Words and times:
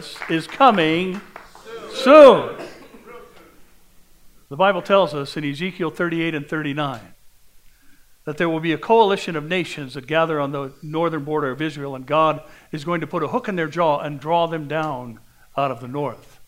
Jesus 0.00 0.30
is 0.30 0.46
coming 0.46 1.20
soon. 1.92 2.56
The 4.48 4.56
Bible 4.56 4.80
tells 4.80 5.12
us 5.12 5.36
in 5.36 5.44
Ezekiel 5.44 5.90
38 5.90 6.34
and 6.34 6.48
39 6.48 7.00
that 8.24 8.38
there 8.38 8.48
will 8.48 8.60
be 8.60 8.72
a 8.72 8.78
coalition 8.78 9.36
of 9.36 9.44
nations 9.44 9.92
that 9.94 10.06
gather 10.06 10.40
on 10.40 10.52
the 10.52 10.72
northern 10.82 11.24
border 11.24 11.50
of 11.50 11.60
Israel, 11.60 11.94
and 11.94 12.06
God 12.06 12.42
is 12.72 12.82
going 12.82 13.02
to 13.02 13.06
put 13.06 13.22
a 13.22 13.28
hook 13.28 13.46
in 13.46 13.56
their 13.56 13.68
jaw 13.68 13.98
and 13.98 14.18
draw 14.18 14.46
them 14.46 14.66
down 14.66 15.20
out 15.54 15.70
of 15.70 15.80
the 15.80 15.88
north. 15.88 16.40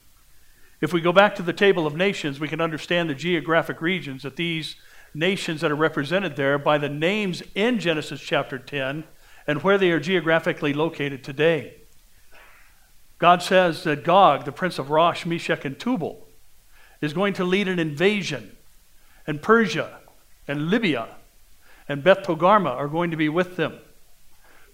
If 0.81 0.95
we 0.95 1.03
go 1.03 1.13
back 1.13 1.35
to 1.35 1.43
the 1.43 1.53
table 1.53 1.87
of 1.87 1.95
nations, 1.95 2.41
we 2.41 2.49
can 2.49 2.61
understand 2.61 3.11
the 3.11 3.15
geographic 3.15 3.83
regions 3.83 4.23
that 4.23 4.37
these 4.37 4.77
nations 5.13 5.61
that 5.61 5.71
are 5.71 5.77
represented 5.77 6.37
there 6.37 6.57
by 6.57 6.79
the 6.79 6.89
names 6.89 7.43
in 7.55 7.79
Genesis 7.79 8.23
chapter 8.23 8.59
10 8.59 9.05
and 9.47 9.63
where 9.63 9.77
they 9.77 9.91
are 9.91 10.01
geographically 10.01 10.73
located 10.73 11.23
today. 11.23 11.82
God 13.23 13.41
says 13.41 13.85
that 13.85 14.03
Gog, 14.03 14.47
the 14.47 14.51
prince 14.51 14.81
of 14.81 14.91
Rosh, 14.91 15.25
Meshech, 15.25 15.65
and 15.65 15.79
Tubal, 15.79 16.27
is 17.01 17.13
going 17.13 17.35
to 17.35 17.45
lead 17.45 17.69
an 17.69 17.79
invasion, 17.79 18.57
and 19.29 19.41
Persia 19.41 20.01
and 20.49 20.71
Libya 20.71 21.07
and 21.89 22.03
Beth 22.03 22.25
Togarmah 22.25 22.75
are 22.75 22.89
going 22.89 23.13
to 23.13 23.17
be 23.17 23.29
with 23.29 23.55
them. 23.55 23.79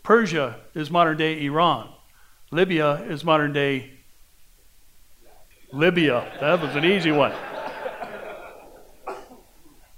Persia 0.03 0.61
is 0.75 0.91
modern 0.91 1.19
day 1.19 1.45
Iran. 1.45 1.91
Libya 2.51 3.03
is 3.03 3.23
modern 3.23 3.53
day 3.53 3.99
Libya. 5.71 6.33
That 6.41 6.63
was 6.63 6.75
an 6.75 6.87
easy 6.87 7.13
one. 7.13 7.35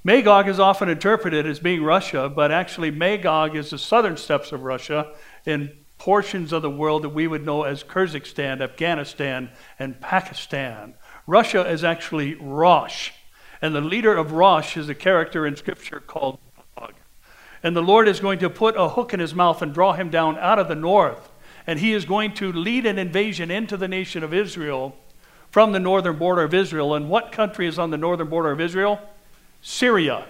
Magog 0.03 0.49
is 0.49 0.59
often 0.59 0.89
interpreted 0.89 1.47
as 1.47 1.61
being 1.61 1.85
Russia, 1.85 2.29
but 2.29 2.51
actually, 2.51 2.91
Magog 2.91 3.55
is 3.55 3.71
the 3.71 3.79
southern 3.79 4.17
steppes 4.17 4.51
of 4.51 4.65
Russia 4.65 5.13
in 5.47 5.80
portions 6.01 6.51
of 6.51 6.63
the 6.63 6.71
world 6.71 7.03
that 7.03 7.11
we 7.11 7.27
would 7.27 7.45
know 7.45 7.63
as 7.63 7.85
Kyrgyzstan, 7.85 8.63
Afghanistan, 8.63 9.51
and 9.79 10.01
Pakistan. 10.01 10.95
Russia 11.27 11.71
is 11.71 11.85
actually 11.85 12.37
Rosh, 12.37 13.11
and 13.61 13.75
the 13.75 13.83
leader 13.83 14.17
of 14.17 14.33
Rosh 14.33 14.79
is 14.79 14.89
a 14.89 14.95
character 14.95 15.47
in 15.47 15.57
Scripture 15.57 16.01
called 16.01 16.39
Gog. 16.75 16.95
And 17.63 17.77
the 17.77 17.83
Lord 17.83 18.09
is 18.09 18.19
going 18.19 18.39
to 18.39 18.49
put 18.49 18.77
a 18.79 18.89
hook 18.89 19.13
in 19.13 19.21
his 19.21 19.35
mouth 19.35 19.61
and 19.61 19.75
draw 19.75 19.93
him 19.93 20.09
down 20.09 20.39
out 20.39 20.59
of 20.59 20.69
the 20.69 20.75
north, 20.75 21.31
and 21.67 21.79
he 21.79 21.93
is 21.93 22.07
going 22.07 22.33
to 22.37 22.51
lead 22.51 22.87
an 22.87 22.99
invasion 22.99 23.51
into 23.51 23.77
the 23.77 23.87
nation 23.87 24.25
of 24.25 24.33
Israel 24.33 24.97
from 25.51 25.73
the 25.73 25.81
northern 25.81 26.17
border 26.17 26.45
of 26.45 26.55
Israel. 26.55 26.95
And 26.95 27.11
what 27.11 27.31
country 27.31 27.67
is 27.67 27.79
on 27.79 27.91
the 27.91 27.99
northern 27.99 28.31
border 28.31 28.53
of 28.53 28.61
Israel? 28.61 28.99
Syria. 29.61 30.25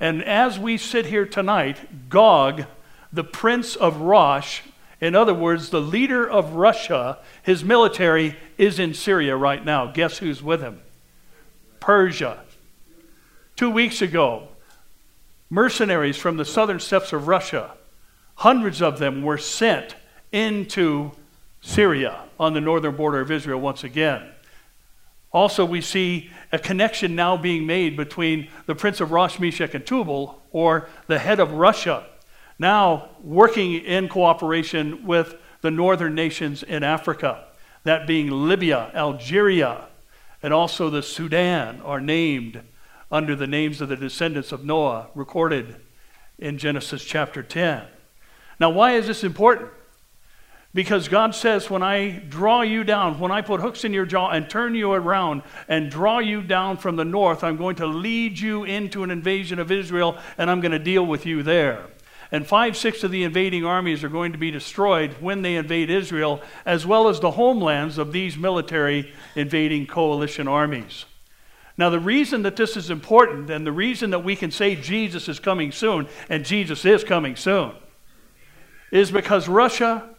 And 0.00 0.24
as 0.24 0.58
we 0.58 0.78
sit 0.78 1.06
here 1.06 1.26
tonight, 1.26 2.08
Gog, 2.08 2.64
the 3.14 3.24
prince 3.24 3.76
of 3.76 4.00
Rosh, 4.00 4.62
in 5.00 5.14
other 5.14 5.34
words, 5.34 5.70
the 5.70 5.80
leader 5.80 6.28
of 6.28 6.54
Russia, 6.54 7.18
his 7.42 7.62
military 7.62 8.36
is 8.58 8.78
in 8.78 8.92
Syria 8.92 9.36
right 9.36 9.64
now. 9.64 9.86
Guess 9.86 10.18
who's 10.18 10.42
with 10.42 10.60
him? 10.60 10.80
Persia. 11.78 12.40
Two 13.56 13.70
weeks 13.70 14.02
ago, 14.02 14.48
mercenaries 15.48 16.16
from 16.16 16.36
the 16.36 16.44
southern 16.44 16.80
steppes 16.80 17.12
of 17.12 17.28
Russia, 17.28 17.72
hundreds 18.36 18.82
of 18.82 18.98
them 18.98 19.22
were 19.22 19.38
sent 19.38 19.94
into 20.32 21.12
Syria 21.60 22.24
on 22.40 22.52
the 22.52 22.60
northern 22.60 22.96
border 22.96 23.20
of 23.20 23.30
Israel 23.30 23.60
once 23.60 23.84
again. 23.84 24.28
Also, 25.32 25.64
we 25.64 25.80
see 25.80 26.30
a 26.50 26.58
connection 26.58 27.14
now 27.14 27.36
being 27.36 27.66
made 27.66 27.96
between 27.96 28.48
the 28.66 28.74
prince 28.74 29.00
of 29.00 29.12
Rosh, 29.12 29.38
Meshech, 29.38 29.74
and 29.74 29.86
Tubal, 29.86 30.40
or 30.50 30.88
the 31.06 31.18
head 31.18 31.38
of 31.38 31.52
Russia, 31.52 32.06
now 32.58 33.10
working 33.22 33.74
in 33.74 34.08
cooperation 34.08 35.06
with 35.06 35.36
the 35.60 35.70
northern 35.70 36.14
nations 36.14 36.62
in 36.62 36.82
Africa, 36.82 37.44
that 37.84 38.06
being 38.06 38.30
Libya, 38.30 38.90
Algeria, 38.94 39.86
and 40.42 40.52
also 40.52 40.90
the 40.90 41.02
Sudan, 41.02 41.80
are 41.82 42.00
named 42.00 42.62
under 43.10 43.34
the 43.34 43.46
names 43.46 43.80
of 43.80 43.88
the 43.88 43.96
descendants 43.96 44.52
of 44.52 44.64
Noah 44.64 45.08
recorded 45.14 45.76
in 46.38 46.58
Genesis 46.58 47.04
chapter 47.04 47.42
10. 47.42 47.84
Now, 48.60 48.70
why 48.70 48.92
is 48.92 49.06
this 49.06 49.24
important? 49.24 49.70
Because 50.74 51.06
God 51.06 51.36
says, 51.36 51.70
when 51.70 51.84
I 51.84 52.10
draw 52.28 52.62
you 52.62 52.82
down, 52.82 53.20
when 53.20 53.30
I 53.30 53.42
put 53.42 53.60
hooks 53.60 53.84
in 53.84 53.92
your 53.92 54.06
jaw 54.06 54.30
and 54.30 54.50
turn 54.50 54.74
you 54.74 54.92
around 54.92 55.42
and 55.68 55.88
draw 55.88 56.18
you 56.18 56.42
down 56.42 56.78
from 56.78 56.96
the 56.96 57.04
north, 57.04 57.44
I'm 57.44 57.56
going 57.56 57.76
to 57.76 57.86
lead 57.86 58.38
you 58.38 58.64
into 58.64 59.04
an 59.04 59.12
invasion 59.12 59.60
of 59.60 59.70
Israel 59.70 60.18
and 60.36 60.50
I'm 60.50 60.60
going 60.60 60.72
to 60.72 60.80
deal 60.80 61.06
with 61.06 61.26
you 61.26 61.44
there. 61.44 61.86
And 62.32 62.46
five 62.46 62.76
sixths 62.76 63.04
of 63.04 63.10
the 63.10 63.24
invading 63.24 63.64
armies 63.64 64.02
are 64.02 64.08
going 64.08 64.32
to 64.32 64.38
be 64.38 64.50
destroyed 64.50 65.14
when 65.20 65.42
they 65.42 65.56
invade 65.56 65.90
Israel, 65.90 66.42
as 66.64 66.86
well 66.86 67.08
as 67.08 67.20
the 67.20 67.32
homelands 67.32 67.98
of 67.98 68.12
these 68.12 68.36
military 68.36 69.12
invading 69.34 69.86
coalition 69.86 70.48
armies. 70.48 71.04
Now, 71.76 71.90
the 71.90 72.00
reason 72.00 72.42
that 72.42 72.56
this 72.56 72.76
is 72.76 72.90
important 72.90 73.50
and 73.50 73.66
the 73.66 73.72
reason 73.72 74.10
that 74.10 74.24
we 74.24 74.36
can 74.36 74.50
say 74.50 74.76
Jesus 74.76 75.28
is 75.28 75.40
coming 75.40 75.72
soon, 75.72 76.08
and 76.28 76.44
Jesus 76.44 76.84
is 76.84 77.04
coming 77.04 77.36
soon, 77.36 77.72
is 78.92 79.10
because 79.10 79.48
Russia 79.48 80.14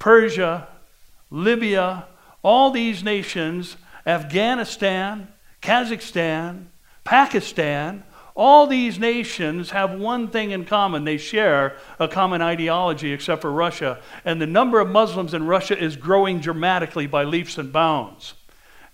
Persia, 0.00 0.66
Libya, 1.30 2.06
all 2.42 2.72
these 2.72 3.04
nations, 3.04 3.76
Afghanistan, 4.04 5.28
Kazakhstan, 5.62 6.66
Pakistan, 7.04 8.02
all 8.40 8.66
these 8.66 8.98
nations 8.98 9.68
have 9.68 9.92
one 9.92 10.26
thing 10.26 10.50
in 10.50 10.64
common. 10.64 11.04
They 11.04 11.18
share 11.18 11.76
a 11.98 12.08
common 12.08 12.40
ideology, 12.40 13.12
except 13.12 13.42
for 13.42 13.52
Russia. 13.52 14.00
And 14.24 14.40
the 14.40 14.46
number 14.46 14.80
of 14.80 14.88
Muslims 14.88 15.34
in 15.34 15.46
Russia 15.46 15.78
is 15.78 15.94
growing 15.94 16.40
dramatically 16.40 17.06
by 17.06 17.24
leaps 17.24 17.58
and 17.58 17.70
bounds. 17.70 18.32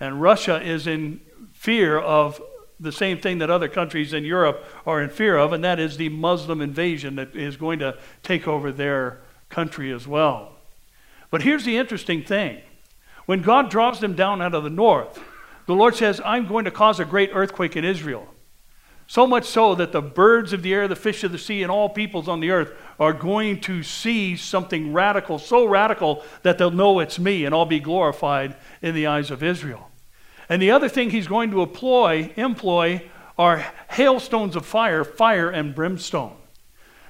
And 0.01 0.21
Russia 0.21 0.61
is 0.61 0.89
in 0.89 1.21
fear 1.53 1.97
of 1.97 2.43
the 2.81 2.91
same 2.91 3.19
thing 3.19 3.39
that 3.39 3.49
other 3.49 3.69
countries 3.69 4.12
in 4.12 4.25
Europe 4.25 4.65
are 4.84 5.01
in 5.01 5.11
fear 5.11 5.37
of, 5.37 5.53
and 5.53 5.63
that 5.63 5.78
is 5.78 5.97
the 5.97 6.09
Muslim 6.09 6.61
invasion 6.61 7.15
that 7.15 7.37
is 7.37 7.57
going 7.57 7.78
to 7.78 7.97
take 8.25 8.49
over 8.49 8.73
their 8.73 9.21
country 9.49 9.93
as 9.93 10.09
well. 10.09 10.57
But 11.31 11.43
here's 11.43 11.65
the 11.65 11.77
interesting 11.77 12.25
thing 12.25 12.63
when 13.27 13.43
God 13.43 13.71
draws 13.71 14.01
them 14.01 14.17
down 14.17 14.43
out 14.43 14.55
of 14.55 14.65
the 14.65 14.71
north, 14.71 15.23
the 15.67 15.75
Lord 15.77 15.95
says, 15.95 16.21
I'm 16.25 16.49
going 16.49 16.65
to 16.65 16.73
cause 16.73 16.99
a 16.99 17.05
great 17.05 17.31
earthquake 17.33 17.77
in 17.77 17.84
Israel. 17.84 18.27
So 19.09 19.27
much 19.27 19.44
so 19.44 19.75
that 19.77 19.93
the 19.93 20.03
birds 20.03 20.53
of 20.53 20.62
the 20.62 20.75
air, 20.75 20.89
the 20.89 20.97
fish 20.97 21.22
of 21.22 21.31
the 21.31 21.39
sea, 21.39 21.62
and 21.62 21.71
all 21.71 21.89
peoples 21.89 22.28
on 22.28 22.41
the 22.41 22.50
earth 22.50 22.72
are 22.99 23.12
going 23.12 23.61
to 23.62 23.83
see 23.83 24.37
something 24.37 24.93
radical, 24.93 25.39
so 25.39 25.65
radical 25.65 26.25
that 26.43 26.59
they'll 26.59 26.71
know 26.71 26.99
it's 26.99 27.19
me 27.19 27.45
and 27.45 27.55
I'll 27.55 27.66
be 27.66 27.78
glorified 27.78 28.56
in 28.83 28.95
the 28.95 29.06
eyes 29.06 29.31
of 29.31 29.43
Israel. 29.43 29.91
And 30.49 30.61
the 30.61 30.72
other 30.72 30.89
thing 30.89 31.11
he's 31.11 31.28
going 31.28 31.50
to 31.53 31.62
employ, 31.62 32.33
employ 32.37 33.09
are 33.39 33.65
hailstones 33.89 34.56
of 34.56 34.66
fire, 34.66 35.05
fire 35.05 35.50
and 35.50 35.75
brimstone. 35.75 36.37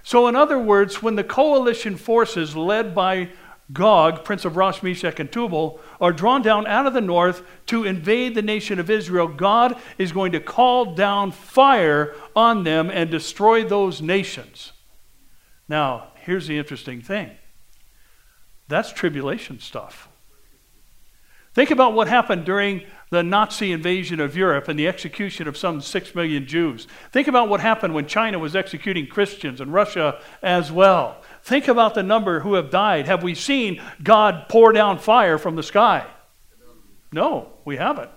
So, 0.03 0.29
in 0.29 0.37
other 0.37 0.59
words, 0.59 1.03
when 1.03 1.17
the 1.17 1.25
coalition 1.25 1.97
forces 1.97 2.55
led 2.55 2.95
by 2.95 3.31
Gog, 3.73 4.25
prince 4.25 4.45
of 4.45 4.57
Rosh, 4.57 4.83
Meshech, 4.83 5.19
and 5.19 5.31
Tubal, 5.31 5.81
are 6.01 6.13
drawn 6.13 6.41
down 6.41 6.67
out 6.67 6.87
of 6.87 6.95
the 6.95 7.01
north 7.01 7.43
to 7.67 7.85
invade 7.85 8.35
the 8.35 8.43
nation 8.43 8.79
of 8.79 8.89
Israel, 8.89 9.27
God 9.27 9.77
is 9.99 10.13
going 10.13 10.33
to 10.33 10.41
call 10.41 10.95
down 10.95 11.33
fire 11.33 12.15
on 12.37 12.63
them 12.63 12.91
and 12.91 13.11
destroy 13.11 13.65
those 13.65 14.01
nations. 14.01 14.73
Now, 15.69 16.13
here's 16.15 16.47
the 16.47 16.59
interesting 16.59 17.01
thing 17.01 17.33
that's 18.69 18.93
tribulation 18.93 19.59
stuff. 19.61 20.09
Think 21.55 21.71
about 21.71 21.95
what 21.95 22.07
happened 22.07 22.45
during 22.45 22.83
the 23.11 23.23
Nazi 23.23 23.73
invasion 23.73 24.21
of 24.21 24.37
Europe 24.37 24.69
and 24.69 24.79
the 24.79 24.87
execution 24.87 25.49
of 25.49 25.57
some 25.57 25.81
six 25.81 26.15
million 26.15 26.47
Jews. 26.47 26.87
Think 27.13 27.29
about 27.29 27.49
what 27.49 27.61
happened 27.61 27.95
when 27.95 28.07
China 28.07 28.39
was 28.39 28.55
executing 28.55 29.07
Christians 29.07 29.61
and 29.61 29.73
Russia 29.73 30.21
as 30.43 30.71
well. 30.71 31.23
Think 31.47 31.69
about 31.69 31.95
the 31.95 32.03
number 32.03 32.41
who 32.41 32.55
have 32.55 32.71
died. 32.71 33.07
Have 33.07 33.23
we 33.23 33.37
seen 33.37 33.81
God 34.03 34.49
pour 34.49 34.73
down 34.73 34.99
fire 34.99 35.39
from 35.39 35.55
the 35.55 35.63
sky? 35.63 36.05
No, 37.13 37.51
we 37.65 37.77
haven't. 37.77 38.11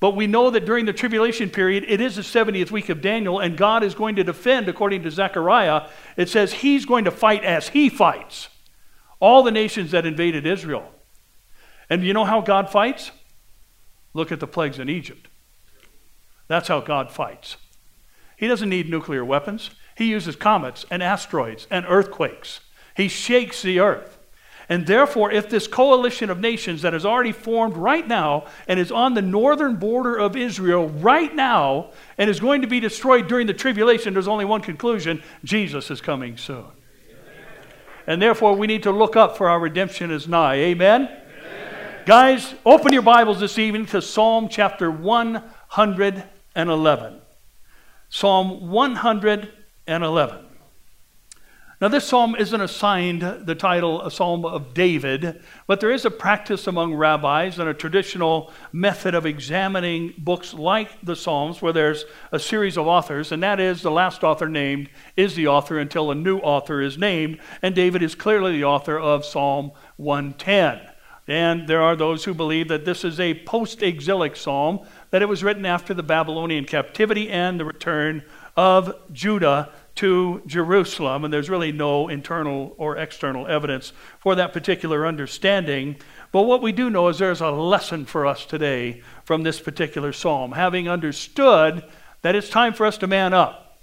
But 0.00 0.16
we 0.16 0.26
know 0.26 0.48
that 0.48 0.64
during 0.64 0.86
the 0.86 0.94
tribulation 0.94 1.50
period, 1.50 1.84
it 1.86 2.00
is 2.00 2.16
the 2.16 2.22
70th 2.22 2.70
week 2.70 2.88
of 2.88 3.02
Daniel, 3.02 3.38
and 3.38 3.54
God 3.54 3.84
is 3.84 3.94
going 3.94 4.16
to 4.16 4.24
defend, 4.24 4.66
according 4.66 5.02
to 5.02 5.10
Zechariah. 5.10 5.90
It 6.16 6.30
says 6.30 6.54
he's 6.54 6.86
going 6.86 7.04
to 7.04 7.10
fight 7.10 7.44
as 7.44 7.68
he 7.68 7.90
fights 7.90 8.48
all 9.20 9.42
the 9.42 9.50
nations 9.50 9.90
that 9.90 10.06
invaded 10.06 10.46
Israel. 10.46 10.90
And 11.90 12.02
you 12.02 12.14
know 12.14 12.24
how 12.24 12.40
God 12.40 12.70
fights? 12.70 13.10
Look 14.14 14.32
at 14.32 14.40
the 14.40 14.46
plagues 14.46 14.78
in 14.78 14.88
Egypt. 14.88 15.28
That's 16.48 16.68
how 16.68 16.80
God 16.80 17.12
fights. 17.12 17.58
He 18.38 18.46
doesn't 18.48 18.70
need 18.70 18.88
nuclear 18.88 19.22
weapons. 19.22 19.68
He 19.96 20.06
uses 20.06 20.36
comets 20.36 20.84
and 20.90 21.02
asteroids 21.02 21.66
and 21.70 21.84
earthquakes. 21.88 22.60
He 22.96 23.08
shakes 23.08 23.62
the 23.62 23.80
earth. 23.80 24.18
And 24.68 24.86
therefore, 24.86 25.30
if 25.30 25.48
this 25.50 25.66
coalition 25.66 26.28
of 26.30 26.40
nations 26.40 26.82
that 26.82 26.92
has 26.94 27.04
already 27.04 27.32
formed 27.32 27.76
right 27.76 28.06
now 28.06 28.46
and 28.66 28.80
is 28.80 28.90
on 28.90 29.12
the 29.14 29.20
northern 29.20 29.76
border 29.76 30.16
of 30.16 30.36
Israel 30.36 30.88
right 30.88 31.34
now 31.34 31.90
and 32.16 32.30
is 32.30 32.40
going 32.40 32.62
to 32.62 32.66
be 32.66 32.80
destroyed 32.80 33.28
during 33.28 33.46
the 33.46 33.52
tribulation, 33.52 34.14
there's 34.14 34.26
only 34.26 34.46
one 34.46 34.62
conclusion 34.62 35.22
Jesus 35.44 35.90
is 35.90 36.00
coming 36.00 36.38
soon. 36.38 36.64
And 38.06 38.22
therefore, 38.22 38.56
we 38.56 38.66
need 38.66 38.84
to 38.84 38.90
look 38.90 39.16
up 39.16 39.36
for 39.36 39.50
our 39.50 39.60
redemption 39.60 40.10
is 40.10 40.26
nigh. 40.28 40.54
Amen? 40.56 41.02
Amen? 41.02 41.18
Guys, 42.06 42.54
open 42.64 42.90
your 42.92 43.02
Bibles 43.02 43.40
this 43.40 43.58
evening 43.58 43.84
to 43.86 44.00
Psalm 44.00 44.48
chapter 44.48 44.88
111. 44.90 47.20
Psalm 48.08 48.70
111. 48.70 49.50
Now, 51.80 51.88
this 51.88 52.06
psalm 52.06 52.34
isn't 52.36 52.60
assigned 52.60 53.20
the 53.20 53.54
title 53.54 54.00
a 54.00 54.10
psalm 54.10 54.46
of 54.46 54.72
David, 54.72 55.42
but 55.66 55.80
there 55.80 55.90
is 55.90 56.06
a 56.06 56.10
practice 56.10 56.66
among 56.66 56.94
rabbis 56.94 57.58
and 57.58 57.68
a 57.68 57.74
traditional 57.74 58.52
method 58.72 59.14
of 59.14 59.26
examining 59.26 60.14
books 60.16 60.54
like 60.54 60.88
the 61.02 61.16
Psalms 61.16 61.60
where 61.60 61.72
there's 61.72 62.04
a 62.32 62.38
series 62.38 62.78
of 62.78 62.86
authors, 62.86 63.32
and 63.32 63.42
that 63.42 63.60
is 63.60 63.82
the 63.82 63.90
last 63.90 64.24
author 64.24 64.48
named 64.48 64.88
is 65.16 65.34
the 65.34 65.48
author 65.48 65.78
until 65.78 66.10
a 66.10 66.14
new 66.14 66.38
author 66.38 66.80
is 66.80 66.96
named, 66.96 67.38
and 67.60 67.74
David 67.74 68.02
is 68.02 68.14
clearly 68.14 68.52
the 68.52 68.64
author 68.64 68.98
of 68.98 69.24
Psalm 69.24 69.72
110. 69.96 70.80
And 71.26 71.66
there 71.66 71.82
are 71.82 71.96
those 71.96 72.24
who 72.24 72.34
believe 72.34 72.68
that 72.68 72.84
this 72.84 73.02
is 73.02 73.18
a 73.18 73.42
post 73.44 73.82
exilic 73.82 74.36
psalm, 74.36 74.86
that 75.10 75.22
it 75.22 75.28
was 75.28 75.42
written 75.42 75.66
after 75.66 75.94
the 75.94 76.02
Babylonian 76.02 76.66
captivity 76.66 77.30
and 77.30 77.58
the 77.58 77.64
return 77.64 78.22
of 78.56 78.94
Judah 79.12 79.70
to 79.96 80.42
Jerusalem, 80.46 81.24
and 81.24 81.32
there's 81.32 81.50
really 81.50 81.72
no 81.72 82.08
internal 82.08 82.74
or 82.78 82.96
external 82.96 83.46
evidence 83.46 83.92
for 84.18 84.34
that 84.34 84.52
particular 84.52 85.06
understanding. 85.06 85.96
But 86.32 86.42
what 86.42 86.62
we 86.62 86.72
do 86.72 86.90
know 86.90 87.08
is 87.08 87.18
there's 87.18 87.40
a 87.40 87.50
lesson 87.50 88.04
for 88.04 88.26
us 88.26 88.44
today 88.44 89.02
from 89.24 89.42
this 89.42 89.60
particular 89.60 90.12
psalm. 90.12 90.52
Having 90.52 90.88
understood 90.88 91.84
that 92.22 92.34
it's 92.34 92.48
time 92.48 92.72
for 92.74 92.86
us 92.86 92.98
to 92.98 93.06
man 93.06 93.32
up, 93.32 93.78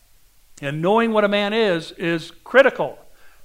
and 0.61 0.81
knowing 0.81 1.11
what 1.11 1.23
a 1.23 1.29
man 1.29 1.53
is, 1.53 1.91
is 1.93 2.31
critical 2.43 2.97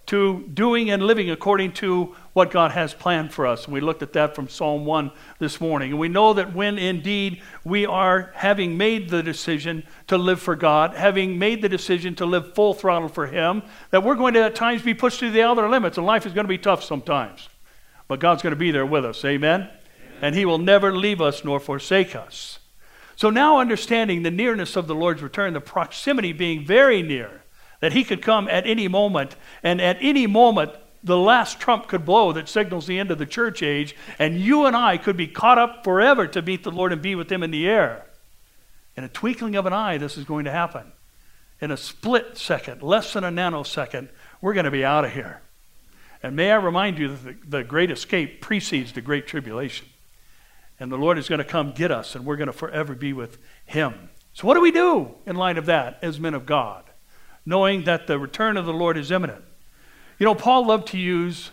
to 0.07 0.49
doing 0.55 0.91
and 0.91 1.03
living 1.03 1.31
according 1.31 1.73
to 1.73 2.15
what 2.33 2.51
God 2.51 2.71
has 2.71 2.95
planned 2.95 3.33
for 3.33 3.47
us. 3.47 3.65
And 3.65 3.75
we 3.75 3.81
looked 3.81 4.03
at 4.03 4.13
that 4.13 4.35
from 4.35 4.49
Psalm 4.49 4.85
1 4.85 5.11
this 5.39 5.61
morning. 5.61 5.91
And 5.91 5.99
we 5.99 6.09
know 6.09 6.33
that 6.33 6.55
when 6.55 6.79
indeed 6.79 7.43
we 7.65 7.87
are 7.87 8.31
having 8.35 8.77
made 8.77 9.09
the 9.09 9.23
decision 9.23 9.85
to 10.07 10.17
live 10.17 10.41
for 10.41 10.55
God, 10.55 10.95
having 10.95 11.39
made 11.39 11.61
the 11.61 11.69
decision 11.69 12.15
to 12.17 12.27
live 12.27 12.55
full 12.55 12.73
throttle 12.73 13.09
for 13.09 13.27
Him, 13.27 13.63
that 13.91 14.05
we're 14.05 14.15
going 14.15 14.35
to 14.35 14.45
at 14.45 14.55
times 14.55 14.83
be 14.83 14.95
pushed 14.95 15.21
to 15.21 15.31
the 15.31 15.43
outer 15.43 15.69
limits, 15.69 15.97
and 15.97 16.07
life 16.07 16.25
is 16.25 16.33
going 16.33 16.45
to 16.45 16.49
be 16.49 16.59
tough 16.59 16.85
sometimes. 16.85 17.49
But 18.07 18.21
God's 18.21 18.43
going 18.43 18.53
to 18.53 18.57
be 18.57 18.71
there 18.71 18.87
with 18.87 19.05
us. 19.05 19.25
Amen? 19.25 19.63
Amen. 19.63 19.71
And 20.23 20.35
He 20.35 20.45
will 20.45 20.59
never 20.59 20.95
leave 20.95 21.21
us 21.21 21.45
nor 21.45 21.59
forsake 21.59 22.15
us. 22.15 22.61
So 23.17 23.31
now, 23.31 23.59
understanding 23.59 24.23
the 24.23 24.31
nearness 24.31 24.77
of 24.77 24.87
the 24.87 24.95
Lord's 24.95 25.23
return, 25.23 25.55
the 25.55 25.61
proximity 25.61 26.33
being 26.33 26.65
very 26.65 27.03
near, 27.03 27.43
that 27.81 27.93
He 27.93 28.05
could 28.05 28.23
come 28.23 28.49
at 28.49 28.67
any 28.67 28.89
moment, 28.89 29.37
and 29.63 29.81
at 29.81 29.99
any 30.01 30.27
moment, 30.27 30.73
the 31.03 31.17
last 31.17 31.61
trump 31.61 31.87
could 31.87 32.05
blow 32.05 32.33
that 32.33 32.49
signals 32.49 32.87
the 32.87 32.99
end 32.99 33.11
of 33.11 33.19
the 33.19 33.27
church 33.27 33.63
age, 33.63 33.95
and 34.19 34.41
you 34.41 34.67
and 34.67 34.77
I 34.77 34.97
could 34.97 35.17
be 35.17 35.29
caught 35.29 35.59
up 35.59 35.85
forever 35.85 36.27
to 36.27 36.43
meet 36.43 36.65
the 36.65 36.71
Lord 36.71 36.93
and 36.93 37.01
be 37.01 37.15
with 37.15 37.31
Him 37.31 37.43
in 37.43 37.51
the 37.51 37.69
air. 37.69 38.07
In 38.97 39.05
a 39.05 39.09
twinkling 39.09 39.57
of 39.57 39.67
an 39.67 39.73
eye, 39.73 39.99
this 39.99 40.17
is 40.17 40.25
going 40.25 40.47
to 40.47 40.51
happen. 40.51 40.93
In 41.61 41.71
a 41.71 41.77
split 41.77 42.37
second, 42.37 42.83
less 42.83 43.13
than 43.13 43.25
a 43.25 43.31
nanosecond, 43.31 44.09
we're 44.41 44.55
going 44.55 44.65
to 44.65 44.71
be 44.71 44.85
out 44.85 45.05
of 45.05 45.13
here. 45.13 45.43
And 46.23 46.35
may 46.35 46.51
I 46.51 46.57
remind 46.57 46.99
you 46.99 47.09
that 47.09 47.25
the, 47.25 47.59
the 47.59 47.65
great 47.65 47.91
escape 47.91 48.41
precedes 48.41 48.93
the 48.93 49.01
great 49.01 49.27
tribulation. 49.27 49.87
And 50.81 50.91
the 50.91 50.99
Lord 50.99 51.19
is 51.19 51.29
going 51.29 51.39
to 51.39 51.45
come 51.45 51.73
get 51.73 51.91
us, 51.91 52.15
and 52.15 52.27
we're 52.27 52.37
going 52.37 52.49
to 52.49 52.53
forever 52.53 52.95
be 52.95 53.13
with 53.13 53.39
Him. 53.65 54.11
So, 54.35 54.47
what 54.47 54.55
do 54.55 54.61
we 54.61 54.73
do 54.73 55.15
in 55.25 55.37
light 55.37 55.57
of 55.57 55.67
that 55.67 55.99
as 56.03 56.21
men 56.21 56.35
of 56.35 56.45
God, 56.45 56.85
knowing 57.47 57.85
that 57.85 58.07
the 58.07 58.19
return 58.19 58.57
of 58.57 58.67
the 58.67 58.75
Lord 58.75 58.99
is 58.99 59.11
imminent? 59.11 59.43
You 60.19 60.27
know, 60.27 60.35
Paul 60.35 60.67
loved 60.67 60.89
to 60.89 60.99
use 60.99 61.51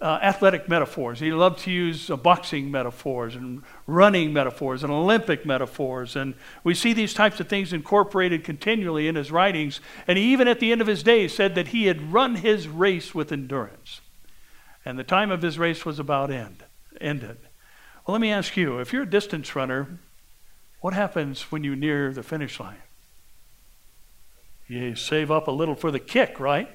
uh, 0.00 0.18
athletic 0.22 0.68
metaphors. 0.68 1.20
He 1.20 1.32
loved 1.32 1.60
to 1.60 1.70
use 1.70 2.10
uh, 2.10 2.16
boxing 2.16 2.70
metaphors 2.70 3.36
and 3.36 3.62
running 3.86 4.32
metaphors 4.32 4.82
and 4.82 4.92
Olympic 4.92 5.46
metaphors. 5.46 6.16
And 6.16 6.34
we 6.62 6.74
see 6.74 6.92
these 6.92 7.14
types 7.14 7.40
of 7.40 7.48
things 7.48 7.72
incorporated 7.72 8.44
continually 8.44 9.08
in 9.08 9.14
his 9.14 9.30
writings. 9.30 9.80
And 10.06 10.18
he 10.18 10.32
even 10.32 10.48
at 10.48 10.60
the 10.60 10.72
end 10.72 10.80
of 10.80 10.86
his 10.86 11.02
days 11.02 11.34
said 11.34 11.54
that 11.54 11.68
he 11.68 11.86
had 11.86 12.12
run 12.12 12.36
his 12.36 12.68
race 12.68 13.14
with 13.14 13.32
endurance. 13.32 14.00
And 14.84 14.98
the 14.98 15.04
time 15.04 15.30
of 15.30 15.42
his 15.42 15.58
race 15.58 15.86
was 15.86 15.98
about 15.98 16.30
end, 16.30 16.64
ended. 17.00 17.38
Well, 18.06 18.12
let 18.12 18.20
me 18.20 18.30
ask 18.30 18.56
you 18.56 18.80
if 18.80 18.92
you're 18.92 19.04
a 19.04 19.10
distance 19.10 19.56
runner, 19.56 20.00
what 20.80 20.92
happens 20.92 21.50
when 21.50 21.64
you 21.64 21.74
near 21.74 22.12
the 22.12 22.22
finish 22.22 22.60
line? 22.60 22.83
You 24.66 24.94
save 24.94 25.30
up 25.30 25.48
a 25.48 25.50
little 25.50 25.74
for 25.74 25.90
the 25.90 25.98
kick, 25.98 26.40
right? 26.40 26.68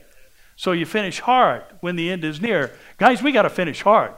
So 0.55 0.73
you 0.73 0.85
finish 0.85 1.19
hard 1.21 1.63
when 1.79 1.95
the 1.95 2.11
end 2.11 2.23
is 2.23 2.41
near. 2.41 2.73
Guys, 2.97 3.23
we 3.23 3.31
got 3.31 3.43
to 3.43 3.49
finish 3.49 3.81
hard. 3.81 4.13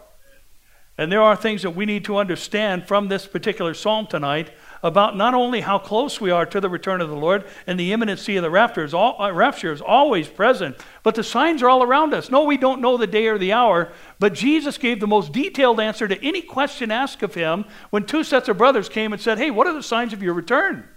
And 0.97 1.12
there 1.12 1.21
are 1.21 1.35
things 1.35 1.62
that 1.62 1.71
we 1.71 1.85
need 1.85 2.06
to 2.06 2.18
understand 2.18 2.88
from 2.88 3.07
this 3.07 3.25
particular 3.25 3.73
psalm 3.73 4.07
tonight 4.07 4.51
about 4.83 5.15
not 5.15 5.33
only 5.33 5.62
how 5.62 5.79
close 5.79 6.19
we 6.19 6.31
are 6.31 6.45
to 6.45 6.59
the 6.59 6.69
return 6.69 7.00
of 7.00 7.09
the 7.09 7.15
Lord 7.15 7.45
and 7.65 7.79
the 7.79 7.94
imminency 7.94 8.35
of 8.35 8.44
the 8.44 8.50
rapture 8.50 8.83
is, 8.83 8.94
all, 8.94 9.19
uh, 9.21 9.31
rapture 9.31 9.71
is 9.71 9.81
always 9.81 10.27
present, 10.27 10.75
but 11.01 11.15
the 11.15 11.23
signs 11.23 11.63
are 11.63 11.69
all 11.69 11.81
around 11.81 12.13
us. 12.13 12.29
No, 12.29 12.44
we 12.44 12.57
don't 12.57 12.81
know 12.81 12.97
the 12.97 13.07
day 13.07 13.27
or 13.27 13.38
the 13.38 13.53
hour, 13.53 13.91
but 14.19 14.33
Jesus 14.33 14.77
gave 14.77 15.00
the 15.00 15.07
most 15.07 15.31
detailed 15.31 15.79
answer 15.79 16.07
to 16.07 16.23
any 16.23 16.41
question 16.41 16.91
asked 16.91 17.23
of 17.23 17.33
him 17.33 17.65
when 17.89 18.06
two 18.06 18.23
sets 18.23 18.50
of 18.50 18.57
brothers 18.57 18.89
came 18.89 19.13
and 19.13 19.21
said, 19.21 19.38
Hey, 19.38 19.50
what 19.50 19.68
are 19.68 19.73
the 19.73 19.81
signs 19.81 20.13
of 20.13 20.21
your 20.21 20.33
return? 20.33 20.88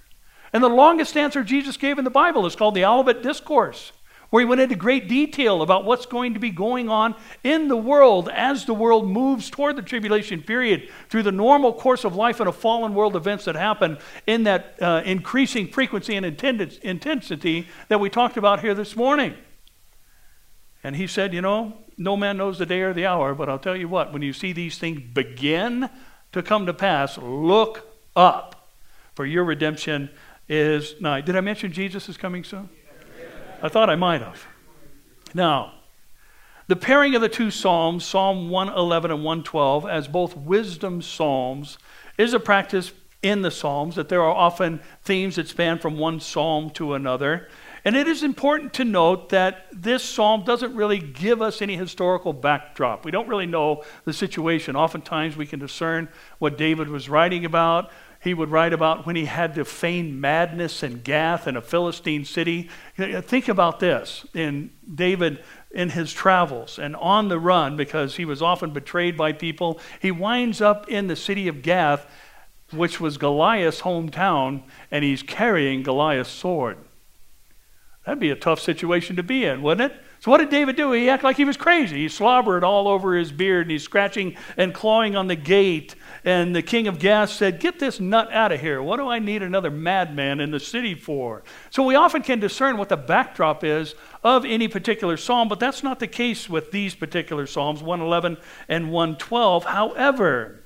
And 0.54 0.62
the 0.62 0.68
longest 0.68 1.16
answer 1.16 1.44
Jesus 1.44 1.76
gave 1.76 1.98
in 1.98 2.04
the 2.04 2.10
Bible 2.10 2.46
is 2.46 2.56
called 2.56 2.74
the 2.74 2.86
Olivet 2.86 3.22
Discourse 3.22 3.92
where 4.34 4.40
he 4.40 4.46
went 4.46 4.60
into 4.60 4.74
great 4.74 5.06
detail 5.06 5.62
about 5.62 5.84
what's 5.84 6.06
going 6.06 6.34
to 6.34 6.40
be 6.40 6.50
going 6.50 6.88
on 6.88 7.14
in 7.44 7.68
the 7.68 7.76
world 7.76 8.28
as 8.30 8.64
the 8.64 8.74
world 8.74 9.08
moves 9.08 9.48
toward 9.48 9.76
the 9.76 9.82
tribulation 9.82 10.42
period 10.42 10.88
through 11.08 11.22
the 11.22 11.30
normal 11.30 11.72
course 11.72 12.02
of 12.02 12.16
life 12.16 12.40
and 12.40 12.48
a 12.48 12.52
fallen 12.52 12.96
world 12.96 13.14
events 13.14 13.44
that 13.44 13.54
happen 13.54 13.96
in 14.26 14.42
that 14.42 14.74
uh, 14.82 15.02
increasing 15.04 15.68
frequency 15.68 16.16
and 16.16 16.26
intensity 16.26 17.68
that 17.86 18.00
we 18.00 18.10
talked 18.10 18.36
about 18.36 18.58
here 18.58 18.74
this 18.74 18.96
morning. 18.96 19.34
And 20.82 20.96
he 20.96 21.06
said, 21.06 21.32
You 21.32 21.40
know, 21.40 21.78
no 21.96 22.16
man 22.16 22.36
knows 22.36 22.58
the 22.58 22.66
day 22.66 22.80
or 22.80 22.92
the 22.92 23.06
hour, 23.06 23.36
but 23.36 23.48
I'll 23.48 23.60
tell 23.60 23.76
you 23.76 23.86
what, 23.86 24.12
when 24.12 24.22
you 24.22 24.32
see 24.32 24.52
these 24.52 24.78
things 24.78 25.00
begin 25.00 25.88
to 26.32 26.42
come 26.42 26.66
to 26.66 26.74
pass, 26.74 27.16
look 27.18 27.88
up, 28.16 28.54
for 29.14 29.24
your 29.24 29.44
redemption 29.44 30.10
is 30.48 30.94
nigh. 31.00 31.20
Did 31.20 31.36
I 31.36 31.40
mention 31.40 31.72
Jesus 31.72 32.08
is 32.08 32.16
coming 32.16 32.44
soon? 32.44 32.68
I 33.62 33.68
thought 33.68 33.88
I 33.88 33.96
might 33.96 34.20
have. 34.20 34.46
Now, 35.32 35.72
the 36.66 36.76
pairing 36.76 37.14
of 37.14 37.20
the 37.20 37.28
two 37.28 37.50
Psalms, 37.50 38.04
Psalm 38.04 38.50
111 38.50 39.10
and 39.10 39.24
112, 39.24 39.86
as 39.86 40.08
both 40.08 40.36
wisdom 40.36 41.02
Psalms, 41.02 41.78
is 42.16 42.32
a 42.32 42.40
practice 42.40 42.92
in 43.22 43.42
the 43.42 43.50
Psalms 43.50 43.96
that 43.96 44.08
there 44.08 44.22
are 44.22 44.34
often 44.34 44.80
themes 45.02 45.36
that 45.36 45.48
span 45.48 45.78
from 45.78 45.98
one 45.98 46.20
Psalm 46.20 46.70
to 46.70 46.94
another. 46.94 47.48
And 47.84 47.96
it 47.96 48.08
is 48.08 48.22
important 48.22 48.72
to 48.74 48.84
note 48.84 49.28
that 49.28 49.66
this 49.70 50.02
psalm 50.02 50.44
doesn't 50.44 50.74
really 50.74 50.98
give 50.98 51.42
us 51.42 51.60
any 51.60 51.76
historical 51.76 52.32
backdrop. 52.32 53.04
We 53.04 53.10
don't 53.10 53.28
really 53.28 53.46
know 53.46 53.82
the 54.06 54.12
situation. 54.14 54.74
Oftentimes 54.74 55.36
we 55.36 55.46
can 55.46 55.58
discern 55.58 56.08
what 56.38 56.56
David 56.56 56.88
was 56.88 57.10
writing 57.10 57.44
about, 57.44 57.90
he 58.24 58.34
would 58.34 58.50
write 58.50 58.72
about 58.72 59.06
when 59.06 59.16
he 59.16 59.26
had 59.26 59.54
to 59.54 59.64
feign 59.64 60.18
madness 60.20 60.82
in 60.82 61.02
Gath 61.02 61.46
in 61.46 61.56
a 61.56 61.62
Philistine 61.62 62.24
city. 62.24 62.70
Think 62.96 63.48
about 63.48 63.80
this 63.80 64.26
in 64.34 64.70
David 64.92 65.44
in 65.70 65.90
his 65.90 66.12
travels 66.12 66.78
and 66.78 66.96
on 66.96 67.28
the 67.28 67.38
run 67.38 67.76
because 67.76 68.16
he 68.16 68.24
was 68.24 68.40
often 68.40 68.70
betrayed 68.70 69.16
by 69.16 69.32
people. 69.32 69.78
He 70.00 70.10
winds 70.10 70.60
up 70.60 70.88
in 70.88 71.06
the 71.06 71.16
city 71.16 71.48
of 71.48 71.62
Gath, 71.62 72.06
which 72.72 72.98
was 73.00 73.18
Goliath's 73.18 73.82
hometown, 73.82 74.62
and 74.90 75.04
he's 75.04 75.22
carrying 75.22 75.82
Goliath's 75.82 76.30
sword. 76.30 76.78
That'd 78.06 78.20
be 78.20 78.30
a 78.30 78.36
tough 78.36 78.60
situation 78.60 79.16
to 79.16 79.22
be 79.22 79.44
in, 79.44 79.62
wouldn't 79.62 79.92
it? 79.92 80.03
So 80.24 80.30
what 80.30 80.38
did 80.38 80.48
David 80.48 80.76
do? 80.76 80.90
He 80.92 81.10
acted 81.10 81.26
like 81.26 81.36
he 81.36 81.44
was 81.44 81.58
crazy. 81.58 81.98
He 81.98 82.08
slobbered 82.08 82.64
all 82.64 82.88
over 82.88 83.14
his 83.14 83.30
beard 83.30 83.66
and 83.66 83.70
he's 83.70 83.82
scratching 83.82 84.38
and 84.56 84.72
clawing 84.72 85.16
on 85.16 85.26
the 85.26 85.36
gate. 85.36 85.96
And 86.24 86.56
the 86.56 86.62
king 86.62 86.88
of 86.88 86.98
Gath 86.98 87.28
said, 87.28 87.60
Get 87.60 87.78
this 87.78 88.00
nut 88.00 88.32
out 88.32 88.50
of 88.50 88.58
here. 88.58 88.82
What 88.82 88.96
do 88.96 89.06
I 89.06 89.18
need 89.18 89.42
another 89.42 89.70
madman 89.70 90.40
in 90.40 90.50
the 90.50 90.58
city 90.58 90.94
for? 90.94 91.42
So 91.68 91.82
we 91.82 91.94
often 91.94 92.22
can 92.22 92.40
discern 92.40 92.78
what 92.78 92.88
the 92.88 92.96
backdrop 92.96 93.64
is 93.64 93.94
of 94.22 94.46
any 94.46 94.66
particular 94.66 95.18
psalm, 95.18 95.46
but 95.46 95.60
that's 95.60 95.82
not 95.82 96.00
the 96.00 96.06
case 96.06 96.48
with 96.48 96.70
these 96.70 96.94
particular 96.94 97.46
psalms, 97.46 97.82
111 97.82 98.38
and 98.66 98.90
112. 98.90 99.64
However, 99.66 100.62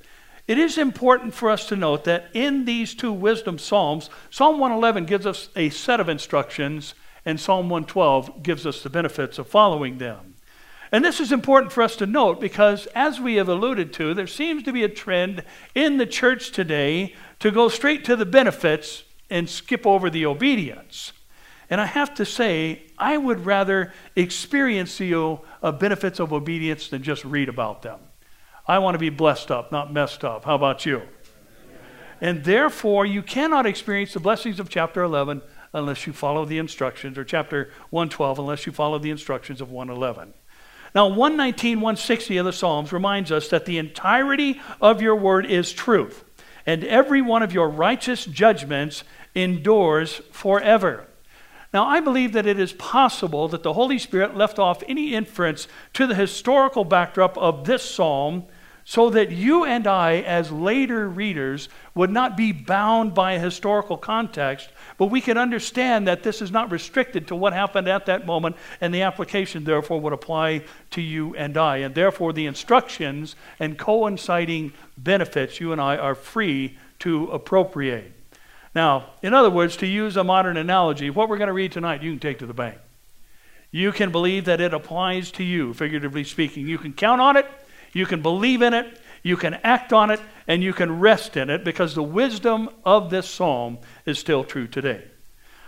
it 0.47 0.57
is 0.57 0.77
important 0.77 1.33
for 1.33 1.49
us 1.49 1.67
to 1.67 1.75
note 1.75 2.05
that 2.05 2.29
in 2.33 2.63
these 2.63 2.95
two 2.95 3.11
wisdom 3.11 3.59
psalms, 3.59 4.09
Psalm 4.29 4.57
111 4.57 5.03
gives 5.05 5.25
us 5.25 5.49
a 5.57 5.69
set 5.69 5.99
of 5.99 6.07
instructions 6.07 6.93
and 7.29 7.39
Psalm 7.39 7.69
112 7.69 8.41
gives 8.41 8.65
us 8.65 8.81
the 8.81 8.89
benefits 8.89 9.37
of 9.37 9.47
following 9.47 9.99
them. 9.99 10.33
And 10.91 11.05
this 11.05 11.19
is 11.19 11.31
important 11.31 11.71
for 11.71 11.83
us 11.83 11.95
to 11.97 12.07
note 12.07 12.41
because, 12.41 12.87
as 12.95 13.19
we 13.19 13.35
have 13.35 13.47
alluded 13.47 13.93
to, 13.93 14.15
there 14.15 14.25
seems 14.25 14.63
to 14.63 14.73
be 14.73 14.83
a 14.83 14.89
trend 14.89 15.43
in 15.75 15.97
the 15.97 16.07
church 16.07 16.49
today 16.49 17.13
to 17.37 17.51
go 17.51 17.69
straight 17.69 18.03
to 18.05 18.15
the 18.15 18.25
benefits 18.25 19.03
and 19.29 19.47
skip 19.47 19.85
over 19.85 20.09
the 20.09 20.25
obedience. 20.25 21.13
And 21.69 21.79
I 21.79 21.85
have 21.85 22.15
to 22.15 22.25
say, 22.25 22.81
I 22.97 23.17
would 23.17 23.45
rather 23.45 23.93
experience 24.15 24.97
the 24.97 25.37
uh, 25.61 25.71
benefits 25.73 26.19
of 26.19 26.33
obedience 26.33 26.89
than 26.89 27.03
just 27.03 27.23
read 27.23 27.47
about 27.47 27.83
them. 27.83 27.99
I 28.67 28.79
want 28.79 28.95
to 28.95 28.99
be 28.99 29.09
blessed 29.09 29.51
up, 29.51 29.71
not 29.71 29.93
messed 29.93 30.23
up. 30.23 30.45
How 30.45 30.55
about 30.55 30.83
you? 30.83 31.03
And 32.21 32.43
therefore, 32.43 33.05
you 33.05 33.21
cannot 33.21 33.67
experience 33.67 34.13
the 34.13 34.19
blessings 34.19 34.59
of 34.59 34.67
chapter 34.67 35.03
11 35.03 35.43
unless 35.73 36.07
you 36.07 36.13
follow 36.13 36.45
the 36.45 36.57
instructions, 36.57 37.17
or 37.17 37.23
chapter 37.23 37.69
112 37.89 38.39
unless 38.39 38.65
you 38.65 38.71
follow 38.71 38.99
the 38.99 39.11
instructions 39.11 39.61
of 39.61 39.71
111. 39.71 40.33
Now, 40.95 41.07
119, 41.07 41.81
160 41.81 42.37
of 42.37 42.45
the 42.45 42.53
Psalms 42.53 42.91
reminds 42.91 43.31
us 43.31 43.47
that 43.49 43.65
the 43.65 43.77
entirety 43.77 44.59
of 44.81 45.01
your 45.01 45.15
word 45.15 45.45
is 45.45 45.71
truth, 45.71 46.23
and 46.65 46.83
every 46.83 47.21
one 47.21 47.43
of 47.43 47.53
your 47.53 47.69
righteous 47.69 48.25
judgments 48.25 49.03
endures 49.35 50.21
forever. 50.31 51.05
Now, 51.71 51.85
I 51.85 51.99
believe 51.99 52.33
that 52.33 52.47
it 52.47 52.59
is 52.59 52.73
possible 52.73 53.47
that 53.49 53.61
the 53.61 53.73
Holy 53.73 53.99
Spirit 53.99 54.35
left 54.35 54.57
off 54.57 54.81
any 54.87 55.13
inference 55.13 55.67
to 55.93 56.07
the 56.07 56.15
historical 56.15 56.83
backdrop 56.83 57.37
of 57.37 57.65
this 57.65 57.83
psalm 57.83 58.45
so 58.89 59.11
that 59.11 59.29
you 59.29 59.65
and 59.65 59.85
I, 59.85 60.15
as 60.21 60.51
later 60.51 61.07
readers, 61.07 61.69
would 61.93 62.09
not 62.09 62.35
be 62.35 62.51
bound 62.51 63.13
by 63.13 63.33
a 63.33 63.39
historical 63.39 63.97
context, 63.97 64.67
but 64.97 65.11
we 65.11 65.21
can 65.21 65.37
understand 65.37 66.07
that 66.07 66.23
this 66.23 66.41
is 66.41 66.49
not 66.49 66.71
restricted 66.71 67.27
to 67.27 67.35
what 67.35 67.53
happened 67.53 67.87
at 67.87 68.07
that 68.07 68.25
moment, 68.25 68.55
and 68.81 68.91
the 68.91 69.03
application, 69.03 69.63
therefore, 69.63 70.01
would 70.01 70.11
apply 70.11 70.63
to 70.89 71.01
you 71.01 71.35
and 71.35 71.55
I. 71.55 71.77
And 71.77 71.93
therefore, 71.93 72.33
the 72.33 72.47
instructions 72.47 73.35
and 73.59 73.77
coinciding 73.77 74.73
benefits 74.97 75.59
you 75.59 75.71
and 75.71 75.79
I 75.79 75.95
are 75.95 76.15
free 76.15 76.75
to 76.97 77.25
appropriate. 77.25 78.11
Now, 78.73 79.11
in 79.21 79.35
other 79.35 79.51
words, 79.51 79.77
to 79.77 79.85
use 79.85 80.17
a 80.17 80.23
modern 80.23 80.57
analogy, 80.57 81.11
what 81.11 81.29
we're 81.29 81.37
going 81.37 81.45
to 81.45 81.53
read 81.53 81.73
tonight, 81.73 82.01
you 82.01 82.13
can 82.13 82.19
take 82.19 82.39
to 82.39 82.47
the 82.47 82.55
bank. 82.55 82.79
You 83.69 83.91
can 83.91 84.11
believe 84.11 84.45
that 84.45 84.59
it 84.59 84.73
applies 84.73 85.29
to 85.33 85.43
you, 85.43 85.75
figuratively 85.75 86.23
speaking. 86.23 86.67
You 86.67 86.79
can 86.79 86.93
count 86.93 87.21
on 87.21 87.37
it, 87.37 87.45
you 87.93 88.05
can 88.05 88.21
believe 88.21 88.61
in 88.61 88.73
it, 88.73 88.99
you 89.23 89.37
can 89.37 89.55
act 89.63 89.93
on 89.93 90.11
it, 90.11 90.19
and 90.47 90.63
you 90.63 90.73
can 90.73 90.99
rest 90.99 91.37
in 91.37 91.49
it 91.49 91.63
because 91.63 91.95
the 91.95 92.03
wisdom 92.03 92.69
of 92.85 93.09
this 93.09 93.29
psalm 93.29 93.79
is 94.05 94.17
still 94.17 94.43
true 94.43 94.67
today. 94.67 95.03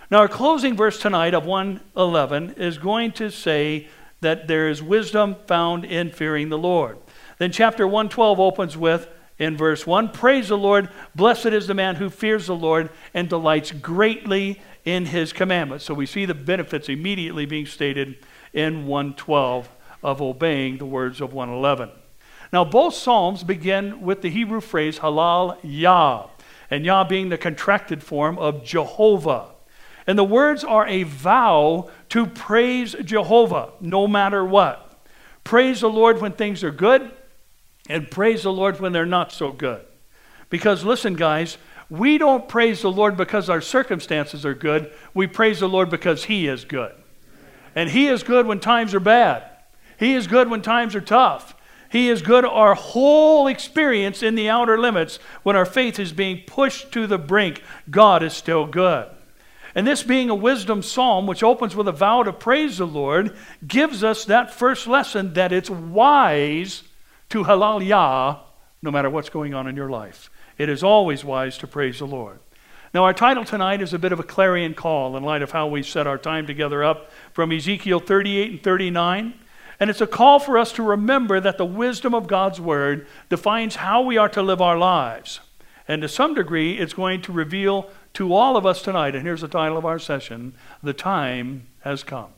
Now, 0.09 0.19
our 0.19 0.27
closing 0.27 0.75
verse 0.75 0.99
tonight 0.99 1.33
of 1.33 1.45
111 1.45 2.55
is 2.57 2.77
going 2.77 3.13
to 3.13 3.29
say 3.29 3.87
that 4.19 4.47
there 4.47 4.67
is 4.69 4.83
wisdom 4.83 5.35
found 5.47 5.85
in 5.85 6.11
fearing 6.11 6.49
the 6.49 6.57
Lord. 6.57 6.97
Then, 7.37 7.51
chapter 7.51 7.87
112 7.87 8.39
opens 8.39 8.77
with, 8.77 9.07
in 9.39 9.57
verse 9.57 9.87
1 9.87 10.09
Praise 10.09 10.49
the 10.49 10.57
Lord, 10.57 10.89
blessed 11.15 11.47
is 11.47 11.67
the 11.67 11.73
man 11.73 11.95
who 11.95 12.09
fears 12.09 12.47
the 12.47 12.55
Lord 12.55 12.89
and 13.13 13.27
delights 13.27 13.71
greatly 13.71 14.61
in 14.85 15.05
his 15.05 15.33
commandments. 15.33 15.85
So 15.85 15.93
we 15.93 16.05
see 16.05 16.25
the 16.25 16.33
benefits 16.33 16.89
immediately 16.89 17.45
being 17.45 17.65
stated 17.65 18.17
in 18.53 18.85
112 18.85 19.69
of 20.03 20.21
obeying 20.21 20.77
the 20.77 20.85
words 20.85 21.21
of 21.21 21.33
111. 21.33 21.89
Now, 22.53 22.65
both 22.65 22.93
Psalms 22.93 23.43
begin 23.43 24.01
with 24.01 24.22
the 24.22 24.29
Hebrew 24.29 24.60
phrase 24.60 25.00
halal 25.00 25.58
Yah, 25.63 26.27
and 26.70 26.86
Yah 26.86 27.05
being 27.05 27.29
the 27.29 27.38
contracted 27.38 28.03
form 28.03 28.38
of 28.38 28.63
Jehovah. 28.63 29.50
And 30.05 30.17
the 30.17 30.24
words 30.24 30.63
are 30.63 30.88
a 30.88 31.03
vow 31.03 31.89
to 32.10 32.25
praise 32.25 32.96
Jehovah 33.03 33.70
no 33.79 34.08
matter 34.08 34.43
what. 34.43 35.08
Praise 35.43 35.81
the 35.81 35.89
Lord 35.89 36.22
when 36.22 36.34
things 36.34 36.63
are 36.63 36.72
good, 36.72 37.12
and 37.88 38.12
praise 38.12 38.43
the 38.43 38.51
Lord 38.51 38.79
when 38.79 38.91
they're 38.91 39.05
not 39.05 39.31
so 39.31 39.51
good. 39.51 39.86
Because 40.50 40.84
listen, 40.84 41.15
guys, 41.15 41.58
we 41.89 42.17
don't 42.17 42.48
praise 42.48 42.81
the 42.81 42.91
Lord 42.91 43.17
because 43.17 43.50
our 43.50 43.62
circumstances 43.62 44.46
are 44.46 44.53
good. 44.53 44.91
We 45.13 45.27
praise 45.27 45.60
the 45.60 45.70
Lord 45.70 45.89
because 45.89 46.25
He 46.25 46.48
is 46.48 46.65
good. 46.65 46.93
And 47.75 47.89
He 47.89 48.08
is 48.08 48.24
good 48.24 48.46
when 48.46 48.60
times 48.60 48.93
are 48.93 49.00
bad, 49.00 49.43
He 49.98 50.13
is 50.13 50.27
good 50.27 50.50
when 50.50 50.62
times 50.62 50.96
are 50.96 51.01
tough. 51.01 51.55
He 51.91 52.10
is 52.10 52.21
good 52.21 52.45
our 52.45 52.74
whole 52.74 53.48
experience 53.48 54.24
in 54.24 54.36
the 54.36 54.50
outer 54.50 54.79
limits 54.79 55.19
when 55.43 55.57
our 55.57 55.65
faith 55.65 56.00
is 56.00 56.13
being 56.13 56.43
pushed 56.48 56.91
to 56.93 57.05
the 57.05 57.17
brink. 57.17 57.62
God 57.89 58.24
is 58.24 58.33
still 58.33 58.65
good. 58.65 59.10
And 59.75 59.86
this 59.86 60.01
being 60.01 60.29
a 60.29 60.36
wisdom 60.36 60.83
psalm, 60.83 61.27
which 61.27 61.43
opens 61.43 61.75
with 61.75 61.89
a 61.89 61.93
vow 61.93 62.24
to 62.24 62.31
praise 62.31 62.77
the 62.77 62.88
Lord, 62.88 63.36
gives 63.65 64.03
us 64.03 64.25
that 64.25 64.53
first 64.53 64.88
lesson 64.88 65.33
that 65.33 65.51
it's 65.51 65.69
wise 65.69 66.83
to 67.29 67.43
halal 67.43 67.86
Yah 67.86 68.39
no 68.81 68.91
matter 68.91 69.10
what's 69.10 69.29
going 69.29 69.53
on 69.53 69.67
in 69.67 69.75
your 69.75 69.89
life. 69.89 70.29
It 70.57 70.69
is 70.69 70.83
always 70.83 71.25
wise 71.25 71.57
to 71.60 71.67
praise 71.67 72.00
the 72.00 72.07
Lord. 72.07 72.39
Now, 72.93 73.03
our 73.05 73.13
title 73.13 73.45
tonight 73.45 73.81
is 73.81 73.93
a 73.93 74.00
bit 74.00 74.12
of 74.12 74.19
a 74.19 74.24
clarion 74.24 74.74
call 74.74 75.15
in 75.15 75.24
light 75.24 75.41
of 75.41 75.51
how 75.51 75.67
we 75.67 75.83
set 75.83 76.07
our 76.07 76.17
time 76.17 76.48
together 76.48 76.83
up 76.83 77.10
from 77.33 77.51
Ezekiel 77.51 78.00
38 78.00 78.51
and 78.51 78.63
39. 78.63 79.33
And 79.81 79.89
it's 79.89 80.00
a 80.00 80.05
call 80.05 80.39
for 80.39 80.59
us 80.59 80.71
to 80.73 80.83
remember 80.83 81.39
that 81.39 81.57
the 81.57 81.65
wisdom 81.65 82.13
of 82.13 82.27
God's 82.27 82.61
Word 82.61 83.07
defines 83.29 83.77
how 83.77 84.03
we 84.03 84.15
are 84.15 84.29
to 84.29 84.43
live 84.43 84.61
our 84.61 84.77
lives. 84.77 85.39
And 85.88 86.03
to 86.03 86.07
some 86.07 86.35
degree, 86.35 86.77
it's 86.77 86.93
going 86.93 87.23
to 87.23 87.31
reveal 87.31 87.89
to 88.13 88.31
all 88.31 88.55
of 88.55 88.65
us 88.65 88.83
tonight, 88.83 89.15
and 89.15 89.25
here's 89.25 89.41
the 89.41 89.47
title 89.47 89.77
of 89.77 89.85
our 89.85 89.97
session 89.97 90.53
The 90.83 90.93
Time 90.93 91.65
Has 91.79 92.03
Come. 92.03 92.29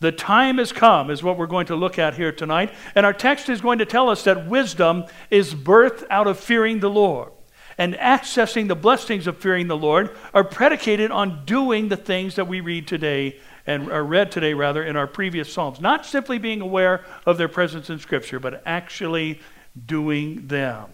The 0.00 0.12
time 0.12 0.58
has 0.58 0.70
come, 0.70 1.08
is 1.08 1.22
what 1.22 1.38
we're 1.38 1.46
going 1.46 1.66
to 1.68 1.76
look 1.76 1.98
at 1.98 2.14
here 2.14 2.32
tonight. 2.32 2.74
And 2.94 3.06
our 3.06 3.14
text 3.14 3.48
is 3.48 3.62
going 3.62 3.78
to 3.78 3.86
tell 3.86 4.10
us 4.10 4.24
that 4.24 4.46
wisdom 4.46 5.04
is 5.30 5.54
birthed 5.54 6.04
out 6.10 6.26
of 6.26 6.38
fearing 6.38 6.80
the 6.80 6.90
Lord. 6.90 7.30
And 7.78 7.94
accessing 7.94 8.68
the 8.68 8.76
blessings 8.76 9.26
of 9.26 9.38
fearing 9.38 9.66
the 9.66 9.78
Lord 9.78 10.14
are 10.34 10.44
predicated 10.44 11.10
on 11.10 11.46
doing 11.46 11.88
the 11.88 11.96
things 11.96 12.34
that 12.34 12.48
we 12.48 12.60
read 12.60 12.86
today 12.86 13.40
and 13.66 13.90
are 13.90 14.04
read 14.04 14.30
today, 14.30 14.54
rather, 14.54 14.82
in 14.82 14.96
our 14.96 15.06
previous 15.06 15.52
Psalms. 15.52 15.80
Not 15.80 16.04
simply 16.04 16.38
being 16.38 16.60
aware 16.60 17.04
of 17.24 17.38
their 17.38 17.48
presence 17.48 17.88
in 17.88 17.98
Scripture, 17.98 18.38
but 18.38 18.62
actually 18.66 19.40
doing 19.86 20.46
them. 20.46 20.86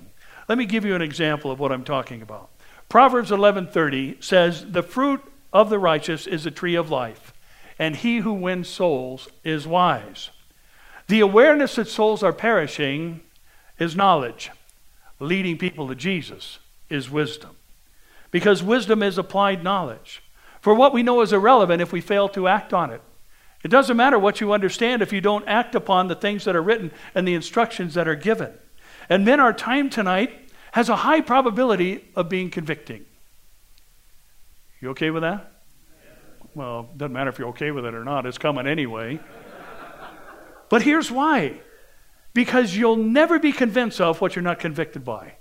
Let 0.48 0.58
me 0.58 0.66
give 0.66 0.84
you 0.84 0.94
an 0.94 1.02
example 1.02 1.50
of 1.50 1.60
what 1.60 1.72
I'm 1.72 1.84
talking 1.84 2.22
about. 2.22 2.50
Proverbs 2.88 3.30
11:30 3.30 4.16
says, 4.20 4.72
"The 4.72 4.82
fruit 4.82 5.22
of 5.52 5.70
the 5.70 5.78
righteous 5.78 6.26
is 6.26 6.46
a 6.46 6.50
tree 6.50 6.74
of 6.74 6.90
life, 6.90 7.32
and 7.78 7.96
he 7.96 8.18
who 8.18 8.32
wins 8.32 8.68
souls 8.68 9.28
is 9.44 9.66
wise." 9.66 10.30
The 11.06 11.20
awareness 11.20 11.76
that 11.76 11.88
souls 11.88 12.22
are 12.22 12.32
perishing 12.32 13.20
is 13.78 13.96
knowledge. 13.96 14.50
Leading 15.18 15.58
people 15.58 15.88
to 15.88 15.94
Jesus 15.94 16.58
is 16.88 17.10
wisdom. 17.10 17.56
Because 18.30 18.62
wisdom 18.62 19.02
is 19.02 19.18
applied 19.18 19.64
knowledge. 19.64 20.22
For 20.60 20.74
what 20.74 20.92
we 20.92 21.02
know 21.02 21.20
is 21.20 21.32
irrelevant 21.32 21.80
if 21.80 21.92
we 21.92 22.00
fail 22.00 22.28
to 22.30 22.48
act 22.48 22.72
on 22.72 22.90
it. 22.90 23.02
It 23.62 23.68
doesn't 23.68 23.96
matter 23.96 24.18
what 24.18 24.40
you 24.40 24.52
understand 24.52 25.02
if 25.02 25.12
you 25.12 25.20
don't 25.20 25.46
act 25.46 25.74
upon 25.74 26.08
the 26.08 26.14
things 26.14 26.44
that 26.44 26.56
are 26.56 26.62
written 26.62 26.92
and 27.14 27.26
the 27.26 27.34
instructions 27.34 27.94
that 27.94 28.08
are 28.08 28.14
given. 28.14 28.54
And 29.08 29.24
men, 29.24 29.40
our 29.40 29.52
time 29.52 29.90
tonight 29.90 30.50
has 30.72 30.88
a 30.88 30.96
high 30.96 31.20
probability 31.20 32.08
of 32.14 32.28
being 32.28 32.50
convicting. 32.50 33.04
You 34.80 34.90
okay 34.90 35.10
with 35.10 35.22
that? 35.22 35.52
Well, 36.54 36.88
it 36.92 36.98
doesn't 36.98 37.12
matter 37.12 37.30
if 37.30 37.38
you're 37.38 37.48
okay 37.48 37.70
with 37.70 37.84
it 37.84 37.94
or 37.94 38.04
not, 38.04 38.26
it's 38.26 38.38
coming 38.38 38.66
anyway. 38.66 39.20
but 40.68 40.82
here's 40.82 41.10
why 41.10 41.60
because 42.32 42.76
you'll 42.76 42.96
never 42.96 43.38
be 43.38 43.52
convinced 43.52 44.00
of 44.00 44.20
what 44.20 44.36
you're 44.36 44.42
not 44.42 44.58
convicted 44.58 45.04
by. 45.04 45.34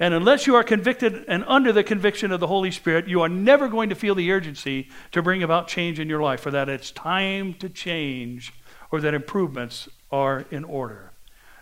And 0.00 0.14
unless 0.14 0.46
you 0.46 0.54
are 0.56 0.64
convicted 0.64 1.26
and 1.28 1.44
under 1.46 1.72
the 1.72 1.84
conviction 1.84 2.32
of 2.32 2.40
the 2.40 2.46
Holy 2.46 2.70
Spirit, 2.70 3.06
you 3.06 3.20
are 3.20 3.28
never 3.28 3.68
going 3.68 3.90
to 3.90 3.94
feel 3.94 4.14
the 4.14 4.32
urgency 4.32 4.88
to 5.12 5.20
bring 5.20 5.42
about 5.42 5.68
change 5.68 6.00
in 6.00 6.08
your 6.08 6.22
life, 6.22 6.46
or 6.46 6.50
that 6.50 6.70
it's 6.70 6.90
time 6.90 7.52
to 7.54 7.68
change, 7.68 8.54
or 8.90 9.02
that 9.02 9.12
improvements 9.12 9.90
are 10.10 10.46
in 10.50 10.64
order. 10.64 11.12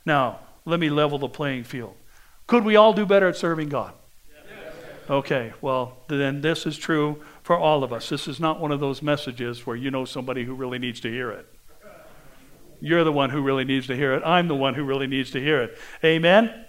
Now, 0.06 0.38
let 0.64 0.78
me 0.78 0.88
level 0.88 1.18
the 1.18 1.28
playing 1.28 1.64
field. 1.64 1.96
Could 2.46 2.64
we 2.64 2.76
all 2.76 2.92
do 2.92 3.04
better 3.04 3.28
at 3.28 3.36
serving 3.36 3.70
God? 3.70 3.92
Okay, 5.10 5.52
well, 5.60 5.96
then 6.08 6.40
this 6.42 6.64
is 6.64 6.78
true 6.78 7.22
for 7.42 7.58
all 7.58 7.82
of 7.82 7.92
us. 7.92 8.08
This 8.08 8.28
is 8.28 8.38
not 8.38 8.60
one 8.60 8.70
of 8.70 8.78
those 8.78 9.02
messages 9.02 9.66
where 9.66 9.74
you 9.74 9.90
know 9.90 10.04
somebody 10.04 10.44
who 10.44 10.54
really 10.54 10.78
needs 10.78 11.00
to 11.00 11.10
hear 11.10 11.30
it. 11.32 11.46
You're 12.80 13.04
the 13.04 13.12
one 13.12 13.30
who 13.30 13.42
really 13.42 13.64
needs 13.64 13.88
to 13.88 13.96
hear 13.96 14.12
it. 14.14 14.22
I'm 14.24 14.46
the 14.46 14.54
one 14.54 14.74
who 14.74 14.84
really 14.84 15.08
needs 15.08 15.32
to 15.32 15.40
hear 15.40 15.62
it. 15.62 15.78
Amen? 16.04 16.66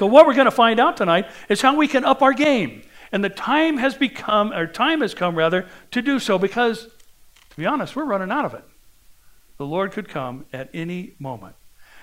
So, 0.00 0.06
what 0.06 0.26
we're 0.26 0.32
going 0.32 0.46
to 0.46 0.50
find 0.50 0.80
out 0.80 0.96
tonight 0.96 1.28
is 1.50 1.60
how 1.60 1.76
we 1.76 1.86
can 1.86 2.06
up 2.06 2.22
our 2.22 2.32
game. 2.32 2.80
And 3.12 3.22
the 3.22 3.28
time 3.28 3.76
has 3.76 3.94
become, 3.94 4.50
or 4.50 4.66
time 4.66 5.02
has 5.02 5.12
come 5.12 5.36
rather, 5.36 5.66
to 5.90 6.00
do 6.00 6.18
so 6.18 6.38
because, 6.38 6.84
to 6.84 7.56
be 7.58 7.66
honest, 7.66 7.94
we're 7.94 8.06
running 8.06 8.30
out 8.30 8.46
of 8.46 8.54
it. 8.54 8.64
The 9.58 9.66
Lord 9.66 9.92
could 9.92 10.08
come 10.08 10.46
at 10.54 10.70
any 10.72 11.16
moment. 11.18 11.54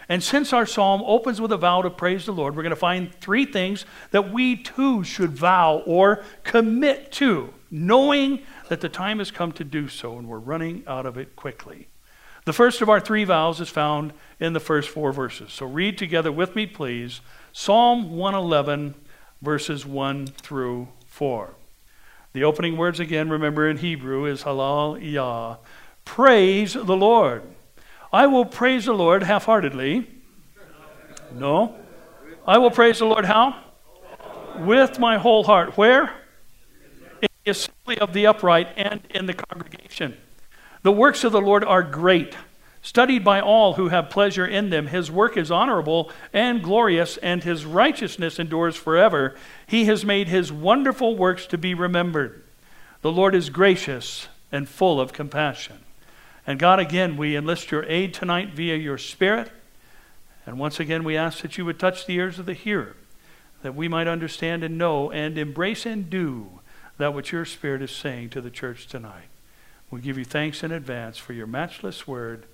And 0.08 0.22
since 0.22 0.54
our 0.54 0.68
psalm 0.68 1.01
opens 1.08 1.42
with 1.42 1.51
a 1.51 1.58
vow 1.58 1.82
to 1.82 1.89
praise 1.89 2.27
the 2.27 2.34
Lord, 2.34 2.56
we're 2.56 2.62
going 2.62 2.70
to 2.70 2.75
find 2.75 3.12
three 3.16 3.46
things 3.46 3.84
that 4.12 4.32
we 4.32 4.58
too 4.58 5.04
should 5.04 5.32
vow 5.32 5.82
or 5.88 6.24
commit 6.44 7.12
to, 7.13 7.51
knowing 7.72 8.44
that 8.70 8.82
the 8.82 8.89
time 8.89 9.18
has 9.18 9.32
come 9.32 9.51
to 9.54 9.63
do 9.63 9.88
so 9.88 10.20
and 10.20 10.27
we're 10.27 10.38
running 10.38 10.84
out 10.86 11.08
of 11.08 11.18
it 11.18 11.36
quickly. 11.36 11.88
The 12.46 12.54
first 12.54 12.82
of 12.82 12.89
our 12.89 13.01
three 13.01 13.25
vows 13.25 13.60
is 13.60 13.68
found 13.68 14.13
in 14.39 14.54
the 14.54 14.62
first 14.62 14.88
four 14.88 15.12
verses. 15.12 15.51
So 15.51 15.66
read 15.66 15.98
together 15.98 16.32
with 16.32 16.56
me, 16.56 16.66
please, 16.66 17.20
Psalm 17.60 18.16
111, 18.16 18.94
verses 19.42 19.84
1 19.84 20.28
through 20.28 20.88
4. 21.08 21.56
The 22.34 22.44
opening 22.44 22.78
words 22.78 23.00
again, 23.00 23.32
remember 23.32 23.68
in 23.68 23.78
Hebrew, 23.78 24.26
is 24.26 24.44
halal 24.44 25.00
yah. 25.02 25.58
Praise 26.06 26.74
the 26.74 26.96
Lord. 26.96 27.42
I 28.14 28.28
will 28.28 28.46
praise 28.46 28.86
the 28.86 28.94
Lord 28.94 29.24
half 29.24 29.46
heartedly. 29.46 30.08
No. 31.34 31.76
I 32.46 32.60
will 32.60 32.70
praise 32.70 33.00
the 33.00 33.06
Lord 33.06 33.26
how? 33.26 33.60
With 34.60 35.00
my 35.00 35.18
whole 35.18 35.44
heart. 35.44 35.76
Where? 35.78 36.14
In 37.24 37.30
the 37.44 37.52
assembly 37.52 37.98
of 37.98 38.14
the 38.14 38.28
upright 38.28 38.68
and 38.78 39.02
in 39.10 39.26
the 39.26 39.34
congregation. 39.34 40.16
The 40.84 40.92
works 40.92 41.24
of 41.24 41.32
the 41.32 41.42
Lord 41.42 41.64
are 41.64 41.82
great, 41.82 42.36
studied 42.88 43.22
by 43.22 43.41
all 43.41 43.74
who 43.74 43.89
have 43.89 44.10
pleasure 44.10 44.48
in 44.48 44.70
them. 44.70 44.88
His 44.88 45.12
work 45.12 45.36
is 45.36 45.51
honorable 45.51 46.10
and 46.32 46.63
glorious, 46.63 47.17
and 47.17 47.44
his 47.44 47.65
righteousness 47.65 48.39
endures 48.39 48.77
forever. 48.77 49.36
He 49.67 49.86
has 49.86 50.06
made 50.06 50.29
his 50.29 50.53
wonderful 50.53 51.17
works 51.17 51.46
to 51.48 51.58
be 51.58 51.74
remembered. 51.74 52.44
The 53.01 53.12
Lord 53.12 53.36
is 53.36 53.50
gracious 53.50 54.29
and 54.53 54.70
full 54.70 55.01
of 55.01 55.12
compassion. 55.12 55.79
And 56.48 56.60
God, 56.60 56.79
again, 56.79 57.17
we 57.17 57.36
enlist 57.36 57.72
your 57.72 57.84
aid 57.88 58.13
tonight 58.13 58.53
via 58.53 58.77
your 58.77 58.98
Spirit. 58.98 59.51
And 60.46 60.58
once 60.58 60.79
again, 60.79 61.03
we 61.03 61.17
ask 61.17 61.41
that 61.41 61.58
you 61.58 61.65
would 61.65 61.77
touch 61.77 62.06
the 62.06 62.15
ears 62.15 62.39
of 62.39 62.46
the 62.46 62.53
hearer, 62.53 62.96
that 63.63 63.75
we 63.75 63.89
might 63.89 64.08
understand 64.08 64.63
and 64.63 64.77
know 64.77 65.12
and 65.12 65.38
embrace 65.38 65.86
and 65.86 66.10
do 66.10 66.62
that 66.98 67.13
which 67.13 67.34
your 67.34 67.44
Spirit 67.44 67.82
is 67.82 67.91
saying 67.91 68.29
to 68.29 68.39
the 68.39 68.50
church 68.50 68.88
tonight. 68.88 69.27
We 69.91 70.00
give 70.00 70.17
you 70.17 70.24
thanks 70.24 70.63
in 70.63 70.72
advance 70.72 71.17
for 71.17 71.34
your 71.34 71.48
matchless 71.48 72.08
word, 72.08 72.46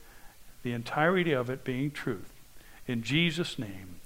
the 0.64 0.72
entirety 0.74 1.34
of 1.34 1.50
it 1.50 1.64
being 1.64 1.92
truth. 1.92 2.32
In 2.88 3.04
Jesus' 3.04 3.60
name, 3.60 4.00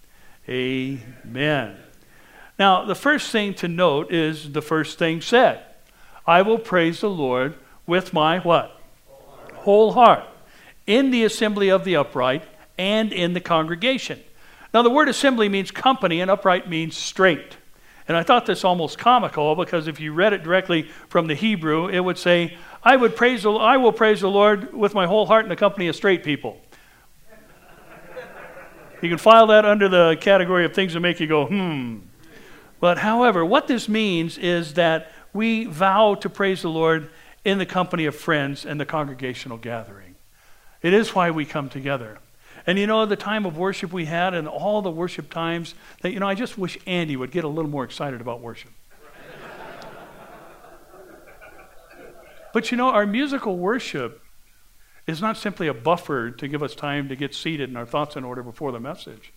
amen. 0.49 1.77
Now, 2.59 2.85
the 2.85 2.95
first 2.95 3.31
thing 3.31 3.53
to 3.55 3.67
note 3.67 4.11
is 4.11 4.51
the 4.51 4.61
first 4.61 4.97
thing 4.97 5.21
said 5.21 5.63
I 6.25 6.41
will 6.41 6.59
praise 6.59 7.01
the 7.01 7.09
Lord 7.09 7.55
with 7.85 8.13
my 8.13 8.39
what? 8.39 8.81
Whole 9.07 9.27
heart. 9.29 9.53
Whole 9.55 9.91
heart. 9.93 10.23
In 10.85 11.11
the 11.11 11.23
assembly 11.23 11.69
of 11.69 11.83
the 11.83 11.95
upright 11.95 12.43
and 12.77 13.13
in 13.13 13.33
the 13.33 13.41
congregation. 13.41 14.19
Now, 14.73 14.81
the 14.81 14.89
word 14.89 15.09
assembly 15.09 15.49
means 15.49 15.71
company, 15.71 16.21
and 16.21 16.29
upright 16.29 16.69
means 16.69 16.95
straight. 16.95 17.57
And 18.07 18.15
I 18.15 18.23
thought 18.23 18.45
this 18.45 18.63
almost 18.63 18.97
comical 18.97 19.55
because 19.55 19.87
if 19.87 19.99
you 19.99 20.13
read 20.13 20.33
it 20.33 20.43
directly 20.43 20.83
from 21.09 21.27
the 21.27 21.35
Hebrew, 21.35 21.87
it 21.87 21.99
would 21.99 22.17
say, 22.17 22.57
I, 22.83 22.95
would 22.95 23.15
praise 23.15 23.43
the, 23.43 23.51
I 23.51 23.77
will 23.77 23.91
praise 23.91 24.21
the 24.21 24.29
Lord 24.29 24.73
with 24.73 24.93
my 24.93 25.05
whole 25.05 25.25
heart 25.25 25.45
in 25.45 25.49
the 25.49 25.55
company 25.55 25.87
of 25.87 25.95
straight 25.95 26.23
people. 26.23 26.61
You 29.01 29.09
can 29.09 29.17
file 29.17 29.47
that 29.47 29.63
under 29.63 29.87
the 29.87 30.17
category 30.19 30.65
of 30.65 30.73
things 30.73 30.93
that 30.93 30.99
make 30.99 31.19
you 31.19 31.27
go, 31.27 31.45
hmm. 31.45 31.99
But 32.79 32.99
however, 32.99 33.43
what 33.43 33.67
this 33.67 33.89
means 33.89 34.37
is 34.37 34.75
that 34.75 35.11
we 35.33 35.65
vow 35.65 36.15
to 36.15 36.29
praise 36.29 36.61
the 36.61 36.69
Lord 36.69 37.09
in 37.43 37.57
the 37.57 37.65
company 37.65 38.05
of 38.05 38.15
friends 38.15 38.65
and 38.65 38.79
the 38.79 38.85
congregational 38.85 39.57
gathering. 39.57 40.15
It 40.81 40.93
is 40.93 41.15
why 41.15 41.31
we 41.31 41.45
come 41.45 41.69
together. 41.69 42.19
And 42.65 42.77
you 42.77 42.85
know, 42.85 43.05
the 43.05 43.15
time 43.15 43.45
of 43.45 43.57
worship 43.57 43.93
we 43.93 44.05
had 44.05 44.33
and 44.33 44.47
all 44.47 44.81
the 44.81 44.91
worship 44.91 45.31
times, 45.31 45.73
that, 46.01 46.11
you 46.11 46.19
know, 46.19 46.27
I 46.27 46.35
just 46.35 46.57
wish 46.57 46.77
Andy 46.85 47.15
would 47.15 47.31
get 47.31 47.43
a 47.43 47.47
little 47.47 47.71
more 47.71 47.83
excited 47.83 48.19
about 48.19 48.41
worship. 48.41 48.71
But 52.53 52.71
you 52.71 52.77
know, 52.77 52.89
our 52.89 53.05
musical 53.05 53.57
worship 53.57 54.21
is 55.05 55.21
not 55.21 55.37
simply 55.37 55.67
a 55.67 55.73
buffer 55.73 56.31
to 56.31 56.47
give 56.47 56.61
us 56.61 56.75
time 56.75 57.07
to 57.09 57.15
get 57.15 57.33
seated 57.33 57.69
and 57.69 57.77
our 57.77 57.85
thoughts 57.85 58.15
in 58.15 58.23
order 58.23 58.43
before 58.43 58.71
the 58.71 58.79
message. 58.79 59.33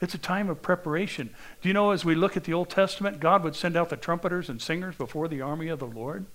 It's 0.00 0.14
a 0.14 0.18
time 0.18 0.50
of 0.50 0.60
preparation. 0.60 1.30
Do 1.62 1.68
you 1.68 1.72
know, 1.72 1.92
as 1.92 2.04
we 2.04 2.14
look 2.14 2.36
at 2.36 2.44
the 2.44 2.52
Old 2.52 2.68
Testament, 2.68 3.20
God 3.20 3.44
would 3.44 3.54
send 3.54 3.76
out 3.76 3.90
the 3.90 3.96
trumpeters 3.96 4.48
and 4.48 4.60
singers 4.60 4.96
before 4.96 5.28
the 5.28 5.40
army 5.40 5.68
of 5.68 5.78
the 5.78 5.86
Lord? 5.86 6.26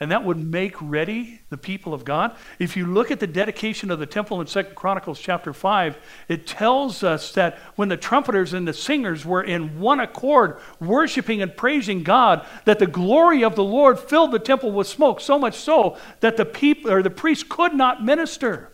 And 0.00 0.10
that 0.10 0.24
would 0.24 0.38
make 0.38 0.74
ready 0.80 1.42
the 1.50 1.58
people 1.58 1.92
of 1.92 2.06
God. 2.06 2.34
If 2.58 2.74
you 2.74 2.86
look 2.86 3.10
at 3.10 3.20
the 3.20 3.26
dedication 3.26 3.90
of 3.90 3.98
the 3.98 4.06
temple 4.06 4.40
in 4.40 4.46
Second 4.46 4.74
Chronicles 4.74 5.20
chapter 5.20 5.52
5, 5.52 5.98
it 6.26 6.46
tells 6.46 7.02
us 7.02 7.32
that 7.32 7.58
when 7.76 7.90
the 7.90 7.98
trumpeters 7.98 8.54
and 8.54 8.66
the 8.66 8.72
singers 8.72 9.26
were 9.26 9.42
in 9.42 9.78
one 9.78 10.00
accord, 10.00 10.58
worshiping 10.80 11.42
and 11.42 11.54
praising 11.54 12.02
God, 12.02 12.46
that 12.64 12.78
the 12.78 12.86
glory 12.86 13.44
of 13.44 13.56
the 13.56 13.64
Lord 13.64 14.00
filled 14.00 14.32
the 14.32 14.38
temple 14.38 14.72
with 14.72 14.86
smoke, 14.86 15.20
so 15.20 15.38
much 15.38 15.54
so 15.54 15.98
that 16.20 16.38
the 16.38 16.46
people 16.46 16.90
or 16.90 17.02
the 17.02 17.10
priests 17.10 17.44
could 17.46 17.74
not 17.74 18.02
minister. 18.02 18.72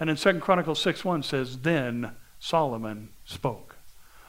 And 0.00 0.08
in 0.08 0.16
Second 0.16 0.40
Chronicles 0.40 0.80
6 0.80 1.04
1 1.04 1.24
says, 1.24 1.58
Then 1.58 2.12
Solomon 2.38 3.10
spoke. 3.26 3.76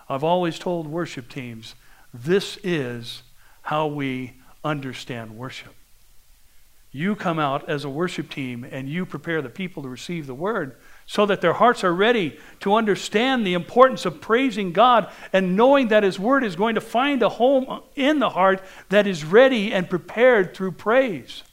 I've 0.10 0.24
always 0.24 0.60
told 0.60 0.88
worship 0.88 1.30
teams, 1.30 1.76
this 2.14 2.58
is 2.62 3.24
how 3.62 3.88
we 3.88 4.34
understand 4.64 5.38
worship. 5.38 5.77
You 6.98 7.16
come 7.16 7.38
out 7.38 7.70
as 7.70 7.86
a 7.86 7.90
worship 7.92 8.28
team 8.28 8.64
and 8.64 8.90
you 8.90 9.06
prepare 9.06 9.44
the 9.44 9.50
people 9.50 9.84
to 9.84 9.88
receive 9.88 10.26
the 10.26 10.34
word 10.34 10.78
so 11.06 11.28
that 11.28 11.42
their 11.42 11.54
hearts 11.54 11.84
are 11.84 11.94
ready 11.94 12.40
to 12.62 12.74
understand 12.74 13.46
the 13.46 13.54
importance 13.54 14.08
of 14.08 14.20
praising 14.20 14.74
God 14.74 15.12
and 15.32 15.56
knowing 15.56 15.90
that 15.90 16.02
His 16.02 16.18
word 16.18 16.44
is 16.44 16.56
going 16.56 16.74
to 16.74 16.82
find 16.82 17.22
a 17.22 17.30
home 17.30 17.84
in 17.96 18.18
the 18.18 18.32
heart 18.32 18.64
that 18.90 19.06
is 19.06 19.24
ready 19.24 19.72
and 19.72 19.88
prepared 19.88 20.56
through 20.56 20.72
praise. 20.72 21.44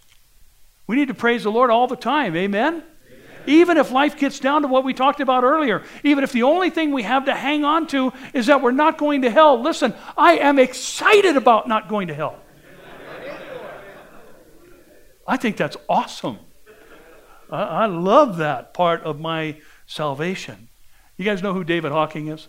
We 0.87 0.97
need 0.97 1.09
to 1.09 1.15
praise 1.15 1.43
the 1.43 1.53
Lord 1.53 1.69
all 1.69 1.89
the 1.89 1.95
time. 1.95 2.35
Amen? 2.37 2.83
Even 3.47 3.77
if 3.77 3.91
life 3.91 4.17
gets 4.17 4.41
down 4.41 4.63
to 4.63 4.69
what 4.69 4.83
we 4.83 4.95
talked 4.95 5.21
about 5.21 5.45
earlier, 5.45 5.83
even 6.05 6.25
if 6.25 6.33
the 6.33 6.45
only 6.45 6.71
thing 6.71 6.91
we 6.91 7.03
have 7.03 7.27
to 7.27 7.35
hang 7.35 7.67
on 7.67 7.87
to 7.89 8.15
is 8.33 8.47
that 8.47 8.63
we're 8.63 8.71
not 8.71 8.97
going 8.97 9.21
to 9.21 9.31
hell, 9.31 9.61
listen, 9.61 9.93
I 10.17 10.39
am 10.39 10.59
excited 10.59 11.37
about 11.37 11.69
not 11.69 11.91
going 11.91 12.09
to 12.09 12.15
hell. 12.15 12.41
I 15.27 15.37
think 15.37 15.57
that's 15.57 15.77
awesome. 15.89 16.39
I, 17.51 17.63
I 17.63 17.87
love 17.87 18.37
that 18.39 18.75
part 18.75 19.03
of 19.03 19.21
my 19.21 19.59
salvation. 19.87 20.69
You 21.17 21.25
guys 21.25 21.43
know 21.43 21.55
who 21.55 21.65
David 21.65 21.93
Hocking 21.93 22.29
is? 22.29 22.49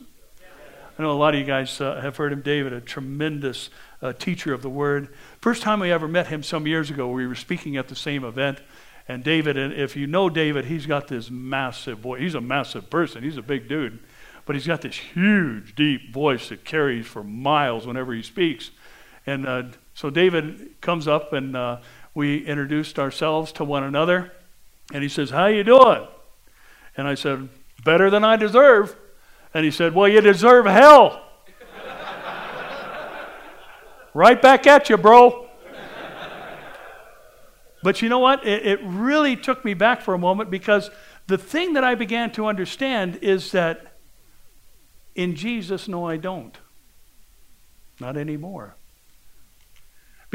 I 0.97 1.01
know 1.01 1.11
a 1.11 1.13
lot 1.13 1.33
of 1.33 1.39
you 1.39 1.45
guys 1.45 1.81
uh, 1.81 1.99
have 2.01 2.15
heard 2.15 2.31
him. 2.31 2.41
David, 2.41 2.71
a 2.71 2.79
tremendous 2.79 3.69
uh, 4.01 4.13
teacher 4.13 4.53
of 4.53 4.61
the 4.61 4.69
Word. 4.69 5.13
First 5.41 5.61
time 5.61 5.81
we 5.81 5.91
ever 5.91 6.07
met 6.07 6.27
him 6.27 6.41
some 6.41 6.65
years 6.65 6.89
ago, 6.89 7.09
we 7.09 7.27
were 7.27 7.35
speaking 7.35 7.75
at 7.75 7.89
the 7.89 7.95
same 7.95 8.23
event. 8.23 8.61
And 9.07 9.23
David, 9.23 9.57
and 9.57 9.73
if 9.73 9.95
you 9.95 10.07
know 10.07 10.29
David, 10.29 10.65
he's 10.65 10.85
got 10.85 11.09
this 11.09 11.29
massive 11.29 11.99
voice. 11.99 12.21
He's 12.21 12.33
a 12.33 12.41
massive 12.41 12.89
person. 12.89 13.23
He's 13.23 13.38
a 13.38 13.41
big 13.41 13.67
dude. 13.67 13.99
But 14.45 14.55
he's 14.55 14.67
got 14.67 14.81
this 14.81 14.95
huge, 14.95 15.75
deep 15.75 16.13
voice 16.13 16.49
that 16.49 16.63
carries 16.63 17.05
for 17.05 17.23
miles 17.23 17.85
whenever 17.85 18.13
he 18.13 18.23
speaks. 18.23 18.71
And 19.27 19.45
uh, 19.45 19.63
so 19.93 20.09
David 20.09 20.81
comes 20.81 21.07
up 21.07 21.33
and 21.33 21.57
uh, 21.57 21.81
we 22.15 22.45
introduced 22.45 22.97
ourselves 22.97 23.51
to 23.51 23.63
one 23.63 23.84
another. 23.84 24.32
And 24.91 25.04
he 25.04 25.10
says, 25.10 25.30
How 25.30 25.47
you 25.47 25.63
doing? 25.63 26.08
And 26.97 27.08
I 27.08 27.13
said, 27.13 27.49
Better 27.84 28.10
than 28.10 28.23
I 28.23 28.38
deserve. 28.38 28.95
And 29.54 29.65
he 29.65 29.69
said, 29.69 29.93
Well, 29.93 30.08
you 30.08 30.21
deserve 30.21 30.65
hell. 30.65 31.21
right 34.13 34.41
back 34.41 34.65
at 34.65 34.89
you, 34.89 34.97
bro. 34.97 35.47
but 37.84 38.01
you 38.01 38.10
know 38.10 38.19
what? 38.19 38.47
It, 38.47 38.65
it 38.65 38.80
really 38.84 39.36
took 39.36 39.65
me 39.65 39.73
back 39.73 40.01
for 40.01 40.13
a 40.13 40.17
moment 40.17 40.49
because 40.49 40.89
the 41.28 41.38
thing 41.38 41.73
that 41.73 41.84
I 41.84 41.95
began 41.95 42.32
to 42.34 42.47
understand 42.47 43.19
is 43.21 43.51
that 43.51 43.97
in 45.15 45.36
Jesus, 45.36 45.88
no, 45.88 46.08
I 46.08 46.17
don't. 46.17 46.58
Not 47.99 48.17
anymore. 48.17 48.75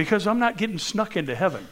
Because 0.00 0.26
I'm 0.26 0.38
not 0.38 0.56
getting 0.56 0.78
snuck 0.78 1.14
into 1.14 1.34
heaven. 1.34 1.68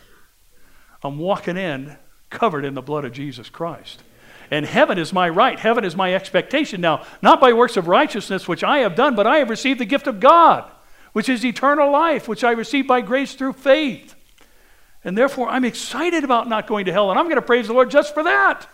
I'm 1.03 1.19
walking 1.19 1.57
in 1.57 1.97
covered 2.29 2.67
in 2.67 2.75
the 2.75 2.83
blood 2.83 3.07
of 3.07 3.13
Jesus 3.13 3.49
Christ. 3.49 4.03
And 4.51 4.67
heaven 4.67 4.99
is 4.99 5.15
my 5.15 5.31
right. 5.31 5.59
Heaven 5.59 5.83
is 5.83 5.97
my 5.97 6.15
expectation 6.15 6.83
now, 6.83 7.07
not 7.23 7.41
by 7.41 7.55
works 7.55 7.79
of 7.79 7.89
righteousness 7.89 8.47
which 8.47 8.63
I 8.63 8.81
have 8.81 8.95
done, 8.95 9.15
but 9.15 9.27
I 9.27 9.39
have 9.39 9.49
received 9.49 9.81
the 9.81 9.87
gift 9.87 10.07
of 10.07 10.21
God, 10.21 10.71
which 11.15 11.31
is 11.31 11.43
eternal 11.43 11.91
life, 11.91 12.29
which 12.29 12.45
I 12.45 12.51
received 12.51 12.87
by 12.87 13.01
grace 13.01 13.33
through 13.33 13.55
faith. 13.55 14.15
And 15.03 15.17
therefore, 15.17 15.49
I'm 15.49 15.65
excited 15.65 16.23
about 16.23 16.51
not 16.51 16.67
going 16.67 16.85
to 16.85 16.93
hell, 16.93 17.09
and 17.09 17.19
I'm 17.19 17.27
going 17.27 17.37
to 17.37 17.43
praise 17.43 17.69
the 17.69 17.73
Lord 17.73 17.91
just 17.91 18.13
for 18.13 18.25
that. 18.25 18.69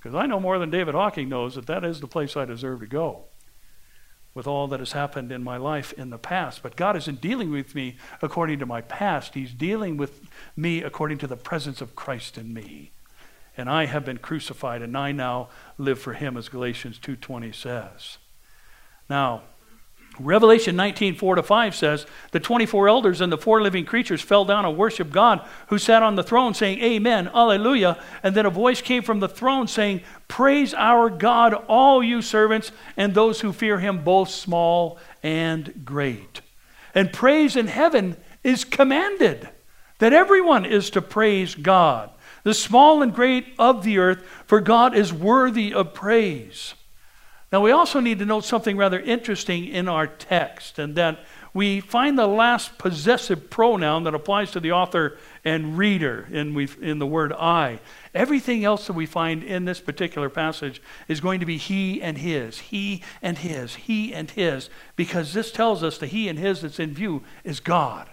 Because 0.00 0.16
I 0.16 0.26
know 0.26 0.40
more 0.40 0.58
than 0.58 0.70
David 0.70 0.96
Hocking 0.96 1.28
knows 1.28 1.54
that 1.54 1.68
that 1.68 1.84
is 1.84 2.00
the 2.00 2.08
place 2.08 2.36
I 2.36 2.44
deserve 2.44 2.80
to 2.80 2.88
go 2.88 3.26
with 4.36 4.46
all 4.46 4.68
that 4.68 4.80
has 4.80 4.92
happened 4.92 5.32
in 5.32 5.42
my 5.42 5.56
life 5.56 5.94
in 5.94 6.10
the 6.10 6.18
past. 6.18 6.62
But 6.62 6.76
God 6.76 6.94
isn't 6.94 7.22
dealing 7.22 7.50
with 7.50 7.74
me 7.74 7.96
according 8.20 8.58
to 8.58 8.66
my 8.66 8.82
past. 8.82 9.32
He's 9.32 9.54
dealing 9.54 9.96
with 9.96 10.20
me 10.54 10.82
according 10.82 11.16
to 11.18 11.26
the 11.26 11.38
presence 11.38 11.80
of 11.80 11.96
Christ 11.96 12.36
in 12.36 12.52
me. 12.52 12.92
And 13.56 13.70
I 13.70 13.86
have 13.86 14.04
been 14.04 14.18
crucified 14.18 14.82
and 14.82 14.94
I 14.94 15.10
now 15.10 15.48
live 15.78 15.98
for 15.98 16.12
him 16.12 16.36
as 16.36 16.50
Galatians 16.50 16.98
2:20 16.98 17.50
says. 17.50 18.18
Now, 19.08 19.44
Revelation 20.18 20.76
19, 20.76 21.14
4 21.14 21.34
to 21.36 21.42
5 21.42 21.74
says, 21.74 22.06
The 22.30 22.40
24 22.40 22.88
elders 22.88 23.20
and 23.20 23.30
the 23.30 23.38
four 23.38 23.60
living 23.60 23.84
creatures 23.84 24.22
fell 24.22 24.44
down 24.44 24.64
and 24.64 24.76
worshiped 24.76 25.12
God 25.12 25.46
who 25.68 25.78
sat 25.78 26.02
on 26.02 26.14
the 26.14 26.22
throne, 26.22 26.54
saying, 26.54 26.80
Amen, 26.80 27.28
Alleluia. 27.34 28.02
And 28.22 28.34
then 28.34 28.46
a 28.46 28.50
voice 28.50 28.80
came 28.80 29.02
from 29.02 29.20
the 29.20 29.28
throne 29.28 29.68
saying, 29.68 30.02
Praise 30.26 30.72
our 30.74 31.10
God, 31.10 31.54
all 31.68 32.02
you 32.02 32.22
servants, 32.22 32.72
and 32.96 33.14
those 33.14 33.40
who 33.40 33.52
fear 33.52 33.78
him, 33.78 34.04
both 34.04 34.30
small 34.30 34.98
and 35.22 35.84
great. 35.84 36.40
And 36.94 37.12
praise 37.12 37.56
in 37.56 37.66
heaven 37.66 38.16
is 38.42 38.64
commanded 38.64 39.50
that 39.98 40.12
everyone 40.12 40.64
is 40.64 40.90
to 40.90 41.02
praise 41.02 41.54
God, 41.54 42.10
the 42.42 42.54
small 42.54 43.02
and 43.02 43.14
great 43.14 43.46
of 43.58 43.82
the 43.82 43.98
earth, 43.98 44.26
for 44.46 44.60
God 44.60 44.96
is 44.96 45.12
worthy 45.12 45.74
of 45.74 45.94
praise. 45.94 46.74
Now, 47.52 47.60
we 47.60 47.70
also 47.70 48.00
need 48.00 48.18
to 48.18 48.24
note 48.24 48.44
something 48.44 48.76
rather 48.76 48.98
interesting 48.98 49.66
in 49.66 49.88
our 49.88 50.06
text, 50.06 50.78
and 50.78 50.96
that 50.96 51.20
we 51.54 51.80
find 51.80 52.18
the 52.18 52.26
last 52.26 52.76
possessive 52.76 53.48
pronoun 53.48 54.04
that 54.04 54.14
applies 54.14 54.50
to 54.50 54.60
the 54.60 54.72
author 54.72 55.16
and 55.44 55.78
reader 55.78 56.28
in, 56.30 56.68
in 56.82 56.98
the 56.98 57.06
word 57.06 57.32
I. 57.32 57.78
Everything 58.14 58.64
else 58.64 58.86
that 58.88 58.92
we 58.92 59.06
find 59.06 59.42
in 59.42 59.64
this 59.64 59.80
particular 59.80 60.28
passage 60.28 60.82
is 61.08 61.20
going 61.20 61.40
to 61.40 61.46
be 61.46 61.56
he 61.56 62.02
and 62.02 62.18
his, 62.18 62.58
he 62.58 63.02
and 63.22 63.38
his, 63.38 63.76
he 63.76 64.12
and 64.12 64.30
his, 64.30 64.68
because 64.96 65.32
this 65.32 65.50
tells 65.50 65.82
us 65.82 65.96
the 65.98 66.06
he 66.06 66.28
and 66.28 66.38
his 66.38 66.60
that's 66.60 66.78
in 66.80 66.92
view 66.92 67.22
is 67.42 67.60
God. 67.60 68.08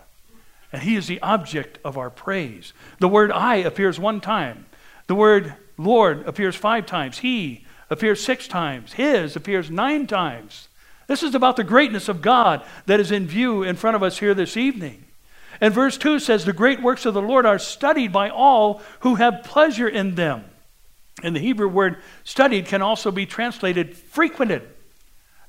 And 0.71 0.83
he 0.83 0.95
is 0.95 1.07
the 1.07 1.21
object 1.21 1.79
of 1.83 1.97
our 1.97 2.09
praise. 2.09 2.71
The 2.99 3.09
word 3.09 3.31
I 3.31 3.57
appears 3.57 3.99
one 3.99 4.21
time. 4.21 4.67
The 5.07 5.15
word 5.15 5.55
Lord 5.77 6.25
appears 6.27 6.55
five 6.55 6.85
times. 6.85 7.19
He 7.19 7.65
appears 7.89 8.23
six 8.23 8.47
times. 8.47 8.93
His 8.93 9.35
appears 9.35 9.69
nine 9.69 10.07
times. 10.07 10.67
This 11.07 11.23
is 11.23 11.35
about 11.35 11.57
the 11.57 11.63
greatness 11.63 12.07
of 12.07 12.21
God 12.21 12.63
that 12.85 12.99
is 12.99 13.11
in 13.11 13.27
view 13.27 13.63
in 13.63 13.75
front 13.75 13.95
of 13.95 14.03
us 14.03 14.19
here 14.19 14.33
this 14.33 14.57
evening. 14.57 15.05
And 15.59 15.73
verse 15.73 15.97
2 15.97 16.19
says, 16.19 16.45
The 16.45 16.53
great 16.53 16.81
works 16.81 17.05
of 17.05 17.13
the 17.13 17.21
Lord 17.21 17.45
are 17.45 17.59
studied 17.59 18.11
by 18.11 18.29
all 18.29 18.81
who 19.01 19.15
have 19.15 19.43
pleasure 19.43 19.87
in 19.87 20.15
them. 20.15 20.45
And 21.21 21.35
the 21.35 21.39
Hebrew 21.39 21.67
word 21.67 21.97
studied 22.23 22.65
can 22.65 22.81
also 22.81 23.11
be 23.11 23.25
translated 23.25 23.95
frequented. 23.95 24.67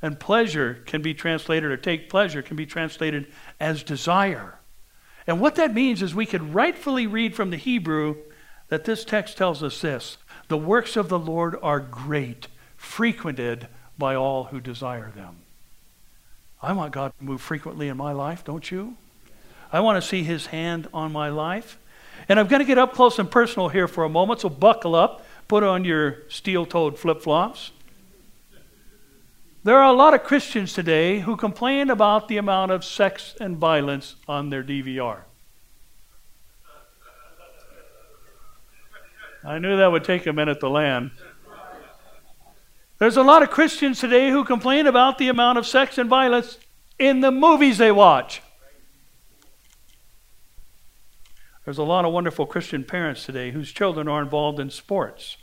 And 0.02 0.20
pleasure 0.20 0.82
can 0.86 1.00
be 1.00 1.14
translated, 1.14 1.70
or 1.70 1.76
take 1.76 2.10
pleasure 2.10 2.42
can 2.42 2.56
be 2.56 2.66
translated 2.66 3.26
as 3.58 3.82
desire. 3.82 4.58
And 5.26 5.40
what 5.40 5.54
that 5.54 5.72
means 5.72 6.02
is 6.02 6.14
we 6.14 6.26
can 6.26 6.52
rightfully 6.52 7.06
read 7.06 7.34
from 7.34 7.50
the 7.50 7.56
Hebrew 7.56 8.16
that 8.68 8.84
this 8.84 9.04
text 9.04 9.38
tells 9.38 9.62
us 9.62 9.80
this 9.80 10.18
the 10.48 10.56
works 10.56 10.96
of 10.96 11.08
the 11.08 11.18
Lord 11.18 11.56
are 11.62 11.80
great, 11.80 12.48
frequented 12.76 13.68
by 13.96 14.14
all 14.14 14.44
who 14.44 14.60
desire 14.60 15.10
them. 15.10 15.36
I 16.62 16.72
want 16.72 16.92
God 16.92 17.12
to 17.18 17.24
move 17.24 17.40
frequently 17.40 17.88
in 17.88 17.96
my 17.96 18.12
life, 18.12 18.44
don't 18.44 18.70
you? 18.70 18.96
I 19.72 19.80
want 19.80 20.02
to 20.02 20.08
see 20.08 20.22
His 20.22 20.46
hand 20.46 20.88
on 20.94 21.12
my 21.12 21.28
life. 21.28 21.78
And 22.28 22.40
I'm 22.40 22.46
going 22.46 22.60
to 22.60 22.66
get 22.66 22.78
up 22.78 22.94
close 22.94 23.18
and 23.18 23.30
personal 23.30 23.68
here 23.68 23.88
for 23.88 24.04
a 24.04 24.08
moment, 24.08 24.40
so 24.40 24.48
buckle 24.48 24.94
up, 24.94 25.24
put 25.48 25.62
on 25.62 25.84
your 25.84 26.22
steel 26.28 26.64
toed 26.64 26.98
flip 26.98 27.20
flops. 27.22 27.70
There 29.62 29.78
are 29.78 29.92
a 29.92 29.96
lot 29.96 30.14
of 30.14 30.24
Christians 30.24 30.74
today 30.74 31.20
who 31.20 31.36
complain 31.36 31.90
about 31.90 32.28
the 32.28 32.36
amount 32.36 32.70
of 32.70 32.84
sex 32.84 33.34
and 33.40 33.56
violence 33.56 34.16
on 34.28 34.50
their 34.50 34.62
DVR. 34.62 35.22
I 39.46 39.58
knew 39.58 39.76
that 39.76 39.92
would 39.92 40.04
take 40.04 40.26
a 40.26 40.32
minute 40.32 40.60
to 40.60 40.68
land. 40.68 41.10
There's 42.98 43.18
a 43.18 43.22
lot 43.22 43.42
of 43.42 43.50
Christians 43.50 44.00
today 44.00 44.30
who 44.30 44.44
complain 44.44 44.86
about 44.86 45.18
the 45.18 45.28
amount 45.28 45.58
of 45.58 45.66
sex 45.66 45.98
and 45.98 46.08
violence 46.08 46.58
in 46.98 47.20
the 47.20 47.30
movies 47.30 47.76
they 47.76 47.92
watch. 47.92 48.40
There's 51.64 51.78
a 51.78 51.82
lot 51.82 52.04
of 52.04 52.12
wonderful 52.12 52.46
Christian 52.46 52.84
parents 52.84 53.24
today 53.26 53.50
whose 53.50 53.72
children 53.72 54.08
are 54.08 54.22
involved 54.22 54.60
in 54.60 54.70
sports, 54.70 55.36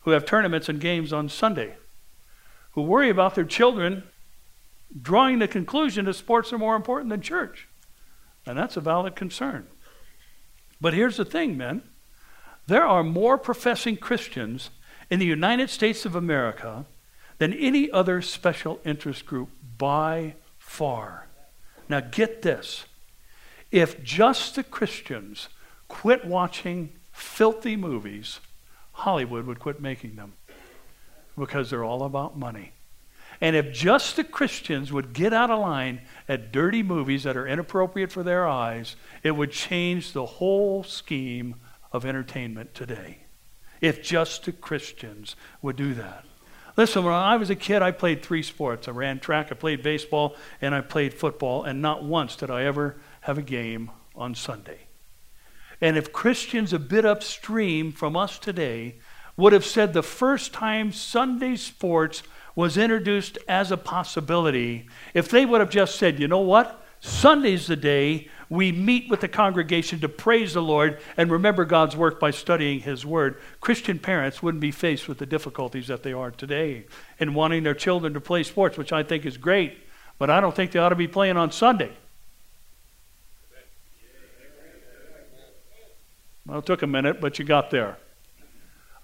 who 0.00 0.12
have 0.12 0.24
tournaments 0.24 0.68
and 0.68 0.80
games 0.80 1.12
on 1.12 1.28
Sunday, 1.28 1.74
who 2.72 2.82
worry 2.82 3.10
about 3.10 3.34
their 3.34 3.44
children 3.44 4.04
drawing 5.00 5.38
the 5.38 5.48
conclusion 5.48 6.04
that 6.06 6.14
sports 6.14 6.52
are 6.52 6.58
more 6.58 6.76
important 6.76 7.10
than 7.10 7.20
church. 7.20 7.68
And 8.46 8.56
that's 8.56 8.76
a 8.76 8.80
valid 8.80 9.16
concern. 9.16 9.66
But 10.80 10.94
here's 10.94 11.16
the 11.16 11.24
thing, 11.24 11.56
men 11.56 11.82
there 12.66 12.84
are 12.84 13.02
more 13.02 13.38
professing 13.38 13.96
Christians 13.96 14.70
in 15.10 15.18
the 15.18 15.26
United 15.26 15.68
States 15.70 16.04
of 16.04 16.14
America 16.14 16.86
than 17.38 17.52
any 17.52 17.90
other 17.90 18.22
special 18.22 18.80
interest 18.84 19.26
group 19.26 19.48
by 19.78 20.34
far. 20.58 21.26
Now, 21.88 22.00
get 22.00 22.42
this. 22.42 22.84
If 23.70 24.02
just 24.02 24.54
the 24.54 24.62
Christians 24.62 25.48
quit 25.88 26.24
watching 26.24 26.92
filthy 27.10 27.76
movies, 27.76 28.40
Hollywood 28.92 29.46
would 29.46 29.58
quit 29.58 29.80
making 29.80 30.16
them 30.16 30.34
because 31.36 31.70
they're 31.70 31.84
all 31.84 32.04
about 32.04 32.38
money. 32.38 32.72
And 33.40 33.56
if 33.56 33.72
just 33.72 34.16
the 34.16 34.24
Christians 34.24 34.92
would 34.92 35.12
get 35.12 35.32
out 35.32 35.50
of 35.50 35.58
line 35.58 36.02
at 36.28 36.52
dirty 36.52 36.82
movies 36.82 37.24
that 37.24 37.36
are 37.36 37.46
inappropriate 37.46 38.12
for 38.12 38.22
their 38.22 38.46
eyes, 38.46 38.94
it 39.22 39.32
would 39.32 39.50
change 39.50 40.12
the 40.12 40.24
whole 40.24 40.84
scheme 40.84 41.56
of 41.92 42.04
entertainment 42.04 42.74
today 42.74 43.18
if 43.82 44.02
just 44.02 44.44
the 44.44 44.52
Christians 44.52 45.36
would 45.60 45.76
do 45.76 45.92
that. 45.94 46.24
Listen, 46.76 47.04
when 47.04 47.12
I 47.12 47.36
was 47.36 47.50
a 47.50 47.54
kid, 47.54 47.82
I 47.82 47.90
played 47.90 48.22
three 48.22 48.42
sports. 48.42 48.88
I 48.88 48.92
ran 48.92 49.18
track, 49.18 49.48
I 49.50 49.54
played 49.54 49.82
baseball, 49.82 50.36
and 50.62 50.74
I 50.74 50.80
played 50.80 51.12
football, 51.12 51.64
and 51.64 51.82
not 51.82 52.02
once 52.02 52.36
did 52.36 52.50
I 52.50 52.64
ever 52.64 52.96
have 53.22 53.36
a 53.36 53.42
game 53.42 53.90
on 54.14 54.34
Sunday. 54.34 54.78
And 55.82 55.98
if 55.98 56.12
Christians 56.12 56.72
a 56.72 56.78
bit 56.78 57.04
upstream 57.04 57.92
from 57.92 58.16
us 58.16 58.38
today 58.38 58.94
would 59.36 59.52
have 59.52 59.66
said 59.66 59.92
the 59.92 60.02
first 60.02 60.52
time 60.52 60.92
Sunday 60.92 61.56
sports 61.56 62.22
was 62.54 62.78
introduced 62.78 63.36
as 63.48 63.70
a 63.70 63.76
possibility, 63.76 64.86
if 65.12 65.28
they 65.28 65.44
would 65.44 65.60
have 65.60 65.70
just 65.70 65.96
said, 65.96 66.20
you 66.20 66.28
know 66.28 66.38
what? 66.38 66.82
Sunday's 67.00 67.66
the 67.66 67.76
day 67.76 68.28
we 68.52 68.70
meet 68.70 69.08
with 69.08 69.20
the 69.20 69.28
congregation 69.28 69.98
to 70.00 70.10
praise 70.10 70.52
the 70.52 70.60
Lord 70.60 71.00
and 71.16 71.30
remember 71.30 71.64
God's 71.64 71.96
work 71.96 72.20
by 72.20 72.32
studying 72.32 72.80
His 72.80 73.06
Word, 73.06 73.40
Christian 73.62 73.98
parents 73.98 74.42
wouldn't 74.42 74.60
be 74.60 74.70
faced 74.70 75.08
with 75.08 75.16
the 75.16 75.24
difficulties 75.24 75.86
that 75.86 76.02
they 76.02 76.12
are 76.12 76.30
today 76.30 76.84
in 77.18 77.32
wanting 77.32 77.62
their 77.62 77.72
children 77.72 78.12
to 78.12 78.20
play 78.20 78.42
sports, 78.42 78.76
which 78.76 78.92
I 78.92 79.04
think 79.04 79.24
is 79.24 79.38
great, 79.38 79.78
but 80.18 80.28
I 80.28 80.42
don't 80.42 80.54
think 80.54 80.70
they 80.70 80.78
ought 80.78 80.90
to 80.90 80.96
be 80.96 81.08
playing 81.08 81.38
on 81.38 81.50
Sunday. 81.50 81.92
Well, 86.44 86.58
it 86.58 86.66
took 86.66 86.82
a 86.82 86.86
minute, 86.86 87.22
but 87.22 87.38
you 87.38 87.46
got 87.46 87.70
there. 87.70 87.96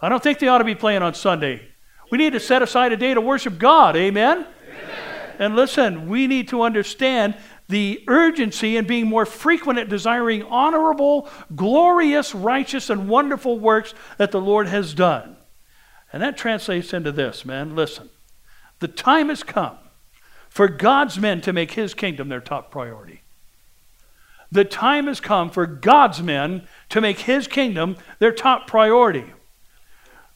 I 0.03 0.11
don't 0.11 0.23
think 0.23 0.41
they 0.41 0.49
ought 0.49 0.59
to 0.59 0.65
be 0.65 0.75
playing 0.75 1.01
on 1.01 1.15
Sunday. 1.15 1.67
We 2.11 2.19
need 2.19 2.35
to 2.35 2.41
set 2.41 2.61
aside 2.61 2.93
a 2.93 2.99
day 2.99 3.15
to 3.15 3.23
worship 3.23 3.59
God. 3.59 3.97
Amen? 3.97 4.41
Amen? 4.41 5.35
And 5.39 5.57
listen, 5.57 6.07
we 6.07 6.27
need 6.27 6.49
to 6.49 6.61
understand 6.61 7.35
the 7.69 8.03
urgency 8.09 8.77
in 8.77 8.87
being 8.87 9.07
more 9.07 9.27
frequent 9.27 9.79
at 9.79 9.89
desiring 9.89 10.43
honorable, 10.45 11.29
glorious, 11.55 12.35
righteous, 12.35 12.89
and 12.89 13.09
wonderful 13.09 13.59
works 13.59 13.95
that 14.17 14.31
the 14.31 14.41
Lord 14.41 14.69
has 14.69 14.95
done. 14.95 15.37
And 16.13 16.23
that 16.23 16.39
translates 16.39 16.95
into 16.95 17.13
this, 17.13 17.45
man. 17.45 17.77
Listen, 17.77 18.09
the 18.79 18.89
time 18.89 19.29
has 19.29 19.43
come 19.43 19.77
for 20.49 20.69
God's 20.69 21.19
men 21.19 21.41
to 21.43 21.53
make 21.53 21.73
his 21.73 21.93
kingdom 21.93 22.29
their 22.29 22.41
top 22.41 22.71
priority. 22.71 23.23
The 24.51 24.65
time 24.65 25.07
has 25.07 25.21
come 25.21 25.51
for 25.51 25.67
God's 25.67 26.23
men 26.23 26.67
to 26.89 27.03
make 27.03 27.21
his 27.21 27.47
kingdom 27.47 27.97
their 28.19 28.33
top 28.33 28.67
priority. 28.67 29.27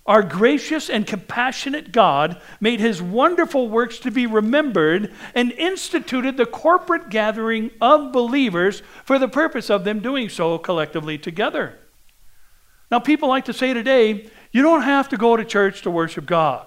Our 0.05 0.23
gracious 0.23 0.91
and 0.91 1.07
compassionate 1.07 1.93
God 1.93 2.41
made 2.61 2.81
his 2.81 3.01
wonderful 3.01 3.69
works 3.69 3.99
to 4.01 4.11
be 4.11 4.27
remembered 4.27 5.13
and 5.35 5.53
instituted 5.53 6.37
the 6.37 6.47
corporate 6.47 7.09
gathering 7.09 7.71
of 7.81 8.11
believers 8.11 8.83
for 9.05 9.19
the 9.19 9.29
purpose 9.29 9.71
of 9.71 9.85
them 9.85 10.01
doing 10.01 10.29
so 10.29 10.59
collectively 10.59 11.19
together. 11.19 11.79
Now, 12.91 12.99
people 12.99 13.29
like 13.29 13.45
to 13.45 13.53
say 13.53 13.73
today, 13.73 14.29
you 14.51 14.63
don't 14.63 14.83
have 14.83 15.09
to 15.11 15.17
go 15.17 15.37
to 15.37 15.45
church 15.45 15.83
to 15.83 15.91
worship 15.91 16.27
God. 16.27 16.67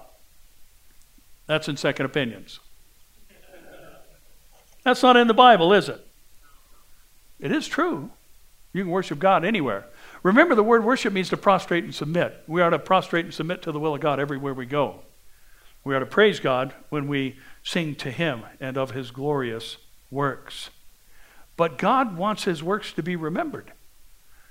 That's 1.46 1.68
in 1.68 1.76
Second 1.76 2.06
Opinions. 2.06 2.58
That's 4.82 5.02
not 5.02 5.16
in 5.16 5.26
the 5.26 5.34
Bible, 5.34 5.72
is 5.72 5.88
it? 5.88 6.04
It 7.38 7.52
is 7.52 7.68
true. 7.68 8.10
You 8.72 8.82
can 8.82 8.90
worship 8.90 9.18
God 9.18 9.44
anywhere. 9.44 9.84
Remember, 10.26 10.56
the 10.56 10.64
word 10.64 10.82
worship 10.82 11.12
means 11.12 11.28
to 11.28 11.36
prostrate 11.36 11.84
and 11.84 11.94
submit. 11.94 12.42
We 12.48 12.60
are 12.60 12.70
to 12.70 12.80
prostrate 12.80 13.26
and 13.26 13.32
submit 13.32 13.62
to 13.62 13.70
the 13.70 13.78
will 13.78 13.94
of 13.94 14.00
God 14.00 14.18
everywhere 14.18 14.54
we 14.54 14.66
go. 14.66 15.02
We 15.84 15.94
are 15.94 16.00
to 16.00 16.06
praise 16.06 16.40
God 16.40 16.74
when 16.88 17.06
we 17.06 17.36
sing 17.62 17.94
to 17.94 18.10
Him 18.10 18.42
and 18.58 18.76
of 18.76 18.90
His 18.90 19.12
glorious 19.12 19.76
works. 20.10 20.70
But 21.56 21.78
God 21.78 22.16
wants 22.16 22.42
His 22.42 22.60
works 22.60 22.92
to 22.94 23.04
be 23.04 23.14
remembered. 23.14 23.70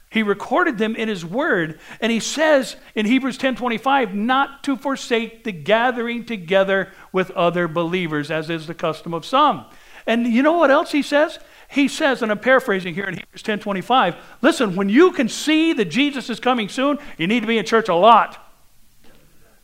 He 0.09 0.23
recorded 0.23 0.77
them 0.77 0.95
in 0.95 1.09
His 1.09 1.25
Word, 1.25 1.77
and 1.99 2.09
He 2.09 2.21
says 2.21 2.77
in 2.95 3.05
Hebrews 3.05 3.37
10:25, 3.37 4.13
not 4.13 4.63
to 4.63 4.77
forsake 4.77 5.43
the 5.43 5.51
gathering 5.51 6.23
together 6.23 6.93
with 7.11 7.31
other 7.31 7.67
believers, 7.67 8.31
as 8.31 8.49
is 8.49 8.67
the 8.67 8.73
custom 8.73 9.13
of 9.13 9.25
some. 9.25 9.65
And 10.07 10.25
you 10.25 10.41
know 10.41 10.53
what 10.53 10.71
else 10.71 10.93
He 10.93 11.01
says? 11.01 11.37
He 11.75 11.89
says, 11.89 12.21
and 12.21 12.31
I'm 12.31 12.39
paraphrasing 12.39 12.93
here 12.93 13.03
in 13.03 13.15
Hebrews 13.15 13.43
10:25, 13.43 14.15
listen, 14.41 14.75
when 14.77 14.87
you 14.87 15.11
can 15.11 15.27
see 15.27 15.73
that 15.73 15.85
Jesus 15.85 16.29
is 16.29 16.39
coming 16.39 16.69
soon, 16.69 16.97
you 17.17 17.27
need 17.27 17.41
to 17.41 17.47
be 17.47 17.57
in 17.57 17.65
church 17.65 17.89
a 17.89 17.95
lot. 17.95 18.41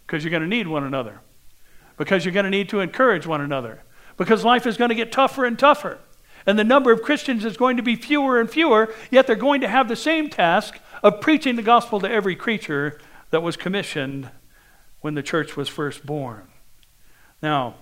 Because 0.06 0.24
you're 0.24 0.32
going 0.32 0.44
to 0.44 0.50
need 0.50 0.68
one 0.68 0.84
another. 0.84 1.22
Because 1.98 2.26
you're 2.26 2.34
going 2.34 2.44
to 2.44 2.50
need 2.50 2.68
to 2.70 2.82
encourage 2.82 3.26
one 3.26 3.40
another. 3.40 3.84
Because 4.18 4.44
life 4.44 4.68
is 4.68 4.76
going 4.76 4.90
to 4.90 4.96
get 4.96 5.14
tougher 5.14 5.46
and 5.46 5.58
tougher. 5.58 6.00
And 6.46 6.60
the 6.60 6.66
number 6.66 6.92
of 6.92 7.02
Christians 7.02 7.46
is 7.46 7.56
going 7.56 7.78
to 7.78 7.84
be 7.84 7.96
fewer 7.96 8.42
and 8.42 8.50
fewer, 8.50 8.94
yet 9.10 9.26
they're 9.26 9.36
going 9.38 9.62
to 9.62 9.70
have 9.70 9.88
the 9.88 9.96
same 9.96 10.30
task 10.30 10.80
of 11.02 11.22
preaching 11.22 11.56
the 11.56 11.62
gospel 11.62 12.02
to 12.02 12.12
every 12.12 12.36
creature 12.36 13.00
that 13.30 13.42
was 13.42 13.56
commissioned 13.56 14.30
when 15.00 15.14
the 15.14 15.24
church 15.24 15.56
was 15.56 15.70
first 15.70 16.06
born. 16.06 16.48
Now, 17.42 17.76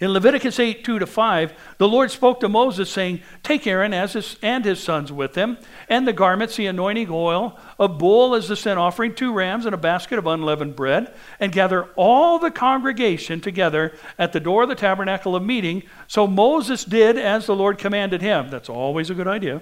in 0.00 0.14
Leviticus 0.14 0.58
8 0.58 0.82
2 0.82 0.98
to 0.98 1.06
5, 1.06 1.52
the 1.76 1.88
Lord 1.88 2.10
spoke 2.10 2.40
to 2.40 2.48
Moses, 2.48 2.90
saying, 2.90 3.20
Take 3.42 3.66
Aaron 3.66 3.92
as 3.92 4.14
his, 4.14 4.36
and 4.42 4.64
his 4.64 4.82
sons 4.82 5.12
with 5.12 5.34
him, 5.34 5.58
and 5.90 6.08
the 6.08 6.14
garments, 6.14 6.56
the 6.56 6.66
anointing 6.66 7.08
oil, 7.10 7.58
a 7.78 7.86
bull 7.86 8.34
as 8.34 8.48
the 8.48 8.56
sin 8.56 8.78
offering, 8.78 9.14
two 9.14 9.34
rams, 9.34 9.66
and 9.66 9.74
a 9.74 9.78
basket 9.78 10.18
of 10.18 10.26
unleavened 10.26 10.74
bread, 10.74 11.12
and 11.38 11.52
gather 11.52 11.84
all 11.96 12.38
the 12.38 12.50
congregation 12.50 13.42
together 13.42 13.92
at 14.18 14.32
the 14.32 14.40
door 14.40 14.62
of 14.62 14.70
the 14.70 14.74
tabernacle 14.74 15.36
of 15.36 15.42
meeting. 15.42 15.82
So 16.06 16.26
Moses 16.26 16.82
did 16.82 17.18
as 17.18 17.44
the 17.44 17.54
Lord 17.54 17.76
commanded 17.76 18.22
him. 18.22 18.48
That's 18.48 18.70
always 18.70 19.10
a 19.10 19.14
good 19.14 19.28
idea. 19.28 19.60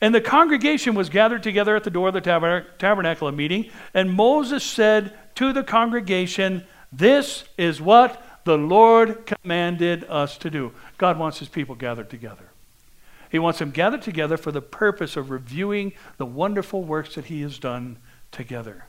And 0.00 0.12
the 0.12 0.20
congregation 0.20 0.96
was 0.96 1.08
gathered 1.08 1.44
together 1.44 1.76
at 1.76 1.84
the 1.84 1.90
door 1.90 2.08
of 2.08 2.14
the 2.14 2.20
tabernacle 2.78 3.28
of 3.28 3.36
meeting, 3.36 3.70
and 3.94 4.12
Moses 4.12 4.64
said 4.64 5.16
to 5.36 5.52
the 5.52 5.62
congregation, 5.62 6.64
This 6.90 7.44
is 7.56 7.80
what 7.80 8.20
the 8.44 8.58
Lord 8.58 9.26
commanded 9.26 10.04
us 10.04 10.38
to 10.38 10.50
do. 10.50 10.72
God 10.98 11.18
wants 11.18 11.38
his 11.38 11.48
people 11.48 11.74
gathered 11.74 12.10
together. 12.10 12.50
He 13.30 13.38
wants 13.38 13.58
them 13.58 13.70
gathered 13.70 14.02
together 14.02 14.36
for 14.36 14.52
the 14.52 14.62
purpose 14.62 15.16
of 15.16 15.30
reviewing 15.30 15.92
the 16.18 16.26
wonderful 16.26 16.84
works 16.84 17.16
that 17.16 17.24
he 17.26 17.42
has 17.42 17.58
done 17.58 17.98
together. 18.30 18.86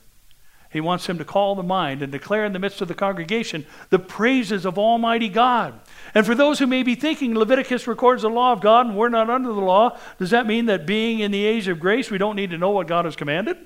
He 0.69 0.81
wants 0.81 1.07
them 1.07 1.17
to 1.19 1.25
call 1.25 1.55
the 1.55 1.63
mind 1.63 2.01
and 2.01 2.11
declare 2.11 2.43
in 2.43 2.51
the 2.51 2.59
midst 2.59 2.81
of 2.81 2.89
the 2.89 2.93
congregation 2.93 3.65
the 3.91 3.97
praises 3.97 4.65
of 4.65 4.77
Almighty 4.77 5.29
God. 5.29 5.79
And 6.13 6.25
for 6.25 6.35
those 6.35 6.59
who 6.59 6.67
may 6.67 6.83
be 6.83 6.95
thinking 6.95 7.33
Leviticus 7.33 7.87
records 7.87 8.23
the 8.23 8.29
law 8.29 8.51
of 8.51 8.59
God 8.59 8.87
and 8.87 8.97
we're 8.97 9.07
not 9.07 9.29
under 9.29 9.53
the 9.53 9.61
law, 9.61 9.97
does 10.19 10.31
that 10.31 10.45
mean 10.45 10.65
that 10.65 10.85
being 10.85 11.21
in 11.21 11.31
the 11.31 11.45
age 11.45 11.69
of 11.69 11.79
grace, 11.79 12.11
we 12.11 12.17
don't 12.17 12.35
need 12.35 12.49
to 12.49 12.57
know 12.57 12.71
what 12.71 12.87
God 12.87 13.05
has 13.05 13.15
commanded? 13.15 13.57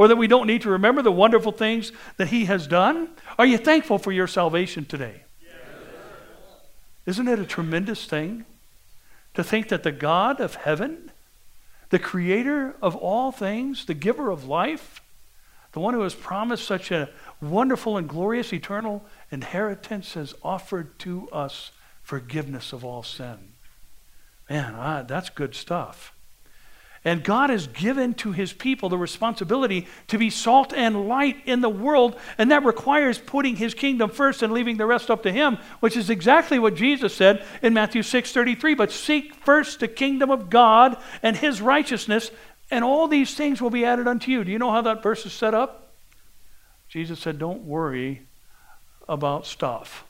Or 0.00 0.08
that 0.08 0.16
we 0.16 0.28
don't 0.28 0.46
need 0.46 0.62
to 0.62 0.70
remember 0.70 1.02
the 1.02 1.12
wonderful 1.12 1.52
things 1.52 1.92
that 2.16 2.28
He 2.28 2.46
has 2.46 2.66
done? 2.66 3.10
Are 3.38 3.44
you 3.44 3.58
thankful 3.58 3.98
for 3.98 4.12
your 4.12 4.26
salvation 4.26 4.86
today? 4.86 5.24
Yes. 5.42 5.52
Isn't 7.04 7.28
it 7.28 7.38
a 7.38 7.44
tremendous 7.44 8.06
thing 8.06 8.46
to 9.34 9.44
think 9.44 9.68
that 9.68 9.82
the 9.82 9.92
God 9.92 10.40
of 10.40 10.54
heaven, 10.54 11.10
the 11.90 11.98
creator 11.98 12.76
of 12.80 12.96
all 12.96 13.30
things, 13.30 13.84
the 13.84 13.92
giver 13.92 14.30
of 14.30 14.46
life, 14.46 15.02
the 15.72 15.80
one 15.80 15.92
who 15.92 16.00
has 16.00 16.14
promised 16.14 16.64
such 16.64 16.90
a 16.90 17.10
wonderful 17.42 17.98
and 17.98 18.08
glorious 18.08 18.54
eternal 18.54 19.04
inheritance, 19.30 20.14
has 20.14 20.32
offered 20.42 20.98
to 21.00 21.28
us 21.28 21.72
forgiveness 22.02 22.72
of 22.72 22.86
all 22.86 23.02
sin? 23.02 23.52
Man, 24.48 24.74
ah, 24.78 25.02
that's 25.02 25.28
good 25.28 25.54
stuff. 25.54 26.14
And 27.02 27.24
God 27.24 27.48
has 27.48 27.66
given 27.66 28.12
to 28.14 28.32
his 28.32 28.52
people 28.52 28.90
the 28.90 28.98
responsibility 28.98 29.86
to 30.08 30.18
be 30.18 30.28
salt 30.28 30.74
and 30.74 31.08
light 31.08 31.38
in 31.46 31.62
the 31.62 31.68
world, 31.70 32.18
and 32.36 32.50
that 32.50 32.64
requires 32.64 33.18
putting 33.18 33.56
his 33.56 33.72
kingdom 33.72 34.10
first 34.10 34.42
and 34.42 34.52
leaving 34.52 34.76
the 34.76 34.84
rest 34.84 35.10
up 35.10 35.22
to 35.22 35.32
him, 35.32 35.56
which 35.80 35.96
is 35.96 36.10
exactly 36.10 36.58
what 36.58 36.74
Jesus 36.74 37.14
said 37.14 37.42
in 37.62 37.72
Matthew 37.72 38.02
6:33, 38.02 38.74
but 38.74 38.92
seek 38.92 39.34
first 39.34 39.80
the 39.80 39.88
kingdom 39.88 40.30
of 40.30 40.50
God 40.50 40.98
and 41.22 41.36
his 41.36 41.62
righteousness, 41.62 42.30
and 42.70 42.84
all 42.84 43.08
these 43.08 43.34
things 43.34 43.62
will 43.62 43.70
be 43.70 43.84
added 43.84 44.06
unto 44.06 44.30
you. 44.30 44.44
Do 44.44 44.52
you 44.52 44.58
know 44.58 44.70
how 44.70 44.82
that 44.82 45.02
verse 45.02 45.24
is 45.24 45.32
set 45.32 45.54
up? 45.54 45.94
Jesus 46.86 47.18
said, 47.18 47.38
"Don't 47.38 47.62
worry 47.62 48.26
about 49.08 49.44
stuff. 49.44 50.04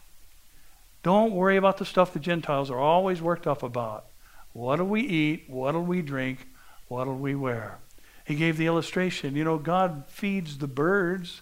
Don't 1.02 1.32
worry 1.32 1.56
about 1.56 1.78
the 1.78 1.86
stuff 1.86 2.12
the 2.12 2.18
Gentiles 2.18 2.70
are 2.70 2.78
always 2.78 3.22
worked 3.22 3.46
up 3.46 3.62
about. 3.62 4.04
What 4.52 4.76
do 4.76 4.84
we 4.84 5.00
eat? 5.00 5.44
What 5.48 5.72
do 5.72 5.78
we 5.78 6.02
drink? 6.02 6.46
What'll 6.90 7.14
we 7.14 7.36
wear? 7.36 7.78
He 8.24 8.34
gave 8.34 8.56
the 8.56 8.66
illustration. 8.66 9.36
You 9.36 9.44
know, 9.44 9.58
God 9.58 10.06
feeds 10.08 10.58
the 10.58 10.66
birds. 10.66 11.40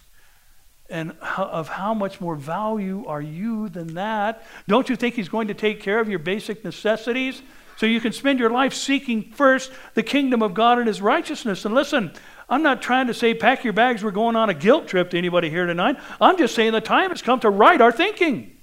And 0.91 1.13
of 1.39 1.69
how 1.69 1.95
much 1.95 2.21
more 2.21 2.37
value 2.37 3.07
are 3.07 3.23
you 3.23 3.71
than 3.71 3.95
that? 3.95 4.47
Don't 4.69 4.91
you 4.91 4.97
think 4.97 5.15
He's 5.15 5.31
going 5.31 5.49
to 5.49 5.55
take 5.55 5.81
care 5.81 6.01
of 6.01 6.09
your 6.11 6.19
basic 6.19 6.65
necessities? 6.65 7.41
So 7.79 7.87
you 7.87 7.99
can 7.99 8.13
spend 8.13 8.39
your 8.39 8.51
life 8.51 8.75
seeking 8.75 9.33
first 9.33 9.73
the 9.95 10.03
kingdom 10.03 10.43
of 10.43 10.53
God 10.53 10.77
and 10.79 10.87
His 10.87 11.01
righteousness. 11.01 11.65
And 11.65 11.75
listen, 11.75 12.13
I'm 12.47 12.63
not 12.63 12.83
trying 12.83 13.07
to 13.07 13.15
say 13.15 13.33
pack 13.33 13.65
your 13.65 13.73
bags, 13.73 14.05
we're 14.05 14.11
going 14.11 14.37
on 14.37 14.51
a 14.51 14.55
guilt 14.55 14.87
trip 14.87 15.09
to 15.11 15.19
anybody 15.19 15.49
here 15.49 15.65
tonight. 15.65 15.97
I'm 16.21 16.37
just 16.37 16.55
saying 16.55 16.73
the 16.73 16.83
time 16.83 17.09
has 17.09 17.23
come 17.23 17.41
to 17.41 17.49
right 17.49 17.81
our 17.81 17.93
thinking 17.93 18.55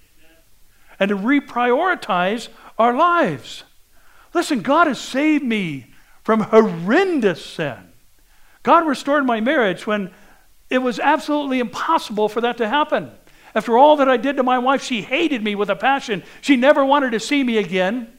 and 1.00 1.10
to 1.10 1.17
reprioritize 1.17 2.50
our 2.78 2.93
lives. 2.95 3.63
Listen, 4.36 4.62
God 4.62 4.86
has 4.86 5.00
saved 5.00 5.43
me 5.43 5.95
from 6.26 6.42
horrendous 6.42 7.46
sin. 7.46 7.78
God 8.64 8.88
restored 8.88 9.28
my 9.28 9.42
marriage 9.42 9.86
when 9.86 10.12
it 10.72 10.80
was 10.80 11.00
absolutely 11.00 11.60
impossible 11.60 12.28
for 12.28 12.42
that 12.42 12.58
to 12.58 12.68
happen. 12.68 13.12
After 13.54 13.78
all 13.78 13.98
that 13.98 14.10
I 14.10 14.18
did 14.18 14.38
to 14.38 14.44
my 14.44 14.58
wife, 14.58 14.84
she 14.84 15.04
hated 15.04 15.44
me 15.44 15.54
with 15.54 15.70
a 15.70 15.76
passion. 15.76 16.24
She 16.42 16.56
never 16.56 16.84
wanted 16.84 17.12
to 17.12 17.20
see 17.20 17.44
me 17.44 17.60
again. 17.60 18.12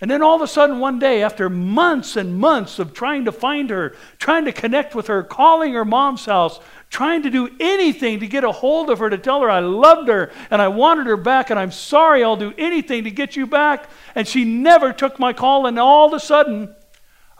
And 0.00 0.08
then 0.08 0.22
all 0.22 0.36
of 0.36 0.42
a 0.42 0.46
sudden, 0.46 0.78
one 0.78 1.00
day, 1.00 1.24
after 1.24 1.50
months 1.50 2.14
and 2.14 2.38
months 2.38 2.78
of 2.78 2.94
trying 2.94 3.24
to 3.24 3.32
find 3.32 3.68
her, 3.70 3.96
trying 4.20 4.44
to 4.44 4.52
connect 4.52 4.94
with 4.94 5.08
her, 5.08 5.24
calling 5.24 5.72
her 5.72 5.84
mom's 5.84 6.24
house, 6.24 6.60
trying 6.88 7.24
to 7.24 7.30
do 7.30 7.50
anything 7.58 8.20
to 8.20 8.28
get 8.28 8.44
a 8.44 8.52
hold 8.52 8.90
of 8.90 9.00
her, 9.00 9.10
to 9.10 9.18
tell 9.18 9.40
her 9.40 9.50
I 9.50 9.58
loved 9.58 10.06
her 10.06 10.30
and 10.52 10.62
I 10.62 10.68
wanted 10.68 11.08
her 11.08 11.16
back, 11.16 11.50
and 11.50 11.58
I'm 11.58 11.72
sorry, 11.72 12.22
I'll 12.22 12.36
do 12.36 12.54
anything 12.56 13.02
to 13.04 13.10
get 13.10 13.34
you 13.34 13.44
back. 13.44 13.90
And 14.14 14.28
she 14.28 14.44
never 14.44 14.92
took 14.92 15.18
my 15.18 15.32
call, 15.32 15.66
and 15.66 15.80
all 15.80 16.06
of 16.06 16.12
a 16.12 16.20
sudden, 16.20 16.76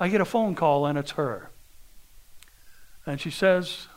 I 0.01 0.09
get 0.09 0.21
a 0.21 0.25
phone 0.25 0.55
call 0.55 0.87
and 0.87 0.99
it's 0.99 1.13
her. 1.13 1.51
And 3.05 3.21
she 3.21 3.31
says, 3.31 3.89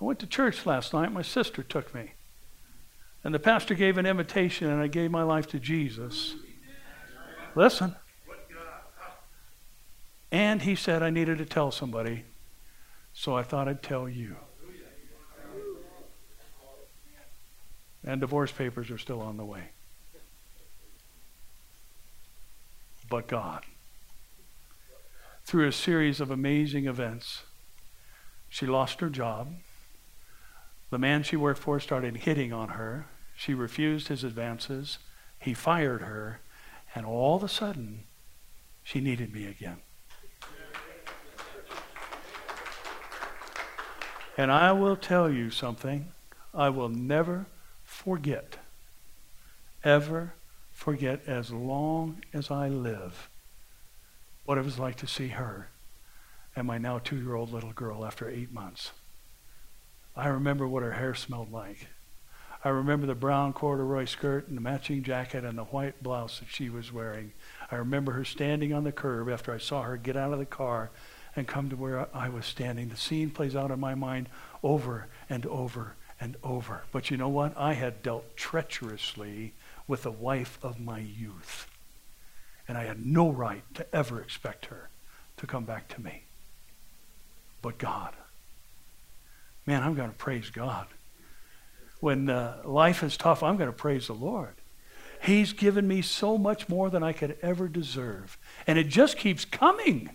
I 0.00 0.04
went 0.04 0.18
to 0.20 0.26
church 0.26 0.66
last 0.66 0.92
night. 0.92 1.10
My 1.10 1.22
sister 1.22 1.62
took 1.62 1.94
me. 1.94 2.12
And 3.24 3.34
the 3.34 3.38
pastor 3.38 3.74
gave 3.74 3.96
an 3.98 4.06
invitation 4.06 4.70
and 4.70 4.80
I 4.80 4.86
gave 4.86 5.10
my 5.10 5.22
life 5.22 5.48
to 5.48 5.58
Jesus. 5.58 6.34
Listen. 7.54 7.96
And 10.30 10.62
he 10.62 10.74
said 10.74 11.02
I 11.02 11.10
needed 11.10 11.38
to 11.38 11.44
tell 11.44 11.70
somebody. 11.70 12.24
So 13.14 13.34
I 13.34 13.42
thought 13.42 13.68
I'd 13.68 13.82
tell 13.82 14.08
you. 14.08 14.36
And 18.06 18.20
divorce 18.20 18.52
papers 18.52 18.90
are 18.90 18.98
still 18.98 19.22
on 19.22 19.38
the 19.38 19.44
way. 19.44 19.62
But 23.08 23.28
God 23.28 23.64
through 25.44 25.68
a 25.68 25.72
series 25.72 26.20
of 26.20 26.30
amazing 26.30 26.86
events. 26.86 27.42
She 28.48 28.66
lost 28.66 29.00
her 29.00 29.10
job. 29.10 29.54
The 30.90 30.98
man 30.98 31.22
she 31.22 31.36
worked 31.36 31.60
for 31.60 31.78
started 31.80 32.18
hitting 32.18 32.52
on 32.52 32.70
her. 32.70 33.06
She 33.36 33.52
refused 33.52 34.08
his 34.08 34.24
advances. 34.24 34.98
He 35.38 35.52
fired 35.52 36.00
her. 36.00 36.40
And 36.94 37.04
all 37.04 37.36
of 37.36 37.42
a 37.42 37.48
sudden, 37.48 38.04
she 38.82 39.00
needed 39.00 39.34
me 39.34 39.46
again. 39.46 39.78
And 44.36 44.50
I 44.50 44.72
will 44.72 44.96
tell 44.96 45.30
you 45.30 45.50
something 45.50 46.08
I 46.52 46.68
will 46.68 46.88
never 46.88 47.46
forget, 47.84 48.56
ever 49.82 50.34
forget 50.72 51.20
as 51.26 51.50
long 51.50 52.22
as 52.32 52.50
I 52.50 52.68
live 52.68 53.28
what 54.44 54.58
it 54.58 54.64
was 54.64 54.78
like 54.78 54.96
to 54.96 55.06
see 55.06 55.28
her 55.28 55.68
and 56.56 56.66
my 56.66 56.78
now 56.78 56.98
two 56.98 57.16
year 57.16 57.34
old 57.34 57.52
little 57.52 57.72
girl 57.72 58.04
after 58.04 58.28
eight 58.28 58.52
months. 58.52 58.92
I 60.16 60.28
remember 60.28 60.68
what 60.68 60.82
her 60.82 60.92
hair 60.92 61.14
smelled 61.14 61.52
like. 61.52 61.88
I 62.64 62.70
remember 62.70 63.06
the 63.06 63.14
brown 63.14 63.52
corduroy 63.52 64.06
skirt 64.06 64.48
and 64.48 64.56
the 64.56 64.62
matching 64.62 65.02
jacket 65.02 65.44
and 65.44 65.58
the 65.58 65.64
white 65.64 66.02
blouse 66.02 66.38
that 66.38 66.48
she 66.48 66.70
was 66.70 66.92
wearing. 66.92 67.32
I 67.70 67.76
remember 67.76 68.12
her 68.12 68.24
standing 68.24 68.72
on 68.72 68.84
the 68.84 68.92
curb 68.92 69.28
after 69.28 69.52
I 69.52 69.58
saw 69.58 69.82
her 69.82 69.96
get 69.96 70.16
out 70.16 70.32
of 70.32 70.38
the 70.38 70.46
car 70.46 70.90
and 71.36 71.46
come 71.46 71.68
to 71.68 71.76
where 71.76 72.08
I 72.16 72.28
was 72.28 72.46
standing. 72.46 72.88
The 72.88 72.96
scene 72.96 73.30
plays 73.30 73.56
out 73.56 73.70
in 73.70 73.80
my 73.80 73.94
mind 73.94 74.28
over 74.62 75.08
and 75.28 75.44
over 75.46 75.96
and 76.20 76.36
over. 76.42 76.84
But 76.92 77.10
you 77.10 77.16
know 77.16 77.28
what? 77.28 77.52
I 77.56 77.74
had 77.74 78.02
dealt 78.02 78.36
treacherously 78.36 79.52
with 79.86 80.04
the 80.04 80.10
wife 80.12 80.58
of 80.62 80.80
my 80.80 81.00
youth. 81.00 81.68
And 82.66 82.78
I 82.78 82.84
had 82.84 83.04
no 83.04 83.30
right 83.30 83.62
to 83.74 83.86
ever 83.94 84.20
expect 84.20 84.66
her 84.66 84.88
to 85.36 85.46
come 85.46 85.64
back 85.64 85.88
to 85.88 86.00
me. 86.00 86.22
But 87.62 87.78
God. 87.78 88.14
Man, 89.66 89.82
I'm 89.82 89.94
going 89.94 90.10
to 90.10 90.16
praise 90.16 90.50
God. 90.50 90.86
When 92.00 92.28
uh, 92.28 92.60
life 92.64 93.02
is 93.02 93.16
tough, 93.16 93.42
I'm 93.42 93.56
going 93.56 93.70
to 93.70 93.76
praise 93.76 94.08
the 94.08 94.14
Lord. 94.14 94.54
He's 95.22 95.54
given 95.54 95.88
me 95.88 96.02
so 96.02 96.36
much 96.36 96.68
more 96.68 96.90
than 96.90 97.02
I 97.02 97.12
could 97.12 97.38
ever 97.40 97.66
deserve. 97.66 98.36
And 98.66 98.78
it 98.78 98.88
just 98.88 99.16
keeps 99.16 99.46
coming. 99.46 100.10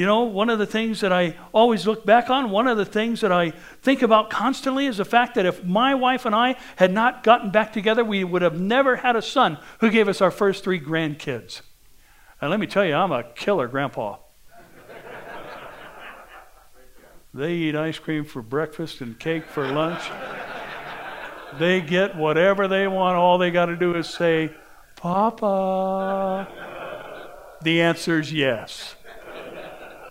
You 0.00 0.06
know, 0.06 0.22
one 0.22 0.48
of 0.48 0.58
the 0.58 0.64
things 0.64 1.02
that 1.02 1.12
I 1.12 1.36
always 1.52 1.86
look 1.86 2.06
back 2.06 2.30
on, 2.30 2.48
one 2.48 2.66
of 2.66 2.78
the 2.78 2.86
things 2.86 3.20
that 3.20 3.32
I 3.32 3.50
think 3.82 4.00
about 4.00 4.30
constantly 4.30 4.86
is 4.86 4.96
the 4.96 5.04
fact 5.04 5.34
that 5.34 5.44
if 5.44 5.62
my 5.62 5.94
wife 5.94 6.24
and 6.24 6.34
I 6.34 6.56
had 6.76 6.90
not 6.90 7.22
gotten 7.22 7.50
back 7.50 7.74
together, 7.74 8.02
we 8.02 8.24
would 8.24 8.40
have 8.40 8.58
never 8.58 8.96
had 8.96 9.14
a 9.14 9.20
son 9.20 9.58
who 9.80 9.90
gave 9.90 10.08
us 10.08 10.22
our 10.22 10.30
first 10.30 10.64
three 10.64 10.80
grandkids. 10.80 11.60
And 12.40 12.50
let 12.50 12.58
me 12.58 12.66
tell 12.66 12.82
you, 12.82 12.94
I'm 12.94 13.12
a 13.12 13.24
killer 13.24 13.68
grandpa. 13.68 14.16
they 17.34 17.52
eat 17.52 17.76
ice 17.76 17.98
cream 17.98 18.24
for 18.24 18.40
breakfast 18.40 19.02
and 19.02 19.18
cake 19.18 19.44
for 19.48 19.70
lunch. 19.70 20.00
they 21.58 21.82
get 21.82 22.16
whatever 22.16 22.68
they 22.68 22.86
want. 22.88 23.18
All 23.18 23.36
they 23.36 23.50
got 23.50 23.66
to 23.66 23.76
do 23.76 23.94
is 23.94 24.08
say, 24.08 24.50
Papa. 24.96 26.48
The 27.62 27.82
answer 27.82 28.18
is 28.18 28.32
yes. 28.32 28.94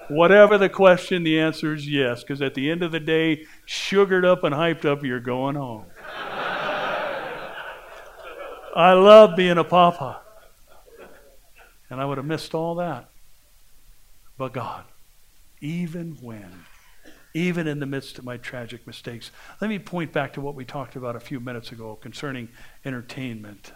Whatever 0.10 0.58
the 0.58 0.70
question, 0.70 1.24
the 1.24 1.40
answer 1.40 1.74
is 1.74 1.88
yes, 1.88 2.24
because 2.24 2.42
at 2.42 2.56
the 2.56 2.70
end 2.70 2.82
of 2.82 2.92
the 2.92 3.00
day, 3.00 3.46
sugared 3.66 4.26
up 4.26 4.44
and 4.44 4.56
hyped 4.56 4.84
up, 4.84 5.04
you're 5.04 5.20
going 5.20 5.56
home. 5.56 5.86
I 8.76 8.94
love 8.94 9.36
being 9.36 9.58
a 9.58 9.64
papa. 9.64 10.22
And 11.90 12.02
I 12.02 12.06
would 12.06 12.18
have 12.18 12.26
missed 12.26 12.56
all 12.56 12.76
that. 12.76 13.10
But 14.38 14.54
God, 14.54 14.86
even 15.62 16.18
when, 16.22 16.66
even 17.34 17.68
in 17.68 17.80
the 17.80 17.86
midst 17.86 18.18
of 18.18 18.26
my 18.26 18.38
tragic 18.38 18.88
mistakes, 18.88 19.32
let 19.60 19.70
me 19.70 19.78
point 19.78 20.12
back 20.12 20.34
to 20.34 20.42
what 20.42 20.56
we 20.56 20.66
talked 20.66 20.96
about 20.96 21.16
a 21.16 21.20
few 21.20 21.40
minutes 21.40 21.72
ago 21.72 21.98
concerning 22.02 22.50
entertainment. 22.86 23.74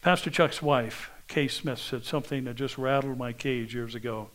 Pastor 0.00 0.30
Chuck's 0.30 0.62
wife, 0.62 1.10
Kay 1.26 1.48
Smith, 1.48 1.78
said 1.78 2.04
something 2.04 2.44
that 2.44 2.54
just 2.54 2.78
rattled 2.78 3.18
my 3.18 3.32
cage 3.32 3.74
years 3.74 3.94
ago. 3.94 4.30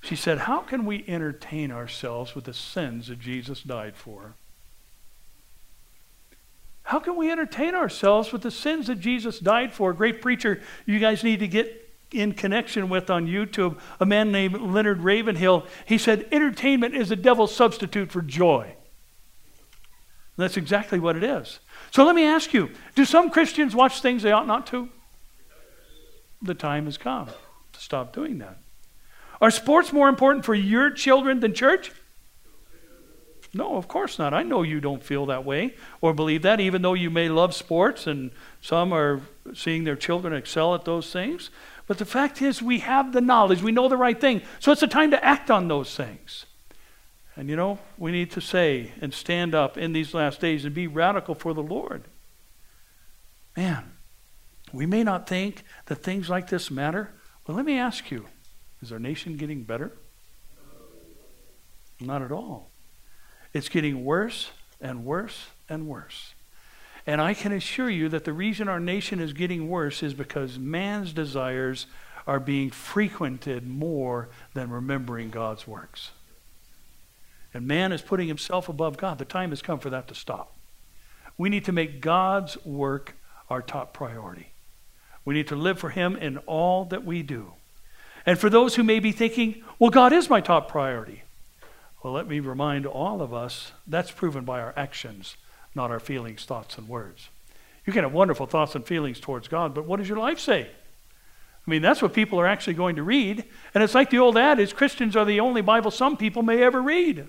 She 0.00 0.16
said, 0.16 0.38
How 0.38 0.60
can 0.60 0.86
we 0.86 1.04
entertain 1.08 1.70
ourselves 1.70 2.34
with 2.34 2.44
the 2.44 2.54
sins 2.54 3.08
that 3.08 3.20
Jesus 3.20 3.62
died 3.62 3.96
for? 3.96 4.34
How 6.84 7.00
can 7.00 7.16
we 7.16 7.32
entertain 7.32 7.74
ourselves 7.74 8.32
with 8.32 8.42
the 8.42 8.50
sins 8.50 8.86
that 8.86 9.00
Jesus 9.00 9.40
died 9.40 9.72
for? 9.72 9.90
A 9.90 9.94
great 9.94 10.22
preacher 10.22 10.62
you 10.84 11.00
guys 11.00 11.24
need 11.24 11.40
to 11.40 11.48
get 11.48 11.82
in 12.12 12.32
connection 12.32 12.88
with 12.88 13.10
on 13.10 13.26
YouTube, 13.26 13.78
a 13.98 14.06
man 14.06 14.30
named 14.30 14.60
Leonard 14.60 15.00
Ravenhill. 15.00 15.66
He 15.84 15.98
said, 15.98 16.28
Entertainment 16.30 16.94
is 16.94 17.08
the 17.08 17.16
devil's 17.16 17.54
substitute 17.54 18.12
for 18.12 18.22
joy. 18.22 18.76
And 20.36 20.44
that's 20.44 20.56
exactly 20.56 21.00
what 21.00 21.16
it 21.16 21.24
is. 21.24 21.58
So 21.90 22.04
let 22.04 22.14
me 22.14 22.24
ask 22.24 22.52
you 22.52 22.70
do 22.94 23.04
some 23.04 23.30
Christians 23.30 23.74
watch 23.74 24.00
things 24.00 24.22
they 24.22 24.32
ought 24.32 24.46
not 24.46 24.66
to? 24.68 24.88
The 26.42 26.54
time 26.54 26.84
has 26.84 26.98
come 26.98 27.28
to 27.72 27.80
stop 27.80 28.12
doing 28.12 28.38
that. 28.38 28.58
Are 29.40 29.50
sports 29.50 29.92
more 29.92 30.08
important 30.08 30.44
for 30.44 30.54
your 30.54 30.90
children 30.90 31.40
than 31.40 31.54
church? 31.54 31.92
No, 33.52 33.76
of 33.76 33.88
course 33.88 34.18
not. 34.18 34.34
I 34.34 34.42
know 34.42 34.62
you 34.62 34.80
don't 34.80 35.02
feel 35.02 35.26
that 35.26 35.44
way 35.44 35.74
or 36.00 36.12
believe 36.12 36.42
that, 36.42 36.60
even 36.60 36.82
though 36.82 36.94
you 36.94 37.10
may 37.10 37.28
love 37.28 37.54
sports 37.54 38.06
and 38.06 38.30
some 38.60 38.92
are 38.92 39.22
seeing 39.54 39.84
their 39.84 39.96
children 39.96 40.34
excel 40.34 40.74
at 40.74 40.84
those 40.84 41.10
things. 41.10 41.50
But 41.86 41.98
the 41.98 42.04
fact 42.04 42.42
is, 42.42 42.60
we 42.60 42.80
have 42.80 43.12
the 43.12 43.20
knowledge, 43.20 43.62
we 43.62 43.72
know 43.72 43.88
the 43.88 43.96
right 43.96 44.20
thing. 44.20 44.42
So 44.58 44.72
it's 44.72 44.82
a 44.82 44.88
time 44.88 45.10
to 45.12 45.24
act 45.24 45.50
on 45.50 45.68
those 45.68 45.94
things. 45.94 46.46
And 47.34 47.48
you 47.48 47.56
know, 47.56 47.78
we 47.96 48.12
need 48.12 48.30
to 48.32 48.40
say 48.40 48.92
and 49.00 49.12
stand 49.14 49.54
up 49.54 49.78
in 49.78 49.92
these 49.92 50.14
last 50.14 50.40
days 50.40 50.64
and 50.64 50.74
be 50.74 50.86
radical 50.86 51.34
for 51.34 51.54
the 51.54 51.62
Lord. 51.62 52.04
Man, 53.56 53.92
we 54.72 54.84
may 54.84 55.02
not 55.02 55.28
think 55.28 55.62
that 55.86 55.96
things 55.96 56.28
like 56.28 56.48
this 56.48 56.70
matter, 56.70 57.12
but 57.46 57.54
let 57.56 57.64
me 57.64 57.78
ask 57.78 58.10
you 58.10 58.26
is 58.82 58.92
our 58.92 58.98
nation 58.98 59.36
getting 59.36 59.62
better? 59.62 59.92
Not 62.00 62.22
at 62.22 62.30
all. 62.30 62.70
It's 63.52 63.68
getting 63.68 64.04
worse 64.04 64.50
and 64.80 65.04
worse 65.04 65.46
and 65.68 65.86
worse. 65.86 66.34
And 67.06 67.20
I 67.20 67.34
can 67.34 67.52
assure 67.52 67.88
you 67.88 68.08
that 68.08 68.24
the 68.24 68.32
reason 68.32 68.68
our 68.68 68.80
nation 68.80 69.20
is 69.20 69.32
getting 69.32 69.68
worse 69.68 70.02
is 70.02 70.12
because 70.12 70.58
man's 70.58 71.12
desires 71.12 71.86
are 72.26 72.40
being 72.40 72.70
frequented 72.70 73.66
more 73.66 74.28
than 74.52 74.70
remembering 74.70 75.30
God's 75.30 75.66
works. 75.66 76.10
And 77.54 77.66
man 77.66 77.92
is 77.92 78.02
putting 78.02 78.28
himself 78.28 78.68
above 78.68 78.96
God. 78.96 79.18
The 79.18 79.24
time 79.24 79.50
has 79.50 79.62
come 79.62 79.78
for 79.78 79.88
that 79.90 80.08
to 80.08 80.14
stop. 80.14 80.54
We 81.38 81.48
need 81.48 81.64
to 81.66 81.72
make 81.72 82.00
God's 82.00 82.62
work 82.64 83.14
our 83.48 83.62
top 83.62 83.94
priority. 83.94 84.48
We 85.24 85.34
need 85.34 85.48
to 85.48 85.56
live 85.56 85.78
for 85.78 85.90
Him 85.90 86.16
in 86.16 86.38
all 86.38 86.84
that 86.86 87.04
we 87.04 87.22
do. 87.22 87.52
And 88.26 88.38
for 88.38 88.50
those 88.50 88.74
who 88.74 88.82
may 88.82 88.98
be 88.98 89.12
thinking, 89.12 89.62
well, 89.78 89.90
God 89.90 90.12
is 90.12 90.28
my 90.28 90.40
top 90.40 90.68
priority. 90.68 91.22
Well, 92.02 92.12
let 92.12 92.26
me 92.26 92.40
remind 92.40 92.84
all 92.84 93.22
of 93.22 93.32
us 93.32 93.72
that's 93.86 94.10
proven 94.10 94.44
by 94.44 94.60
our 94.60 94.74
actions, 94.76 95.36
not 95.74 95.90
our 95.90 96.00
feelings, 96.00 96.44
thoughts, 96.44 96.76
and 96.76 96.88
words. 96.88 97.28
You 97.86 97.92
can 97.92 98.02
have 98.02 98.12
wonderful 98.12 98.46
thoughts 98.46 98.74
and 98.74 98.84
feelings 98.84 99.20
towards 99.20 99.46
God, 99.46 99.74
but 99.74 99.86
what 99.86 99.98
does 99.98 100.08
your 100.08 100.18
life 100.18 100.40
say? 100.40 100.68
I 101.66 101.70
mean, 101.70 101.82
that's 101.82 102.02
what 102.02 102.12
people 102.12 102.40
are 102.40 102.46
actually 102.46 102.74
going 102.74 102.96
to 102.96 103.02
read. 103.02 103.44
And 103.74 103.82
it's 103.82 103.94
like 103.94 104.10
the 104.10 104.18
old 104.18 104.36
adage 104.36 104.74
Christians 104.74 105.16
are 105.16 105.24
the 105.24 105.40
only 105.40 105.62
Bible 105.62 105.90
some 105.90 106.16
people 106.16 106.42
may 106.42 106.62
ever 106.62 106.80
read. 106.80 107.28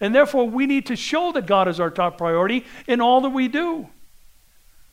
And 0.00 0.14
therefore, 0.14 0.48
we 0.48 0.66
need 0.66 0.86
to 0.86 0.96
show 0.96 1.32
that 1.32 1.46
God 1.46 1.66
is 1.66 1.80
our 1.80 1.90
top 1.90 2.18
priority 2.18 2.64
in 2.86 3.00
all 3.00 3.20
that 3.22 3.30
we 3.30 3.48
do. 3.48 3.88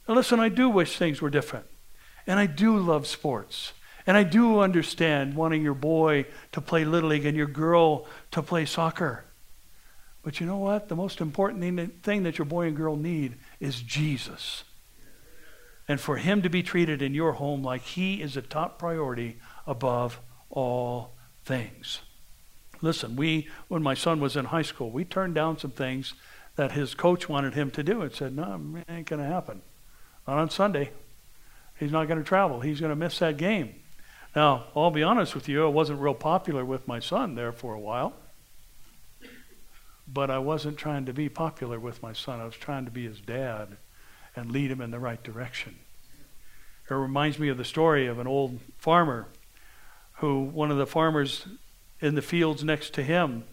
Now, 0.08 0.16
listen, 0.16 0.40
I 0.40 0.50
do 0.50 0.68
wish 0.68 0.98
things 0.98 1.22
were 1.22 1.30
different. 1.30 1.66
And 2.26 2.40
I 2.40 2.48
do 2.48 2.78
love 2.78 3.06
sports. 3.06 3.74
And 4.08 4.16
I 4.16 4.24
do 4.24 4.60
understand 4.60 5.36
wanting 5.36 5.64
your 5.64 5.74
boy 5.74 6.26
to 6.52 6.62
play 6.62 6.86
Little 6.86 7.10
League 7.10 7.26
and 7.26 7.36
your 7.36 7.48
girl 7.48 8.06
to 8.32 8.44
play 8.44 8.66
soccer. 8.66 9.26
But 10.22 10.40
you 10.40 10.46
know 10.46 10.58
what? 10.58 10.90
The 10.90 10.96
most 10.96 11.22
important 11.22 12.04
thing 12.04 12.24
that 12.24 12.38
your 12.38 12.46
boy 12.46 12.68
and 12.68 12.76
girl 12.76 12.96
need 12.96 13.36
is 13.60 13.82
Jesus. 13.82 14.64
And 15.88 16.00
for 16.00 16.18
him 16.18 16.42
to 16.42 16.50
be 16.50 16.64
treated 16.64 17.02
in 17.02 17.14
your 17.14 17.34
home 17.34 17.64
like 17.64 17.82
he 17.82 18.22
is 18.22 18.36
a 18.36 18.42
top 18.42 18.80
priority 18.80 19.38
above 19.68 20.20
all 20.50 21.14
things. 21.44 22.00
Listen, 22.82 23.16
we, 23.16 23.48
when 23.68 23.84
my 23.84 23.94
son 23.94 24.20
was 24.20 24.36
in 24.36 24.46
high 24.46 24.64
school, 24.64 24.90
we 24.90 25.06
turned 25.06 25.36
down 25.36 25.58
some 25.58 25.72
things 25.72 26.14
that 26.56 26.72
his 26.72 26.96
coach 26.96 27.30
wanted 27.30 27.54
him 27.54 27.70
to 27.72 27.84
do 27.84 28.02
and 28.02 28.12
said, 28.14 28.36
no, 28.36 28.60
it 28.78 28.92
ain't 28.92 29.08
going 29.08 29.22
to 29.22 29.28
happen. 29.28 29.62
Not 30.28 30.38
on 30.38 30.50
Sunday. 30.50 30.92
He's 31.80 31.92
not 31.92 32.08
going 32.08 32.20
to 32.20 32.26
travel. 32.26 32.62
He's 32.62 32.80
going 32.80 32.92
to 32.92 32.96
miss 32.96 33.20
that 33.20 33.38
game. 33.38 33.76
Now, 34.36 34.66
I'll 34.76 34.92
be 34.92 35.02
honest 35.02 35.34
with 35.34 35.48
you, 35.48 35.66
I 35.66 35.70
wasn't 35.70 36.02
real 36.02 36.14
popular 36.14 36.66
with 36.66 36.90
my 36.90 37.00
son 37.00 37.36
there 37.36 37.54
for 37.54 37.74
a 37.74 37.80
while. 37.80 38.14
But 40.08 40.30
I 40.30 40.40
wasn't 40.40 40.78
trying 40.78 41.06
to 41.06 41.14
be 41.14 41.30
popular 41.30 41.80
with 41.80 42.04
my 42.04 42.12
son. 42.12 42.42
I 42.42 42.46
was 42.46 42.58
trying 42.58 42.84
to 42.86 42.92
be 42.92 43.06
his 43.06 43.22
dad 43.22 43.78
and 44.36 44.52
lead 44.52 44.72
him 44.72 44.82
in 44.82 44.92
the 44.92 45.00
right 45.00 45.24
direction. 45.24 45.78
It 46.90 46.94
reminds 46.94 47.40
me 47.40 47.48
of 47.48 47.58
the 47.58 47.64
story 47.64 48.08
of 48.08 48.20
an 48.20 48.28
old 48.28 48.60
farmer 48.78 49.28
who, 50.16 50.42
one 50.44 50.70
of 50.70 50.78
the 50.78 50.86
farmers 50.86 51.48
in 52.02 52.16
the 52.16 52.22
fields 52.22 52.64
next 52.64 52.94
to 52.96 53.04
him, 53.04 53.46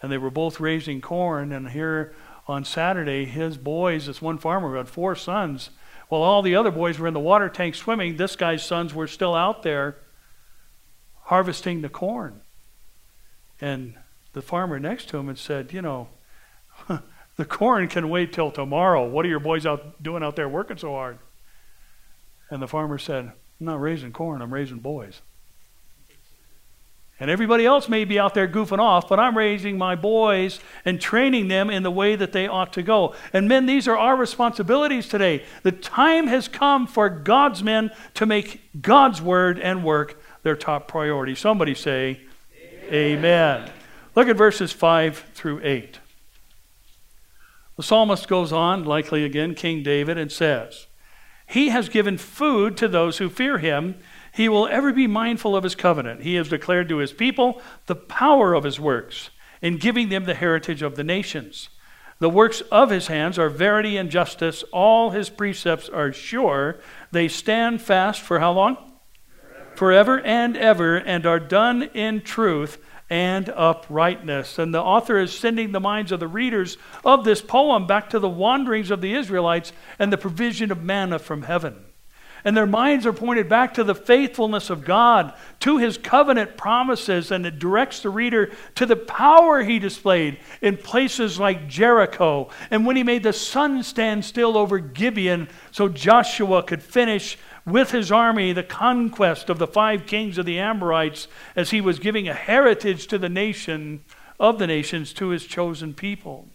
and 0.00 0.10
they 0.10 0.18
were 0.18 0.30
both 0.30 0.60
raising 0.60 1.00
corn. 1.00 1.50
And 1.50 1.70
here 1.70 2.14
on 2.46 2.64
Saturday, 2.64 3.24
his 3.24 3.58
boys, 3.58 4.06
this 4.06 4.22
one 4.22 4.38
farmer 4.38 4.70
who 4.70 4.74
had 4.76 4.88
four 4.88 5.16
sons, 5.16 5.70
while 6.08 6.22
all 6.22 6.42
the 6.42 6.54
other 6.54 6.70
boys 6.70 6.98
were 6.98 7.08
in 7.08 7.14
the 7.14 7.20
water 7.20 7.48
tank 7.48 7.74
swimming, 7.74 8.16
this 8.16 8.36
guy's 8.36 8.64
sons 8.64 8.94
were 8.94 9.08
still 9.08 9.34
out 9.34 9.64
there 9.64 9.96
harvesting 11.28 11.82
the 11.82 11.88
corn. 11.90 12.40
And 13.60 13.94
the 14.32 14.40
farmer 14.40 14.78
next 14.78 15.10
to 15.10 15.18
him 15.18 15.28
had 15.28 15.38
said, 15.38 15.72
You 15.74 15.82
know, 15.82 16.08
the 17.36 17.44
corn 17.44 17.88
can 17.88 18.08
wait 18.08 18.32
till 18.32 18.50
tomorrow. 18.50 19.06
What 19.06 19.26
are 19.26 19.28
your 19.28 19.40
boys 19.40 19.66
out 19.66 20.02
doing 20.02 20.22
out 20.22 20.36
there 20.36 20.48
working 20.48 20.78
so 20.78 20.92
hard? 20.92 21.18
And 22.50 22.62
the 22.62 22.68
farmer 22.68 22.96
said, 22.96 23.26
I'm 23.26 23.66
not 23.66 23.80
raising 23.80 24.10
corn, 24.10 24.40
I'm 24.40 24.52
raising 24.52 24.78
boys. 24.78 25.20
And 27.20 27.30
everybody 27.30 27.66
else 27.66 27.88
may 27.88 28.04
be 28.04 28.18
out 28.18 28.32
there 28.32 28.48
goofing 28.48 28.78
off, 28.78 29.08
but 29.08 29.18
I'm 29.18 29.36
raising 29.36 29.76
my 29.76 29.96
boys 29.96 30.60
and 30.84 31.00
training 31.00 31.48
them 31.48 31.68
in 31.68 31.82
the 31.82 31.90
way 31.90 32.14
that 32.14 32.32
they 32.32 32.46
ought 32.46 32.72
to 32.74 32.82
go. 32.82 33.14
And 33.32 33.48
men, 33.48 33.66
these 33.66 33.88
are 33.88 33.98
our 33.98 34.16
responsibilities 34.16 35.08
today. 35.08 35.44
The 35.64 35.72
time 35.72 36.28
has 36.28 36.46
come 36.46 36.86
for 36.86 37.10
God's 37.10 37.62
men 37.62 37.90
to 38.14 38.24
make 38.24 38.62
God's 38.80 39.20
word 39.20 39.58
and 39.58 39.84
work 39.84 40.22
their 40.42 40.56
top 40.56 40.88
priority. 40.88 41.34
Somebody 41.34 41.74
say, 41.74 42.20
Amen. 42.84 43.18
Amen. 43.62 43.70
Look 44.14 44.28
at 44.28 44.36
verses 44.36 44.72
5 44.72 45.26
through 45.34 45.60
8. 45.62 45.98
The 47.76 47.82
psalmist 47.84 48.26
goes 48.26 48.52
on, 48.52 48.84
likely 48.84 49.24
again, 49.24 49.54
King 49.54 49.84
David, 49.84 50.18
and 50.18 50.32
says, 50.32 50.88
He 51.46 51.68
has 51.68 51.88
given 51.88 52.18
food 52.18 52.76
to 52.78 52.88
those 52.88 53.18
who 53.18 53.28
fear 53.28 53.58
him. 53.58 53.94
He 54.32 54.48
will 54.48 54.66
ever 54.66 54.92
be 54.92 55.06
mindful 55.06 55.54
of 55.54 55.62
his 55.62 55.76
covenant. 55.76 56.22
He 56.22 56.34
has 56.34 56.48
declared 56.48 56.88
to 56.88 56.96
his 56.96 57.12
people 57.12 57.62
the 57.86 57.94
power 57.94 58.54
of 58.54 58.64
his 58.64 58.80
works 58.80 59.30
in 59.62 59.76
giving 59.76 60.08
them 60.08 60.24
the 60.24 60.34
heritage 60.34 60.82
of 60.82 60.96
the 60.96 61.04
nations. 61.04 61.68
The 62.18 62.28
works 62.28 62.60
of 62.72 62.90
his 62.90 63.06
hands 63.06 63.38
are 63.38 63.48
verity 63.48 63.96
and 63.96 64.10
justice. 64.10 64.64
All 64.72 65.10
his 65.10 65.30
precepts 65.30 65.88
are 65.88 66.12
sure. 66.12 66.80
They 67.12 67.28
stand 67.28 67.80
fast 67.80 68.20
for 68.20 68.40
how 68.40 68.52
long? 68.52 68.87
Forever 69.78 70.20
and 70.20 70.56
ever, 70.56 70.96
and 70.96 71.24
are 71.24 71.38
done 71.38 71.84
in 71.94 72.20
truth 72.20 72.78
and 73.08 73.48
uprightness. 73.48 74.58
And 74.58 74.74
the 74.74 74.82
author 74.82 75.20
is 75.20 75.32
sending 75.32 75.70
the 75.70 75.78
minds 75.78 76.10
of 76.10 76.18
the 76.18 76.26
readers 76.26 76.76
of 77.04 77.24
this 77.24 77.40
poem 77.40 77.86
back 77.86 78.10
to 78.10 78.18
the 78.18 78.28
wanderings 78.28 78.90
of 78.90 79.00
the 79.00 79.14
Israelites 79.14 79.72
and 80.00 80.12
the 80.12 80.18
provision 80.18 80.72
of 80.72 80.82
manna 80.82 81.20
from 81.20 81.42
heaven. 81.42 81.84
And 82.44 82.56
their 82.56 82.66
minds 82.66 83.06
are 83.06 83.12
pointed 83.12 83.48
back 83.48 83.74
to 83.74 83.84
the 83.84 83.94
faithfulness 83.94 84.70
of 84.70 84.84
God, 84.84 85.32
to 85.60 85.78
his 85.78 85.98
covenant 85.98 86.56
promises, 86.56 87.30
and 87.30 87.44
it 87.46 87.58
directs 87.58 88.00
the 88.00 88.10
reader 88.10 88.52
to 88.76 88.86
the 88.86 88.96
power 88.96 89.62
he 89.62 89.78
displayed 89.78 90.38
in 90.60 90.76
places 90.76 91.38
like 91.38 91.68
Jericho. 91.68 92.50
And 92.70 92.86
when 92.86 92.96
he 92.96 93.02
made 93.02 93.22
the 93.22 93.32
sun 93.32 93.82
stand 93.82 94.24
still 94.24 94.56
over 94.56 94.78
Gibeon 94.78 95.48
so 95.70 95.88
Joshua 95.88 96.62
could 96.62 96.82
finish 96.82 97.38
with 97.70 97.90
his 97.90 98.12
army 98.12 98.52
the 98.52 98.62
conquest 98.62 99.50
of 99.50 99.58
the 99.58 99.66
five 99.66 100.06
kings 100.06 100.38
of 100.38 100.46
the 100.46 100.58
Amorites 100.58 101.28
as 101.56 101.70
he 101.70 101.80
was 101.80 101.98
giving 101.98 102.28
a 102.28 102.34
heritage 102.34 103.06
to 103.08 103.18
the 103.18 103.28
nation 103.28 104.02
of 104.40 104.58
the 104.58 104.66
nations 104.66 105.12
to 105.14 105.28
his 105.28 105.44
chosen 105.44 105.94
people. 105.94 106.48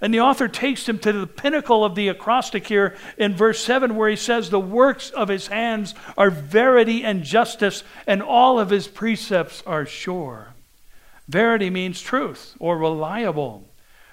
And 0.00 0.14
the 0.14 0.20
author 0.20 0.48
takes 0.48 0.88
him 0.88 0.98
to 1.00 1.12
the 1.12 1.26
pinnacle 1.26 1.84
of 1.84 1.94
the 1.94 2.08
acrostic 2.08 2.66
here 2.66 2.96
in 3.18 3.34
verse 3.34 3.62
7, 3.62 3.96
where 3.96 4.08
he 4.08 4.16
says, 4.16 4.48
The 4.48 4.58
works 4.58 5.10
of 5.10 5.28
his 5.28 5.48
hands 5.48 5.94
are 6.16 6.30
verity 6.30 7.04
and 7.04 7.22
justice, 7.22 7.84
and 8.06 8.22
all 8.22 8.58
of 8.58 8.70
his 8.70 8.88
precepts 8.88 9.62
are 9.66 9.84
sure. 9.84 10.54
Verity 11.28 11.68
means 11.68 12.00
truth 12.00 12.56
or 12.58 12.78
reliable. 12.78 13.69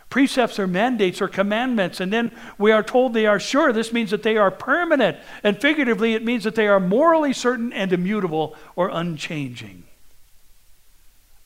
Precepts 0.09 0.57
are 0.57 0.67
mandates 0.67 1.21
or 1.21 1.27
commandments, 1.27 1.99
and 1.99 2.13
then 2.13 2.31
we 2.57 2.71
are 2.71 2.83
told 2.83 3.13
they 3.13 3.25
are 3.25 3.39
sure. 3.39 3.73
This 3.73 3.91
means 3.91 4.11
that 4.11 4.23
they 4.23 4.37
are 4.37 4.49
permanent, 4.49 5.17
and 5.43 5.59
figuratively, 5.59 6.13
it 6.13 6.23
means 6.23 6.45
that 6.45 6.55
they 6.55 6.67
are 6.67 6.79
morally 6.79 7.33
certain 7.33 7.73
and 7.73 7.91
immutable 7.91 8.55
or 8.75 8.89
unchanging. 8.89 9.83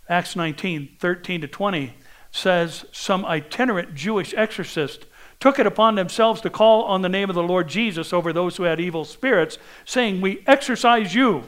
Acts 0.07 0.35
19 0.35 0.97
13 0.99 1.41
to 1.41 1.47
20 1.47 1.93
says 2.31 2.85
some 2.91 3.25
itinerant 3.25 3.95
Jewish 3.95 4.33
exorcist 4.35 5.05
took 5.39 5.57
it 5.57 5.65
upon 5.65 5.95
themselves 5.95 6.39
to 6.41 6.49
call 6.49 6.83
on 6.83 7.01
the 7.01 7.09
name 7.09 7.29
of 7.29 7.35
the 7.35 7.43
Lord 7.43 7.67
Jesus 7.67 8.13
over 8.13 8.31
those 8.31 8.55
who 8.55 8.63
had 8.63 8.79
evil 8.79 9.03
spirits, 9.03 9.57
saying, 9.85 10.21
We 10.21 10.43
exorcise 10.45 11.15
you 11.15 11.43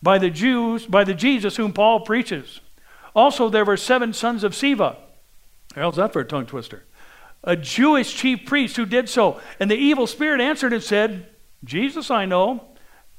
by 0.00 0.18
the 0.18 0.30
Jews, 0.30 0.86
by 0.86 1.02
the 1.02 1.14
Jesus 1.14 1.56
whom 1.56 1.72
Paul 1.72 2.00
preaches. 2.00 2.60
Also, 3.14 3.48
there 3.48 3.64
were 3.64 3.76
seven 3.76 4.12
sons 4.12 4.44
of 4.44 4.52
Sceva. 4.52 4.96
How's 5.74 5.96
that 5.96 6.12
for 6.12 6.20
a 6.20 6.24
tongue 6.24 6.46
twister? 6.46 6.84
A 7.42 7.56
Jewish 7.56 8.14
chief 8.14 8.46
priest 8.46 8.76
who 8.76 8.86
did 8.86 9.08
so. 9.08 9.40
And 9.60 9.70
the 9.70 9.76
evil 9.76 10.06
spirit 10.06 10.40
answered 10.40 10.72
and 10.72 10.82
said, 10.82 11.26
Jesus 11.64 12.10
I 12.10 12.24
know, 12.24 12.64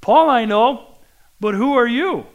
Paul 0.01 0.29
I 0.29 0.45
know, 0.45 0.97
but 1.39 1.55
who 1.55 1.73
are 1.73 1.87
you? 1.87 2.27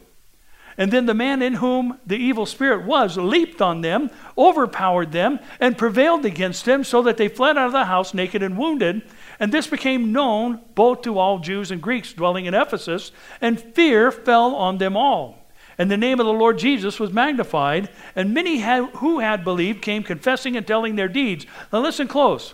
And 0.77 0.91
then 0.91 1.05
the 1.05 1.13
man 1.13 1.41
in 1.41 1.55
whom 1.55 1.99
the 2.05 2.17
evil 2.17 2.45
spirit 2.45 2.85
was 2.85 3.17
leaped 3.17 3.61
on 3.61 3.81
them, 3.81 4.09
overpowered 4.37 5.11
them, 5.11 5.39
and 5.59 5.77
prevailed 5.77 6.25
against 6.25 6.65
them, 6.65 6.83
so 6.83 7.01
that 7.03 7.17
they 7.17 7.27
fled 7.27 7.57
out 7.57 7.67
of 7.67 7.71
the 7.73 7.85
house 7.85 8.13
naked 8.13 8.41
and 8.41 8.57
wounded. 8.57 9.01
And 9.39 9.51
this 9.51 9.67
became 9.67 10.11
known 10.11 10.61
both 10.73 11.01
to 11.01 11.19
all 11.19 11.39
Jews 11.39 11.71
and 11.71 11.81
Greeks 11.81 12.13
dwelling 12.13 12.45
in 12.45 12.53
Ephesus, 12.53 13.11
and 13.41 13.59
fear 13.59 14.11
fell 14.11 14.55
on 14.55 14.77
them 14.77 14.95
all. 14.95 15.40
And 15.77 15.89
the 15.89 15.97
name 15.97 16.19
of 16.19 16.25
the 16.25 16.33
Lord 16.33 16.59
Jesus 16.59 16.99
was 16.99 17.13
magnified, 17.13 17.89
and 18.15 18.33
many 18.33 18.59
had, 18.59 18.85
who 18.95 19.19
had 19.19 19.43
believed 19.43 19.81
came 19.81 20.03
confessing 20.03 20.55
and 20.55 20.67
telling 20.67 20.95
their 20.95 21.07
deeds. 21.07 21.45
Now 21.71 21.79
listen 21.79 22.07
close. 22.07 22.53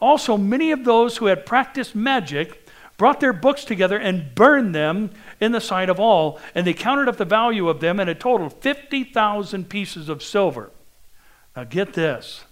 Also, 0.00 0.36
many 0.36 0.70
of 0.70 0.84
those 0.84 1.16
who 1.16 1.26
had 1.26 1.46
practiced 1.46 1.94
magic 1.94 2.68
brought 2.96 3.20
their 3.20 3.32
books 3.32 3.64
together 3.64 3.98
and 3.98 4.34
burned 4.34 4.74
them 4.74 5.10
in 5.40 5.52
the 5.52 5.60
sight 5.60 5.88
of 5.88 5.98
all. 5.98 6.38
And 6.54 6.66
they 6.66 6.74
counted 6.74 7.08
up 7.08 7.16
the 7.16 7.24
value 7.24 7.68
of 7.68 7.80
them, 7.80 7.98
and 8.00 8.08
it 8.08 8.20
totaled 8.20 8.60
50,000 8.62 9.68
pieces 9.68 10.08
of 10.08 10.22
silver. 10.22 10.70
Now 11.56 11.64
get 11.64 11.94
this. 11.94 12.44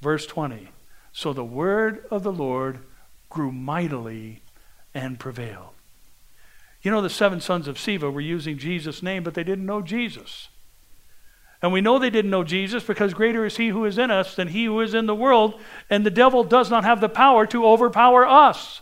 Verse 0.00 0.26
20. 0.26 0.68
So 1.12 1.32
the 1.32 1.44
word 1.44 2.06
of 2.10 2.22
the 2.22 2.32
Lord 2.32 2.80
grew 3.28 3.52
mightily 3.52 4.42
and 4.94 5.18
prevailed. 5.18 5.71
You 6.82 6.90
know, 6.90 7.00
the 7.00 7.10
seven 7.10 7.40
sons 7.40 7.68
of 7.68 7.76
Sceva 7.76 8.12
were 8.12 8.20
using 8.20 8.58
Jesus' 8.58 9.02
name, 9.02 9.22
but 9.22 9.34
they 9.34 9.44
didn't 9.44 9.66
know 9.66 9.82
Jesus. 9.82 10.48
And 11.62 11.72
we 11.72 11.80
know 11.80 11.98
they 11.98 12.10
didn't 12.10 12.30
know 12.32 12.42
Jesus 12.42 12.82
because 12.82 13.14
greater 13.14 13.44
is 13.44 13.56
he 13.56 13.68
who 13.68 13.84
is 13.84 13.98
in 13.98 14.10
us 14.10 14.34
than 14.34 14.48
he 14.48 14.64
who 14.64 14.80
is 14.80 14.94
in 14.94 15.06
the 15.06 15.14
world, 15.14 15.60
and 15.88 16.04
the 16.04 16.10
devil 16.10 16.42
does 16.42 16.70
not 16.70 16.84
have 16.84 17.00
the 17.00 17.08
power 17.08 17.46
to 17.46 17.64
overpower 17.64 18.26
us 18.26 18.80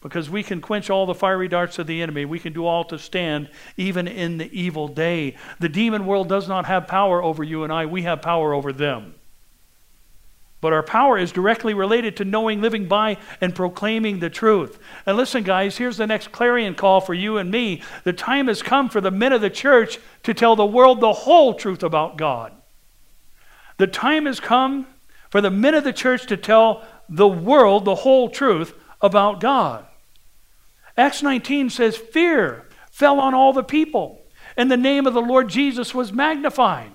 because 0.00 0.30
we 0.30 0.42
can 0.42 0.60
quench 0.60 0.90
all 0.90 1.06
the 1.06 1.14
fiery 1.14 1.48
darts 1.48 1.78
of 1.78 1.86
the 1.86 2.02
enemy. 2.02 2.24
We 2.24 2.38
can 2.38 2.52
do 2.52 2.66
all 2.66 2.84
to 2.84 2.98
stand 2.98 3.50
even 3.76 4.06
in 4.06 4.38
the 4.38 4.50
evil 4.58 4.86
day. 4.86 5.36
The 5.58 5.68
demon 5.68 6.06
world 6.06 6.28
does 6.28 6.46
not 6.46 6.66
have 6.66 6.86
power 6.86 7.22
over 7.22 7.42
you 7.42 7.64
and 7.64 7.72
I, 7.72 7.86
we 7.86 8.02
have 8.02 8.22
power 8.22 8.52
over 8.52 8.72
them. 8.72 9.14
But 10.60 10.72
our 10.72 10.82
power 10.82 11.16
is 11.16 11.30
directly 11.30 11.72
related 11.72 12.16
to 12.16 12.24
knowing, 12.24 12.60
living 12.60 12.88
by, 12.88 13.18
and 13.40 13.54
proclaiming 13.54 14.18
the 14.18 14.30
truth. 14.30 14.78
And 15.06 15.16
listen, 15.16 15.44
guys, 15.44 15.76
here's 15.76 15.98
the 15.98 16.06
next 16.06 16.32
clarion 16.32 16.74
call 16.74 17.00
for 17.00 17.14
you 17.14 17.38
and 17.38 17.50
me. 17.50 17.82
The 18.02 18.12
time 18.12 18.48
has 18.48 18.60
come 18.60 18.88
for 18.88 19.00
the 19.00 19.12
men 19.12 19.32
of 19.32 19.40
the 19.40 19.50
church 19.50 19.98
to 20.24 20.34
tell 20.34 20.56
the 20.56 20.66
world 20.66 21.00
the 21.00 21.12
whole 21.12 21.54
truth 21.54 21.84
about 21.84 22.16
God. 22.16 22.52
The 23.76 23.86
time 23.86 24.26
has 24.26 24.40
come 24.40 24.88
for 25.30 25.40
the 25.40 25.50
men 25.50 25.74
of 25.74 25.84
the 25.84 25.92
church 25.92 26.26
to 26.26 26.36
tell 26.36 26.84
the 27.08 27.28
world 27.28 27.84
the 27.84 27.94
whole 27.94 28.28
truth 28.28 28.74
about 29.00 29.40
God. 29.40 29.86
Acts 30.96 31.22
19 31.22 31.70
says, 31.70 31.96
Fear 31.96 32.66
fell 32.90 33.20
on 33.20 33.32
all 33.32 33.52
the 33.52 33.62
people, 33.62 34.20
and 34.56 34.68
the 34.68 34.76
name 34.76 35.06
of 35.06 35.14
the 35.14 35.22
Lord 35.22 35.48
Jesus 35.48 35.94
was 35.94 36.12
magnified. 36.12 36.90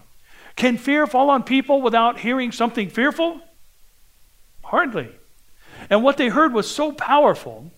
Can 0.57 0.77
fear 0.77 1.07
fall 1.07 1.29
on 1.29 1.43
people 1.43 1.81
without 1.81 2.19
hearing 2.19 2.51
something 2.51 2.89
fearful? 2.89 3.39
Hardly. 4.73 5.07
And 5.91 6.03
what 6.03 6.17
they 6.17 6.29
heard 6.29 6.51
was 6.51 6.67
so 6.67 6.91
powerful. 6.91 7.69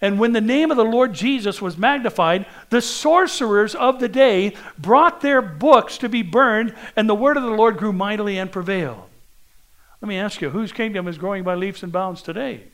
And 0.00 0.18
when 0.18 0.32
the 0.32 0.40
name 0.40 0.72
of 0.72 0.76
the 0.76 0.84
Lord 0.84 1.12
Jesus 1.12 1.62
was 1.62 1.78
magnified, 1.78 2.44
the 2.70 2.82
sorcerers 2.82 3.76
of 3.76 4.00
the 4.00 4.08
day 4.08 4.56
brought 4.76 5.20
their 5.20 5.40
books 5.40 5.96
to 5.98 6.08
be 6.08 6.22
burned, 6.22 6.74
and 6.96 7.08
the 7.08 7.14
word 7.14 7.36
of 7.36 7.44
the 7.44 7.50
Lord 7.50 7.76
grew 7.76 7.92
mightily 7.92 8.36
and 8.36 8.50
prevailed. 8.50 9.04
Let 10.02 10.08
me 10.08 10.18
ask 10.18 10.40
you, 10.40 10.50
whose 10.50 10.72
kingdom 10.72 11.06
is 11.06 11.18
growing 11.18 11.44
by 11.44 11.54
leaps 11.54 11.84
and 11.84 11.92
bounds 11.92 12.20
today? 12.20 12.64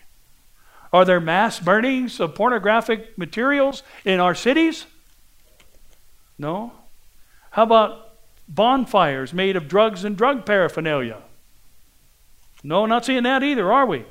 Are 0.90 1.04
there 1.04 1.20
mass 1.20 1.60
burnings 1.60 2.18
of 2.18 2.34
pornographic 2.34 3.18
materials 3.18 3.82
in 4.06 4.20
our 4.20 4.34
cities? 4.34 4.86
No. 6.38 6.72
How 7.50 7.64
about 7.64 8.14
bonfires 8.48 9.34
made 9.34 9.54
of 9.54 9.68
drugs 9.68 10.02
and 10.02 10.16
drug 10.16 10.46
paraphernalia? 10.46 11.18
No, 12.62 12.86
not 12.86 13.04
seeing 13.04 13.22
that 13.22 13.42
either, 13.42 13.72
are 13.72 13.86
we? 13.86 14.04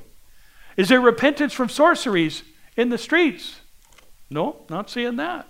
Is 0.77 0.89
there 0.89 1.01
repentance 1.01 1.53
from 1.53 1.69
sorceries 1.69 2.43
in 2.75 2.89
the 2.89 2.97
streets? 2.97 3.61
No, 4.29 4.57
not 4.69 4.89
seeing 4.89 5.17
that. 5.17 5.47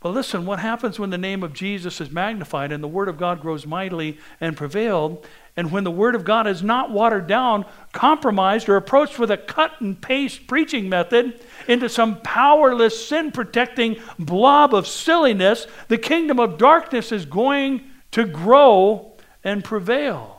But 0.00 0.10
listen, 0.10 0.46
what 0.46 0.60
happens 0.60 0.98
when 0.98 1.10
the 1.10 1.18
name 1.18 1.42
of 1.42 1.52
Jesus 1.52 2.00
is 2.00 2.10
magnified 2.10 2.70
and 2.70 2.82
the 2.82 2.88
Word 2.88 3.08
of 3.08 3.18
God 3.18 3.40
grows 3.40 3.66
mightily 3.66 4.18
and 4.40 4.56
prevailed 4.56 5.26
and 5.56 5.72
when 5.72 5.84
the 5.84 5.90
Word 5.90 6.14
of 6.14 6.24
God 6.24 6.46
is 6.46 6.62
not 6.62 6.90
watered 6.90 7.26
down, 7.26 7.64
compromised, 7.92 8.68
or 8.68 8.76
approached 8.76 9.18
with 9.18 9.30
a 9.30 9.38
cut 9.38 9.80
and 9.80 10.00
paste 10.00 10.46
preaching 10.46 10.88
method 10.88 11.40
into 11.66 11.88
some 11.88 12.20
powerless, 12.20 13.08
sin 13.08 13.32
protecting 13.32 13.96
blob 14.18 14.74
of 14.74 14.86
silliness, 14.86 15.66
the 15.88 15.96
kingdom 15.96 16.38
of 16.38 16.58
darkness 16.58 17.10
is 17.10 17.24
going 17.24 17.82
to 18.10 18.26
grow 18.26 19.12
and 19.42 19.64
prevail. 19.64 20.35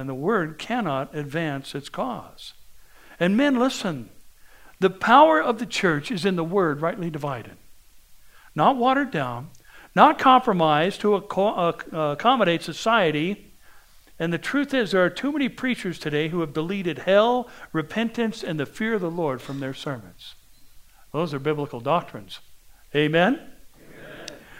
And 0.00 0.08
the 0.08 0.14
Word 0.14 0.58
cannot 0.58 1.14
advance 1.14 1.74
its 1.74 1.88
cause. 1.88 2.54
And 3.20 3.36
men, 3.36 3.58
listen. 3.58 4.10
The 4.80 4.90
power 4.90 5.40
of 5.40 5.58
the 5.58 5.66
church 5.66 6.10
is 6.10 6.24
in 6.24 6.36
the 6.36 6.44
Word 6.44 6.80
rightly 6.80 7.10
divided, 7.10 7.56
not 8.54 8.76
watered 8.76 9.10
down, 9.10 9.50
not 9.94 10.18
compromised 10.18 11.02
to 11.02 11.14
accommodate 11.14 12.62
society 12.62 13.50
and 14.20 14.34
the 14.34 14.38
truth 14.38 14.74
is, 14.74 14.90
there 14.90 15.02
are 15.02 15.10
too 15.10 15.32
many 15.32 15.48
preachers 15.48 15.98
today 15.98 16.28
who 16.28 16.42
have 16.42 16.52
deleted 16.52 16.98
hell, 16.98 17.48
repentance, 17.72 18.44
and 18.44 18.60
the 18.60 18.66
fear 18.66 18.92
of 18.92 19.00
the 19.00 19.10
Lord 19.10 19.40
from 19.40 19.60
their 19.60 19.72
sermons. 19.72 20.34
Those 21.10 21.32
are 21.32 21.38
biblical 21.38 21.80
doctrines. 21.80 22.40
Amen? 22.94 23.40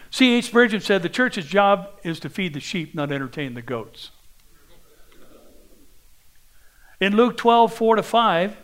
C.H. 0.09 0.45
Spurgeon 0.45 0.81
said 0.81 1.03
the 1.03 1.09
church's 1.09 1.45
job 1.45 1.91
is 2.03 2.19
to 2.21 2.29
feed 2.29 2.55
the 2.55 2.59
sheep, 2.59 2.95
not 2.95 3.11
entertain 3.11 3.53
the 3.53 3.61
goats. 3.61 4.09
In 7.01 7.15
Luke 7.15 7.35
12, 7.35 7.73
4 7.73 7.95
to 7.97 8.03
5, 8.03 8.57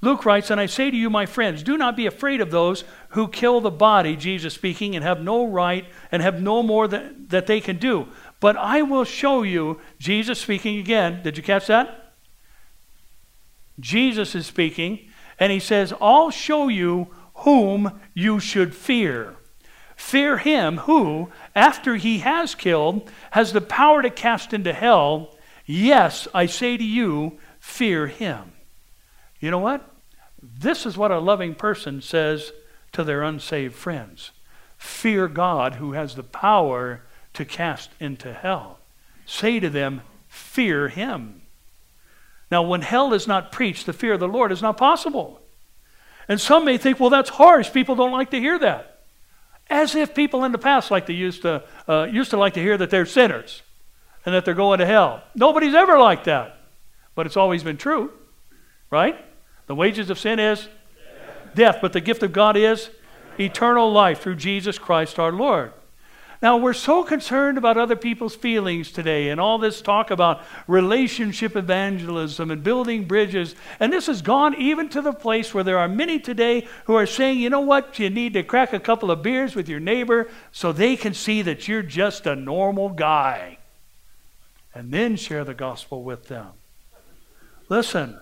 Luke 0.00 0.24
writes, 0.24 0.50
And 0.50 0.60
I 0.60 0.66
say 0.66 0.90
to 0.90 0.96
you, 0.96 1.10
my 1.10 1.26
friends, 1.26 1.64
do 1.64 1.76
not 1.76 1.96
be 1.96 2.06
afraid 2.06 2.40
of 2.40 2.52
those 2.52 2.84
who 3.10 3.26
kill 3.26 3.60
the 3.60 3.72
body, 3.72 4.16
Jesus 4.16 4.54
speaking, 4.54 4.94
and 4.94 5.04
have 5.04 5.20
no 5.20 5.46
right 5.46 5.84
and 6.12 6.22
have 6.22 6.40
no 6.40 6.62
more 6.62 6.86
that, 6.86 7.30
that 7.30 7.46
they 7.46 7.60
can 7.60 7.78
do. 7.78 8.06
But 8.38 8.56
I 8.56 8.82
will 8.82 9.04
show 9.04 9.42
you, 9.42 9.80
Jesus 9.98 10.38
speaking 10.38 10.78
again. 10.78 11.22
Did 11.24 11.36
you 11.36 11.42
catch 11.42 11.66
that? 11.66 12.14
Jesus 13.80 14.34
is 14.36 14.46
speaking, 14.46 15.10
and 15.38 15.50
he 15.50 15.58
says, 15.58 15.92
I'll 16.00 16.30
show 16.30 16.68
you 16.68 17.08
whom 17.36 18.00
you 18.14 18.38
should 18.38 18.76
fear. 18.76 19.34
Fear 19.96 20.38
him 20.38 20.78
who, 20.78 21.30
after 21.54 21.96
he 21.96 22.18
has 22.18 22.54
killed, 22.54 23.10
has 23.32 23.52
the 23.52 23.60
power 23.60 24.02
to 24.02 24.10
cast 24.10 24.52
into 24.52 24.72
hell. 24.72 25.36
Yes, 25.64 26.28
I 26.34 26.46
say 26.46 26.76
to 26.76 26.84
you, 26.84 27.38
fear 27.62 28.08
him. 28.08 28.52
You 29.38 29.52
know 29.52 29.60
what? 29.60 29.88
This 30.42 30.84
is 30.84 30.96
what 30.96 31.12
a 31.12 31.20
loving 31.20 31.54
person 31.54 32.02
says 32.02 32.52
to 32.90 33.04
their 33.04 33.22
unsaved 33.22 33.76
friends 33.76 34.32
Fear 34.76 35.28
God 35.28 35.76
who 35.76 35.92
has 35.92 36.16
the 36.16 36.24
power 36.24 37.02
to 37.34 37.44
cast 37.44 37.90
into 38.00 38.32
hell. 38.32 38.80
Say 39.26 39.60
to 39.60 39.70
them, 39.70 40.02
Fear 40.26 40.88
him. 40.88 41.42
Now, 42.50 42.62
when 42.62 42.82
hell 42.82 43.14
is 43.14 43.28
not 43.28 43.52
preached, 43.52 43.86
the 43.86 43.92
fear 43.92 44.14
of 44.14 44.20
the 44.20 44.26
Lord 44.26 44.50
is 44.50 44.60
not 44.60 44.76
possible. 44.76 45.40
And 46.28 46.40
some 46.40 46.64
may 46.64 46.78
think, 46.78 46.98
well, 46.98 47.10
that's 47.10 47.30
harsh. 47.30 47.72
People 47.72 47.94
don't 47.94 48.12
like 48.12 48.30
to 48.30 48.40
hear 48.40 48.58
that. 48.58 49.04
As 49.70 49.94
if 49.94 50.14
people 50.14 50.44
in 50.44 50.52
the 50.52 50.58
past 50.58 50.90
like 50.90 51.06
to 51.06 51.12
used 51.12 51.42
to 51.42 51.62
uh, 51.88 52.08
used 52.10 52.30
to 52.30 52.36
like 52.36 52.54
to 52.54 52.60
hear 52.60 52.76
that 52.76 52.90
they're 52.90 53.06
sinners 53.06 53.62
and 54.26 54.34
that 54.34 54.44
they're 54.44 54.54
going 54.54 54.80
to 54.80 54.86
hell. 54.86 55.22
Nobody's 55.34 55.74
ever 55.74 55.98
like 55.98 56.24
that, 56.24 56.58
but 57.14 57.26
it's 57.26 57.36
always 57.36 57.62
been 57.62 57.76
true, 57.76 58.12
right? 58.90 59.22
The 59.66 59.74
wages 59.74 60.10
of 60.10 60.18
sin 60.18 60.38
is 60.38 60.60
death, 60.60 61.54
death 61.54 61.78
but 61.80 61.92
the 61.92 62.00
gift 62.00 62.22
of 62.22 62.32
God 62.32 62.56
is 62.56 62.90
eternal 63.38 63.90
life 63.92 64.20
through 64.20 64.36
Jesus 64.36 64.78
Christ 64.78 65.18
our 65.18 65.32
Lord. 65.32 65.72
Now, 66.42 66.56
we're 66.56 66.72
so 66.72 67.04
concerned 67.04 67.56
about 67.56 67.76
other 67.76 67.94
people's 67.94 68.34
feelings 68.34 68.90
today 68.90 69.28
and 69.28 69.40
all 69.40 69.58
this 69.58 69.80
talk 69.80 70.10
about 70.10 70.42
relationship 70.66 71.54
evangelism 71.54 72.50
and 72.50 72.64
building 72.64 73.04
bridges. 73.04 73.54
And 73.78 73.92
this 73.92 74.08
has 74.08 74.22
gone 74.22 74.56
even 74.56 74.88
to 74.88 75.00
the 75.00 75.12
place 75.12 75.54
where 75.54 75.62
there 75.62 75.78
are 75.78 75.86
many 75.86 76.18
today 76.18 76.66
who 76.86 76.96
are 76.96 77.06
saying, 77.06 77.38
you 77.38 77.48
know 77.48 77.60
what, 77.60 78.00
you 78.00 78.10
need 78.10 78.32
to 78.32 78.42
crack 78.42 78.72
a 78.72 78.80
couple 78.80 79.12
of 79.12 79.22
beers 79.22 79.54
with 79.54 79.68
your 79.68 79.78
neighbor 79.78 80.28
so 80.50 80.72
they 80.72 80.96
can 80.96 81.14
see 81.14 81.42
that 81.42 81.68
you're 81.68 81.80
just 81.80 82.26
a 82.26 82.34
normal 82.34 82.88
guy. 82.88 83.58
And 84.74 84.90
then 84.90 85.14
share 85.14 85.44
the 85.44 85.54
gospel 85.54 86.02
with 86.02 86.26
them. 86.26 86.48
Listen, 87.72 88.20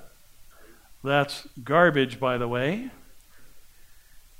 that's 1.02 1.48
garbage, 1.64 2.20
by 2.20 2.38
the 2.38 2.46
way. 2.46 2.92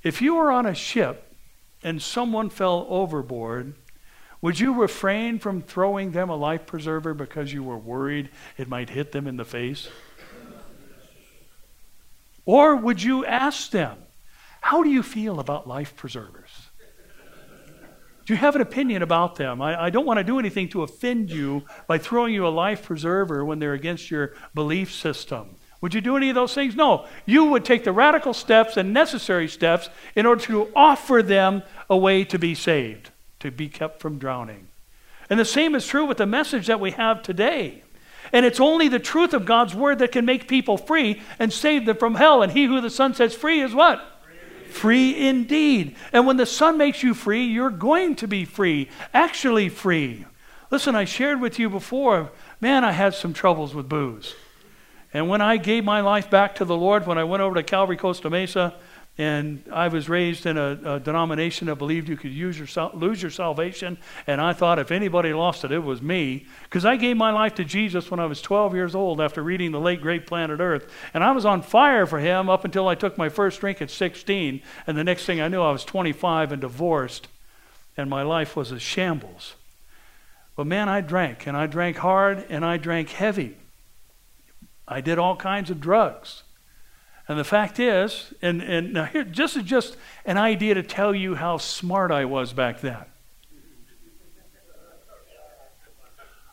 If 0.05 0.23
you 0.23 0.37
were 0.37 0.53
on 0.53 0.67
a 0.67 0.73
ship 0.73 1.35
and 1.83 2.01
someone 2.01 2.49
fell 2.49 2.87
overboard, 2.89 3.75
would 4.41 4.61
you 4.61 4.73
refrain 4.81 5.41
from 5.41 5.63
throwing 5.63 6.13
them 6.13 6.31
a 6.31 6.37
life 6.37 6.65
preserver 6.65 7.13
because 7.13 7.53
you 7.53 7.65
were 7.65 7.77
worried 7.77 8.29
it 8.57 8.69
might 8.69 8.91
hit 8.91 9.11
them 9.11 9.27
in 9.27 9.37
the 9.37 9.45
face? 9.45 9.89
Or 12.45 12.77
would 12.77 13.03
you 13.03 13.27
ask 13.27 13.73
them, 13.73 13.99
How 14.61 14.85
do 14.85 14.91
you 14.91 15.03
feel 15.03 15.41
about 15.41 15.67
life 15.67 15.97
preservers? 15.97 16.50
Do 18.31 18.35
you 18.35 18.39
have 18.39 18.55
an 18.55 18.63
opinion 18.63 19.03
about 19.03 19.35
them? 19.35 19.61
I, 19.61 19.87
I, 19.87 19.91
don't 19.91 20.07
want 20.07 20.19
to 20.19 20.23
do 20.23 20.39
anything 20.39 20.69
to 20.69 20.85
offend 20.85 21.33
you 21.33 21.65
by 21.89 21.99
throwing 21.99 22.33
you 22.33 22.47
a 22.47 22.49
life 22.49 22.85
preserver 22.85 23.45
when 23.45 23.59
they're 23.59 23.73
against 23.73 24.09
your 24.09 24.35
belief 24.55 24.95
system. 24.95 25.57
Would 25.81 25.95
you 25.95 26.01
do 26.01 26.17
any 26.17 26.29
of 26.29 26.37
those 26.37 26.55
things? 26.55 26.77
No. 26.77 27.09
You 27.27 27.47
would 27.47 27.65
take 27.65 27.83
the 27.83 27.91
radical 27.91 28.33
steps 28.33 28.77
and 28.77 28.93
necessary 28.93 29.49
steps 29.49 29.89
in 30.15 30.27
order 30.27 30.45
to 30.45 30.69
offer 30.77 31.25
them 31.25 31.65
a 31.89 31.97
way 31.97 32.23
to 32.27 32.39
be 32.39 32.55
saved, 32.55 33.11
to 33.41 33.51
be 33.51 33.69
kept 33.69 33.99
from 33.99 34.21
drowning. 34.21 34.69
And 35.29 35.41
the 35.41 35.45
same 35.45 35.75
is 35.75 35.85
true 35.85 36.05
with 36.05 36.19
the 36.19 36.25
message 36.25 36.69
that 36.69 36.79
we 36.79 36.93
have 36.93 37.25
today. 37.25 37.83
And 38.33 38.47
it's 38.47 38.61
only 38.61 38.87
the 38.87 39.01
truth 39.01 39.35
of 39.35 39.45
God's 39.45 39.75
word 39.75 39.99
that 39.99 40.13
can 40.13 40.25
make 40.25 40.47
people 40.47 40.77
free 40.77 41.21
and 41.41 41.53
save 41.53 41.85
them 41.85 41.97
from 41.97 42.15
hell. 42.15 42.45
And 42.45 42.53
he 42.53 42.67
who 42.67 42.81
the 42.81 42.91
Son 42.91 43.13
sets 43.13 43.35
free 43.35 43.61
is 43.61 43.75
what? 43.75 44.01
Free. 44.71 45.29
indeed. 45.29 45.97
And 46.13 46.27
when 46.27 46.37
the 46.37 46.47
Son 46.47 46.79
makes 46.79 47.03
you 47.03 47.15
free, 47.15 47.47
you're 47.47 47.71
going 47.71 48.17
to 48.17 48.29
be 48.29 48.45
free, 48.45 48.89
actually 49.13 49.69
free. 49.69 50.27
Listen, 50.71 50.95
I 50.95 51.05
shared 51.05 51.41
with 51.41 51.59
you 51.59 51.69
before, 51.69 52.31
man, 52.61 52.85
I 52.85 52.93
had 52.93 53.15
some 53.15 53.33
troubles 53.33 53.75
with 53.75 53.89
booze. 53.89 54.35
And 55.13 55.29
when 55.29 55.41
I 55.41 55.57
gave 55.57 55.85
my 55.85 56.01
life 56.01 56.31
back 56.31 56.55
to 56.57 56.65
the 56.65 56.77
Lord, 56.77 57.07
when 57.07 57.19
I 57.19 57.25
went 57.25 57.43
over 57.43 57.57
to 57.57 57.63
Calvary 57.63 57.97
Costa 57.97 58.31
Mesa, 58.31 58.75
and 59.19 59.63
I 59.71 59.89
was 59.89 60.09
raised 60.09 60.47
in 60.47 60.57
a, 60.57 60.95
a 60.95 61.01
denomination 61.01 61.67
that 61.67 61.77
believed 61.77 62.09
you 62.09 62.17
could 62.17 62.33
your, 62.33 62.53
lose 62.95 63.21
your 63.21 63.31
salvation, 63.31 63.99
and 64.27 64.41
I 64.41 64.55
thought 64.55 64.79
if 64.79 64.91
anybody 64.91 65.33
lost 65.35 65.65
it, 65.65 65.73
it 65.73 65.81
was 65.81 66.01
me. 66.01 66.47
Because 66.65 66.87
I 66.87 66.97
gave 66.97 67.17
my 67.17 67.31
life 67.31 67.55
to 67.57 67.65
Jesus 67.65 68.11
when 68.11 68.19
I 68.19 68.25
was 68.27 68.41
12 68.41 68.75
years 68.75 68.95
old 68.95 69.21
after 69.21 69.43
reading 69.43 69.73
The 69.73 69.81
Late 69.81 70.01
Great 70.01 70.27
Planet 70.27 70.61
Earth. 70.61 70.91
And 71.13 71.23
I 71.23 71.33
was 71.33 71.45
on 71.45 71.61
fire 71.61 72.07
for 72.07 72.19
Him 72.19 72.49
up 72.49 72.65
until 72.65 72.89
I 72.89 72.95
took 72.95 73.19
my 73.19 73.29
first 73.29 73.61
drink 73.61 73.83
at 73.83 73.91
16. 73.91 74.63
And 74.87 74.97
the 74.97 75.05
next 75.05 75.27
thing 75.27 75.41
I 75.41 75.49
knew, 75.49 75.61
I 75.61 75.73
was 75.73 75.85
25 75.85 76.53
and 76.53 76.61
divorced, 76.63 77.29
and 77.97 78.09
my 78.09 78.23
life 78.23 78.57
was 78.57 78.73
a 78.73 78.79
shambles. 78.79 79.55
But 80.57 80.67
man, 80.67 80.89
I 80.89 81.03
drank, 81.03 81.47
and 81.47 81.57
I 81.57 81.67
drank 81.67 81.99
hard, 81.99 82.47
and 82.49 82.65
I 82.65 82.79
drank 82.79 83.11
heavy. 83.11 83.57
I 84.89 85.01
did 85.01 85.19
all 85.19 85.37
kinds 85.37 85.71
of 85.71 85.81
drugs. 85.81 86.43
And 87.31 87.39
the 87.39 87.45
fact 87.45 87.79
is, 87.79 88.35
and, 88.43 88.61
and 88.61 88.93
now 88.93 89.05
here, 89.05 89.23
this 89.23 89.55
is 89.55 89.63
just 89.63 89.97
an 90.25 90.37
idea 90.37 90.75
to 90.75 90.83
tell 90.83 91.15
you 91.15 91.37
how 91.37 91.59
smart 91.59 92.11
I 92.11 92.25
was 92.25 92.53
back 92.53 92.81
then. 92.81 93.05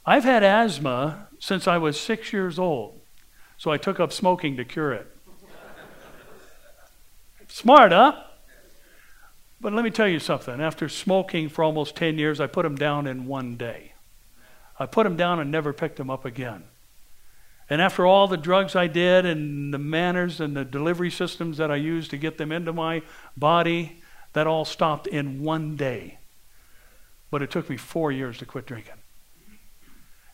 I've 0.06 0.24
had 0.24 0.44
asthma 0.44 1.30
since 1.40 1.68
I 1.68 1.80
was 1.80 2.00
six 2.00 2.32
years 2.32 2.60
old, 2.60 3.02
so 3.58 3.72
I 3.72 3.78
took 3.78 4.00
up 4.00 4.14
smoking 4.14 4.56
to 4.58 4.64
cure 4.64 4.94
it. 4.94 5.08
Smart, 7.48 7.92
huh? 7.92 8.22
But 9.60 9.74
let 9.74 9.84
me 9.84 9.90
tell 9.90 10.08
you 10.08 10.20
something. 10.20 10.62
After 10.62 10.88
smoking 10.88 11.50
for 11.50 11.64
almost 11.64 11.96
10 11.96 12.20
years, 12.20 12.40
I 12.40 12.46
put 12.46 12.62
them 12.62 12.76
down 12.76 13.08
in 13.08 13.26
one 13.26 13.56
day. 13.58 13.94
I 14.78 14.86
put 14.86 15.06
them 15.06 15.18
down 15.18 15.40
and 15.40 15.50
never 15.50 15.74
picked 15.74 15.96
them 15.96 16.12
up 16.12 16.24
again. 16.24 16.66
And 17.70 17.82
after 17.82 18.06
all 18.06 18.28
the 18.28 18.38
drugs 18.38 18.76
I 18.76 18.88
did 18.88 19.26
and 19.26 19.74
the 19.74 19.78
manners 19.78 20.40
and 20.40 20.56
the 20.56 20.64
delivery 20.64 21.12
systems 21.12 21.58
that 21.58 21.70
I 21.70 21.76
used 21.76 22.12
to 22.12 22.18
get 22.18 22.38
them 22.38 22.52
into 22.52 22.72
my 22.72 23.02
body, 23.36 24.02
that 24.34 24.48
all 24.48 24.66
stopped 24.66 25.08
in 25.08 25.42
one 25.42 25.76
day. 25.76 26.20
But 27.30 27.42
it 27.42 27.52
took 27.52 27.70
me 27.70 27.76
four 27.76 28.12
years 28.12 28.38
to 28.38 28.46
quit 28.46 28.66
drinking. 28.66 28.94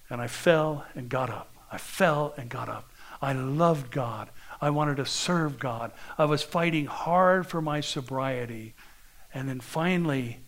And 0.09 0.21
I 0.21 0.27
fell 0.27 0.85
and 0.93 1.09
got 1.09 1.29
up. 1.29 1.55
I 1.71 1.77
fell 1.77 2.35
and 2.37 2.49
got 2.49 2.69
up. 2.69 2.91
I 3.19 3.33
loved 3.33 3.89
God. 3.89 4.29
I 4.61 4.69
wanted 4.69 4.97
to 4.97 5.05
serve 5.05 5.57
God. 5.57 5.91
I 6.17 6.25
was 6.25 6.43
fighting 6.43 6.85
hard 6.85 7.47
for 7.47 7.61
my 7.61 7.79
sobriety. 7.79 8.75
And 9.33 9.49
then 9.49 9.59
finally, 9.59 10.39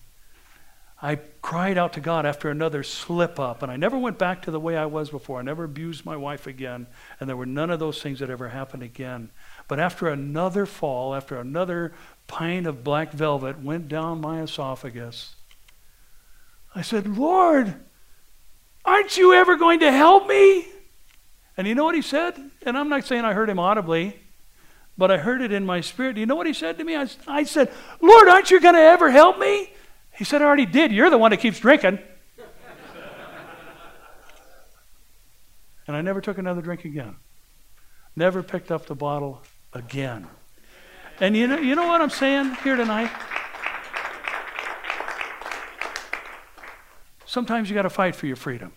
I 1.02 1.18
cried 1.42 1.78
out 1.78 1.94
to 1.94 2.00
God 2.00 2.26
after 2.26 2.50
another 2.50 2.82
slip 2.82 3.40
up, 3.40 3.62
and 3.62 3.72
I 3.72 3.76
never 3.76 3.98
went 3.98 4.18
back 4.18 4.44
to 4.44 4.52
the 4.52 4.60
way 4.60 4.78
I 4.78 4.86
was 4.86 5.10
before. 5.10 5.40
I 5.40 5.44
never 5.44 5.66
abused 5.66 6.06
my 6.06 6.16
wife 6.16 6.48
again, 6.48 6.88
and 7.20 7.28
there 7.28 7.36
were 7.36 7.46
none 7.46 7.70
of 7.70 7.80
those 7.80 8.02
things 8.02 8.20
that 8.20 8.30
ever 8.30 8.50
happened 8.50 8.82
again. 8.82 9.30
But 9.68 9.80
after 9.80 10.08
another 10.08 10.66
fall, 10.66 11.14
after 11.14 11.38
another 11.38 11.94
pint 12.28 12.66
of 12.66 12.84
black 12.84 13.12
velvet 13.12 13.62
went 13.62 13.90
down 13.90 14.22
my 14.22 14.42
esophagus, 14.42 15.36
I 16.74 16.82
said, 16.82 17.18
Lord, 17.18 17.76
aren't 18.86 19.18
you 19.18 19.34
ever 19.34 19.58
going 19.58 19.82
to 19.82 19.92
help 19.92 20.28
me? 20.28 20.66
And 21.58 21.68
you 21.68 21.76
know 21.76 21.86
what 21.86 21.96
he 21.96 22.02
said? 22.02 22.40
And 22.66 22.78
I'm 22.78 22.90
not 22.90 23.06
saying 23.06 23.26
I 23.26 23.34
heard 23.34 23.50
him 23.50 23.60
audibly, 23.60 24.18
but 24.98 25.12
I 25.12 25.18
heard 25.18 25.42
it 25.42 25.52
in 25.52 25.66
my 25.66 25.82
spirit. 25.82 26.16
You 26.18 26.26
know 26.26 26.36
what 26.36 26.48
he 26.48 26.54
said 26.54 26.78
to 26.78 26.84
me? 26.86 26.96
I, 26.96 27.08
I 27.28 27.44
said, 27.44 27.72
Lord, 28.02 28.30
aren't 28.30 28.50
you 28.50 28.62
going 28.62 28.76
to 28.76 28.82
ever 28.82 29.12
help 29.12 29.40
me? 29.40 29.72
He 30.18 30.24
said, 30.24 30.42
I 30.42 30.46
already 30.46 30.66
did. 30.66 30.92
You're 30.92 31.10
the 31.10 31.18
one 31.18 31.32
that 31.32 31.38
keeps 31.38 31.60
drinking. 31.60 32.00
and 35.88 35.96
I 35.96 36.02
never 36.02 36.22
took 36.22 36.38
another 36.38 36.62
drink 36.62 36.86
again. 36.86 37.16
Never 38.16 38.42
picked 38.42 38.72
up 38.72 38.86
the 38.86 38.96
bottle 38.96 39.42
again. 39.74 40.28
And 41.20 41.36
you 41.36 41.48
know, 41.48 41.58
you 41.58 41.76
know 41.76 41.88
what 41.88 42.02
I'm 42.02 42.10
saying 42.10 42.56
here 42.64 42.76
tonight? 42.76 43.12
Sometimes 47.26 47.70
you 47.70 47.76
got 47.76 47.82
to 47.82 47.90
fight 47.90 48.16
for 48.16 48.28
your 48.28 48.38
freedom. 48.38 48.72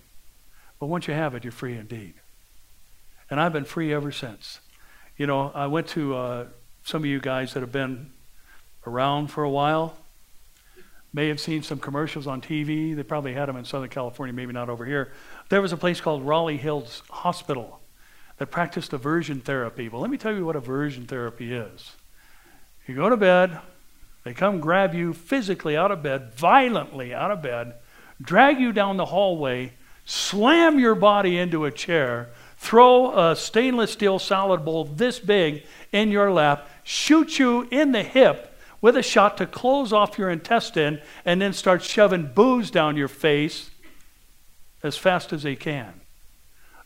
But 0.81 0.87
once 0.87 1.07
you 1.07 1.15
have 1.15 1.35
it, 1.35 1.45
you're 1.45 1.53
free 1.53 1.77
indeed. 1.77 2.15
And 3.31 3.41
I've 3.41 3.53
been 3.53 3.65
free 3.65 3.93
ever 3.93 4.11
since. 4.11 4.61
You 5.17 5.27
know, 5.27 5.53
I 5.55 5.67
went 5.67 5.87
to 5.89 6.17
uh, 6.17 6.47
some 6.85 7.03
of 7.03 7.07
you 7.07 7.21
guys 7.21 7.55
that 7.55 7.61
have 7.61 7.73
been 7.73 8.11
around 8.87 9.29
for 9.29 9.45
a 9.45 9.51
while 9.51 9.97
may 11.13 11.29
have 11.29 11.41
seen 11.41 11.63
some 11.63 11.79
commercials 11.79 12.27
on 12.27 12.41
TV. 12.41 12.95
They 12.95 13.03
probably 13.03 13.33
had 13.33 13.47
them 13.47 13.57
in 13.57 13.65
Southern 13.65 13.89
California, 13.89 14.33
maybe 14.33 14.53
not 14.53 14.69
over 14.69 14.85
here. 14.85 15.13
There 15.49 15.63
was 15.63 15.73
a 15.73 15.77
place 15.77 16.01
called 16.01 16.23
Raleigh 16.23 16.59
Hills 16.59 17.03
Hospital 17.11 17.81
that 18.37 18.47
practiced 18.47 18.93
aversion 18.93 19.41
therapy. 19.41 19.89
Well, 19.89 20.01
let 20.01 20.11
me 20.11 20.19
tell 20.19 20.35
you 20.35 20.45
what 20.45 20.57
aversion 20.57 21.07
therapy 21.07 21.53
is. 21.53 21.93
You 22.87 22.95
go 22.95 23.11
to 23.11 23.17
bed, 23.17 23.59
they 24.25 24.35
come 24.35 24.61
grab 24.61 24.95
you 24.95 25.13
physically 25.13 25.77
out 25.77 25.91
of 25.91 26.03
bed, 26.03 26.35
violently 26.35 27.15
out 27.15 27.31
of 27.31 27.43
bed, 27.43 27.75
drag 28.21 28.61
you 28.61 28.73
down 28.73 28.97
the 28.97 29.07
hallway, 29.07 29.73
slam 30.05 30.79
your 30.79 30.95
body 30.95 31.39
into 31.39 31.65
a 31.65 31.71
chair, 31.71 32.29
throw 32.57 33.31
a 33.31 33.37
stainless 33.37 33.93
steel 33.93 34.19
salad 34.19 34.65
bowl 34.65 34.85
this 34.85 35.19
big 35.19 35.65
in 35.93 36.11
your 36.11 36.31
lap, 36.31 36.69
shoot 36.83 37.39
you 37.39 37.67
in 37.71 37.93
the 37.93 38.03
hip 38.03 38.58
with 38.81 38.97
a 38.97 39.03
shot 39.03 39.37
to 39.39 39.47
close 39.47 39.93
off 39.93 40.19
your 40.19 40.31
intestine 40.31 41.01
and 41.25 41.41
then 41.41 41.53
start 41.53 41.83
shoving 41.83 42.31
booze 42.35 42.71
down 42.71 42.97
your 42.97 43.09
face 43.09 43.71
as 44.83 44.97
fast 44.97 45.33
as 45.33 45.43
they 45.43 45.57
can. 45.57 46.01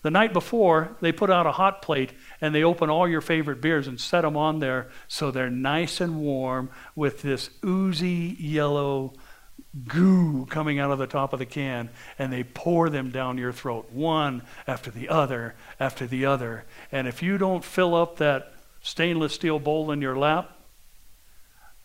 The 0.03 0.11
night 0.11 0.33
before, 0.33 0.97
they 1.01 1.13
put 1.13 1.31
out 1.31 1.47
a 1.47 1.53
hot 1.53 1.81
plate 1.81 2.13
and 2.41 2.53
they 2.55 2.65
open 2.65 2.91
all 2.91 3.09
your 3.09 3.21
favorite 3.21 3.61
beers 3.61 3.87
and 3.87 4.01
set 4.01 4.23
them 4.23 4.37
on 4.37 4.59
there 4.59 4.91
so 5.07 5.31
they're 5.31 5.49
nice 5.49 6.01
and 6.01 6.21
warm 6.21 6.71
with 6.97 7.23
this 7.23 7.51
oozy 7.65 8.37
yellow 8.39 9.15
goo 9.87 10.45
coming 10.51 10.79
out 10.79 10.91
of 10.91 10.99
the 10.99 11.07
top 11.07 11.33
of 11.33 11.39
the 11.39 11.47
can 11.47 11.89
and 12.19 12.33
they 12.33 12.43
pour 12.43 12.91
them 12.91 13.11
down 13.11 13.39
your 13.39 13.53
throat, 13.53 13.91
one 13.93 14.43
after 14.67 14.91
the 14.91 15.09
other 15.09 15.55
after 15.79 16.07
the 16.07 16.27
other. 16.27 16.65
And 16.91 17.07
if 17.07 17.23
you 17.23 17.39
don't 17.39 17.65
fill 17.65 17.95
up 17.95 18.17
that 18.17 18.55
stainless 18.81 19.35
steel 19.35 19.61
bowl 19.61 19.93
in 19.93 20.03
your 20.03 20.19
lap, 20.19 20.59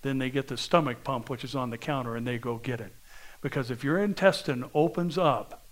then 0.08 0.18
they 0.18 0.30
get 0.30 0.48
the 0.48 0.58
stomach 0.58 1.04
pump, 1.04 1.30
which 1.30 1.44
is 1.44 1.56
on 1.56 1.70
the 1.70 1.78
counter, 1.78 2.16
and 2.16 2.26
they 2.26 2.38
go 2.38 2.58
get 2.58 2.80
it. 2.80 2.94
Because 3.42 3.70
if 3.70 3.84
your 3.84 4.00
intestine 4.00 4.66
opens 4.74 5.18
up 5.18 5.66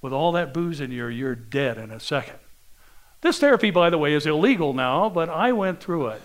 with 0.00 0.12
all 0.12 0.32
that 0.32 0.54
booze 0.54 0.80
in 0.80 0.92
you, 0.92 1.06
you're 1.06 1.34
dead 1.34 1.76
in 1.76 1.90
a 1.90 2.00
second. 2.00 2.38
This 3.20 3.38
therapy, 3.38 3.70
by 3.70 3.90
the 3.90 3.98
way, 3.98 4.14
is 4.14 4.26
illegal 4.26 4.72
now, 4.72 5.10
but 5.10 5.28
I 5.28 5.52
went 5.52 5.80
through 5.80 6.08
it. 6.08 6.22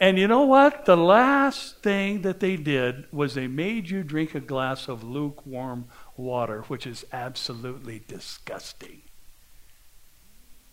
and 0.00 0.18
you 0.18 0.28
know 0.28 0.44
what? 0.44 0.84
The 0.84 0.96
last 0.96 1.82
thing 1.82 2.22
that 2.22 2.38
they 2.38 2.56
did 2.56 3.06
was 3.10 3.34
they 3.34 3.48
made 3.48 3.90
you 3.90 4.04
drink 4.04 4.34
a 4.34 4.40
glass 4.40 4.86
of 4.86 5.02
lukewarm 5.02 5.86
water, 6.16 6.62
which 6.68 6.86
is 6.86 7.04
absolutely 7.12 8.02
disgusting. 8.06 9.02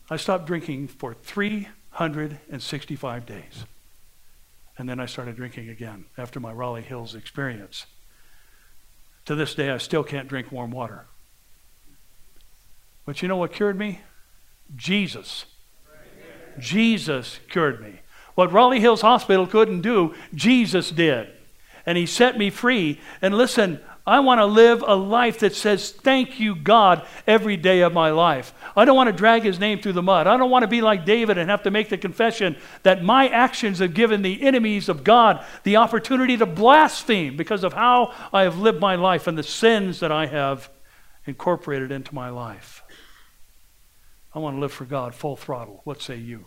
I 0.09 0.17
stopped 0.17 0.45
drinking 0.45 0.89
for 0.89 1.13
365 1.13 3.25
days. 3.25 3.65
And 4.81 4.89
then 4.89 4.99
I 4.99 5.05
started 5.05 5.35
drinking 5.35 5.69
again 5.69 6.05
after 6.17 6.39
my 6.39 6.51
Raleigh 6.51 6.81
Hills 6.81 7.13
experience. 7.13 7.85
To 9.25 9.35
this 9.35 9.53
day, 9.53 9.69
I 9.69 9.77
still 9.77 10.03
can't 10.03 10.27
drink 10.27 10.51
warm 10.51 10.71
water. 10.71 11.05
But 13.05 13.21
you 13.21 13.27
know 13.27 13.37
what 13.37 13.53
cured 13.53 13.77
me? 13.77 14.01
Jesus. 14.75 15.45
Jesus 16.57 17.39
cured 17.47 17.79
me. 17.79 18.01
What 18.33 18.51
Raleigh 18.51 18.79
Hills 18.79 19.01
Hospital 19.01 19.45
couldn't 19.45 19.81
do, 19.81 20.15
Jesus 20.33 20.89
did. 20.89 21.29
And 21.85 21.95
He 21.95 22.07
set 22.07 22.35
me 22.35 22.49
free. 22.49 22.99
And 23.21 23.37
listen, 23.37 23.79
I 24.05 24.19
want 24.19 24.39
to 24.39 24.45
live 24.45 24.83
a 24.85 24.95
life 24.95 25.39
that 25.39 25.55
says, 25.55 25.91
Thank 25.91 26.39
you, 26.39 26.55
God, 26.55 27.05
every 27.27 27.55
day 27.55 27.81
of 27.81 27.93
my 27.93 28.09
life. 28.09 28.53
I 28.75 28.83
don't 28.83 28.95
want 28.95 29.07
to 29.07 29.15
drag 29.15 29.43
his 29.43 29.59
name 29.59 29.79
through 29.79 29.93
the 29.93 30.01
mud. 30.01 30.25
I 30.25 30.37
don't 30.37 30.49
want 30.49 30.63
to 30.63 30.67
be 30.67 30.81
like 30.81 31.05
David 31.05 31.37
and 31.37 31.49
have 31.49 31.63
to 31.63 31.71
make 31.71 31.89
the 31.89 31.97
confession 31.97 32.57
that 32.83 33.03
my 33.03 33.27
actions 33.27 33.79
have 33.79 33.93
given 33.93 34.23
the 34.23 34.41
enemies 34.41 34.89
of 34.89 35.03
God 35.03 35.45
the 35.63 35.77
opportunity 35.77 36.35
to 36.37 36.45
blaspheme 36.47 37.37
because 37.37 37.63
of 37.63 37.73
how 37.73 38.13
I 38.33 38.41
have 38.41 38.57
lived 38.57 38.79
my 38.79 38.95
life 38.95 39.27
and 39.27 39.37
the 39.37 39.43
sins 39.43 39.99
that 39.99 40.11
I 40.11 40.25
have 40.25 40.69
incorporated 41.25 41.91
into 41.91 42.15
my 42.15 42.29
life. 42.29 42.83
I 44.33 44.39
want 44.39 44.55
to 44.55 44.61
live 44.61 44.71
for 44.71 44.85
God 44.85 45.13
full 45.13 45.35
throttle. 45.35 45.81
What 45.83 46.01
say 46.01 46.15
you? 46.15 46.45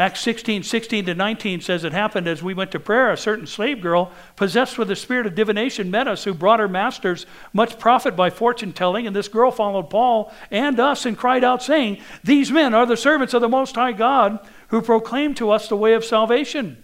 Acts 0.00 0.20
16, 0.20 0.62
16 0.62 1.04
to 1.04 1.14
19 1.14 1.60
says 1.60 1.84
it 1.84 1.92
happened 1.92 2.26
as 2.26 2.42
we 2.42 2.54
went 2.54 2.70
to 2.70 2.80
prayer. 2.80 3.12
A 3.12 3.18
certain 3.18 3.46
slave 3.46 3.82
girl, 3.82 4.10
possessed 4.34 4.78
with 4.78 4.88
the 4.88 4.96
spirit 4.96 5.26
of 5.26 5.34
divination, 5.34 5.90
met 5.90 6.08
us, 6.08 6.24
who 6.24 6.32
brought 6.32 6.58
her 6.58 6.68
masters 6.68 7.26
much 7.52 7.78
profit 7.78 8.16
by 8.16 8.30
fortune 8.30 8.72
telling. 8.72 9.06
And 9.06 9.14
this 9.14 9.28
girl 9.28 9.50
followed 9.50 9.90
Paul 9.90 10.32
and 10.50 10.80
us 10.80 11.04
and 11.04 11.18
cried 11.18 11.44
out, 11.44 11.62
saying, 11.62 11.98
These 12.24 12.50
men 12.50 12.72
are 12.72 12.86
the 12.86 12.96
servants 12.96 13.34
of 13.34 13.42
the 13.42 13.48
Most 13.50 13.74
High 13.74 13.92
God, 13.92 14.38
who 14.68 14.80
proclaim 14.80 15.34
to 15.34 15.50
us 15.50 15.68
the 15.68 15.76
way 15.76 15.92
of 15.92 16.02
salvation. 16.02 16.82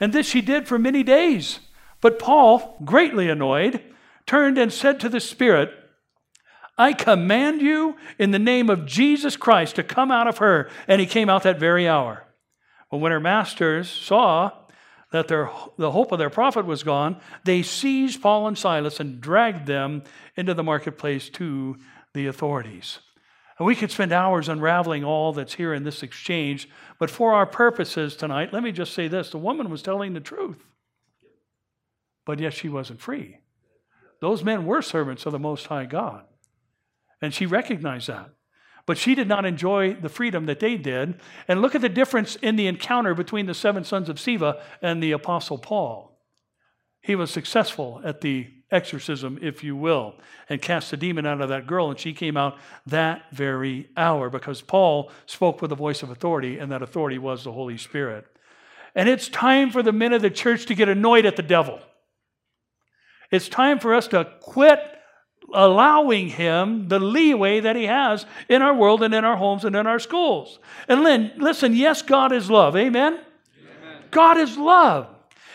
And 0.00 0.14
this 0.14 0.26
she 0.26 0.40
did 0.40 0.66
for 0.66 0.78
many 0.78 1.02
days. 1.02 1.58
But 2.00 2.18
Paul, 2.18 2.78
greatly 2.82 3.28
annoyed, 3.28 3.82
turned 4.24 4.56
and 4.56 4.72
said 4.72 5.00
to 5.00 5.10
the 5.10 5.20
spirit, 5.20 5.70
I 6.78 6.94
command 6.94 7.60
you 7.60 7.96
in 8.18 8.30
the 8.30 8.38
name 8.38 8.70
of 8.70 8.86
Jesus 8.86 9.36
Christ 9.36 9.76
to 9.76 9.82
come 9.82 10.10
out 10.10 10.28
of 10.28 10.38
her. 10.38 10.70
And 10.88 10.98
he 10.98 11.06
came 11.06 11.28
out 11.28 11.42
that 11.42 11.60
very 11.60 11.86
hour. 11.86 12.23
But 12.90 12.98
when 12.98 13.12
her 13.12 13.20
masters 13.20 13.88
saw 13.88 14.52
that 15.10 15.28
their, 15.28 15.50
the 15.76 15.92
hope 15.92 16.10
of 16.12 16.18
their 16.18 16.30
profit 16.30 16.66
was 16.66 16.82
gone, 16.82 17.20
they 17.44 17.62
seized 17.62 18.20
Paul 18.20 18.48
and 18.48 18.58
Silas 18.58 18.98
and 18.98 19.20
dragged 19.20 19.66
them 19.66 20.02
into 20.36 20.54
the 20.54 20.64
marketplace 20.64 21.28
to 21.30 21.76
the 22.14 22.26
authorities. 22.26 22.98
And 23.58 23.66
we 23.66 23.76
could 23.76 23.92
spend 23.92 24.12
hours 24.12 24.48
unraveling 24.48 25.04
all 25.04 25.32
that's 25.32 25.54
here 25.54 25.72
in 25.72 25.84
this 25.84 26.02
exchange, 26.02 26.68
but 26.98 27.10
for 27.10 27.32
our 27.32 27.46
purposes 27.46 28.16
tonight, 28.16 28.52
let 28.52 28.64
me 28.64 28.72
just 28.72 28.92
say 28.92 29.06
this 29.06 29.30
the 29.30 29.38
woman 29.38 29.70
was 29.70 29.82
telling 29.82 30.14
the 30.14 30.20
truth, 30.20 30.64
but 32.24 32.40
yet 32.40 32.52
she 32.52 32.68
wasn't 32.68 33.00
free. 33.00 33.38
Those 34.20 34.42
men 34.42 34.66
were 34.66 34.82
servants 34.82 35.26
of 35.26 35.32
the 35.32 35.38
Most 35.38 35.66
High 35.66 35.84
God, 35.84 36.24
and 37.22 37.32
she 37.32 37.46
recognized 37.46 38.08
that. 38.08 38.30
But 38.86 38.98
she 38.98 39.14
did 39.14 39.28
not 39.28 39.46
enjoy 39.46 39.94
the 39.94 40.08
freedom 40.08 40.46
that 40.46 40.60
they 40.60 40.76
did. 40.76 41.20
And 41.48 41.62
look 41.62 41.74
at 41.74 41.80
the 41.80 41.88
difference 41.88 42.36
in 42.36 42.56
the 42.56 42.66
encounter 42.66 43.14
between 43.14 43.46
the 43.46 43.54
seven 43.54 43.84
sons 43.84 44.08
of 44.08 44.16
Sceva 44.16 44.60
and 44.82 45.02
the 45.02 45.12
Apostle 45.12 45.58
Paul. 45.58 46.18
He 47.00 47.14
was 47.14 47.30
successful 47.30 48.00
at 48.04 48.20
the 48.20 48.48
exorcism, 48.70 49.38
if 49.40 49.62
you 49.62 49.76
will, 49.76 50.14
and 50.48 50.60
cast 50.60 50.90
the 50.90 50.96
demon 50.96 51.26
out 51.26 51.40
of 51.40 51.48
that 51.48 51.66
girl, 51.66 51.90
and 51.90 51.98
she 51.98 52.12
came 52.12 52.36
out 52.36 52.58
that 52.86 53.22
very 53.30 53.88
hour 53.96 54.28
because 54.30 54.60
Paul 54.60 55.10
spoke 55.26 55.62
with 55.62 55.70
a 55.70 55.76
voice 55.76 56.02
of 56.02 56.10
authority, 56.10 56.58
and 56.58 56.72
that 56.72 56.82
authority 56.82 57.18
was 57.18 57.44
the 57.44 57.52
Holy 57.52 57.76
Spirit. 57.76 58.26
And 58.94 59.08
it's 59.08 59.28
time 59.28 59.70
for 59.70 59.82
the 59.82 59.92
men 59.92 60.12
of 60.12 60.22
the 60.22 60.30
church 60.30 60.66
to 60.66 60.74
get 60.74 60.88
annoyed 60.88 61.26
at 61.26 61.36
the 61.36 61.42
devil. 61.42 61.80
It's 63.30 63.48
time 63.48 63.78
for 63.78 63.94
us 63.94 64.08
to 64.08 64.30
quit 64.40 64.80
allowing 65.54 66.28
him 66.28 66.88
the 66.88 66.98
leeway 66.98 67.60
that 67.60 67.76
he 67.76 67.84
has 67.84 68.26
in 68.48 68.62
our 68.62 68.74
world 68.74 69.02
and 69.02 69.14
in 69.14 69.24
our 69.24 69.36
homes 69.36 69.64
and 69.64 69.74
in 69.74 69.86
our 69.86 69.98
schools. 69.98 70.58
And 70.88 71.02
Lynn, 71.02 71.32
listen, 71.36 71.74
yes, 71.74 72.02
God 72.02 72.32
is 72.32 72.50
love. 72.50 72.76
Amen? 72.76 73.14
Amen? 73.14 74.02
God 74.10 74.38
is 74.38 74.56
love. 74.56 75.08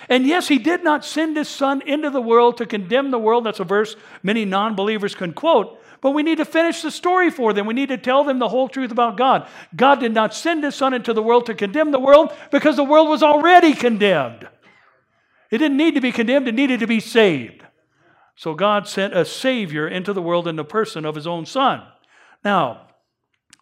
And 0.09 0.25
yes, 0.25 0.47
he 0.47 0.57
did 0.57 0.83
not 0.83 1.05
send 1.05 1.37
his 1.37 1.47
son 1.47 1.81
into 1.83 2.09
the 2.09 2.21
world 2.21 2.57
to 2.57 2.65
condemn 2.65 3.11
the 3.11 3.19
world. 3.19 3.45
That's 3.45 3.59
a 3.59 3.63
verse 3.63 3.95
many 4.23 4.43
non 4.43 4.75
believers 4.75 5.13
can 5.13 5.33
quote. 5.33 5.79
But 6.01 6.11
we 6.11 6.23
need 6.23 6.37
to 6.37 6.45
finish 6.45 6.81
the 6.81 6.91
story 6.91 7.29
for 7.29 7.53
them. 7.53 7.65
We 7.65 7.73
need 7.73 7.89
to 7.89 7.97
tell 7.97 8.23
them 8.23 8.39
the 8.39 8.47
whole 8.47 8.69
truth 8.69 8.91
about 8.91 9.17
God. 9.17 9.47
God 9.75 9.99
did 9.99 10.13
not 10.13 10.33
send 10.33 10.63
his 10.63 10.75
son 10.75 10.93
into 10.93 11.13
the 11.13 11.21
world 11.21 11.45
to 11.47 11.53
condemn 11.53 11.91
the 11.91 11.99
world 11.99 12.33
because 12.51 12.77
the 12.77 12.83
world 12.83 13.09
was 13.09 13.21
already 13.21 13.73
condemned. 13.73 14.47
It 15.51 15.57
didn't 15.57 15.77
need 15.77 15.95
to 15.95 16.01
be 16.01 16.11
condemned, 16.11 16.47
it 16.47 16.55
needed 16.55 16.79
to 16.79 16.87
be 16.87 16.99
saved. 16.99 17.63
So 18.39 18.53
God 18.53 18.87
sent 18.87 19.13
a 19.13 19.25
Savior 19.25 19.85
into 19.85 20.13
the 20.13 20.21
world 20.21 20.47
in 20.47 20.55
the 20.55 20.63
person 20.63 21.03
of 21.03 21.15
His 21.15 21.27
own 21.27 21.45
Son. 21.45 21.83
Now, 22.41 22.87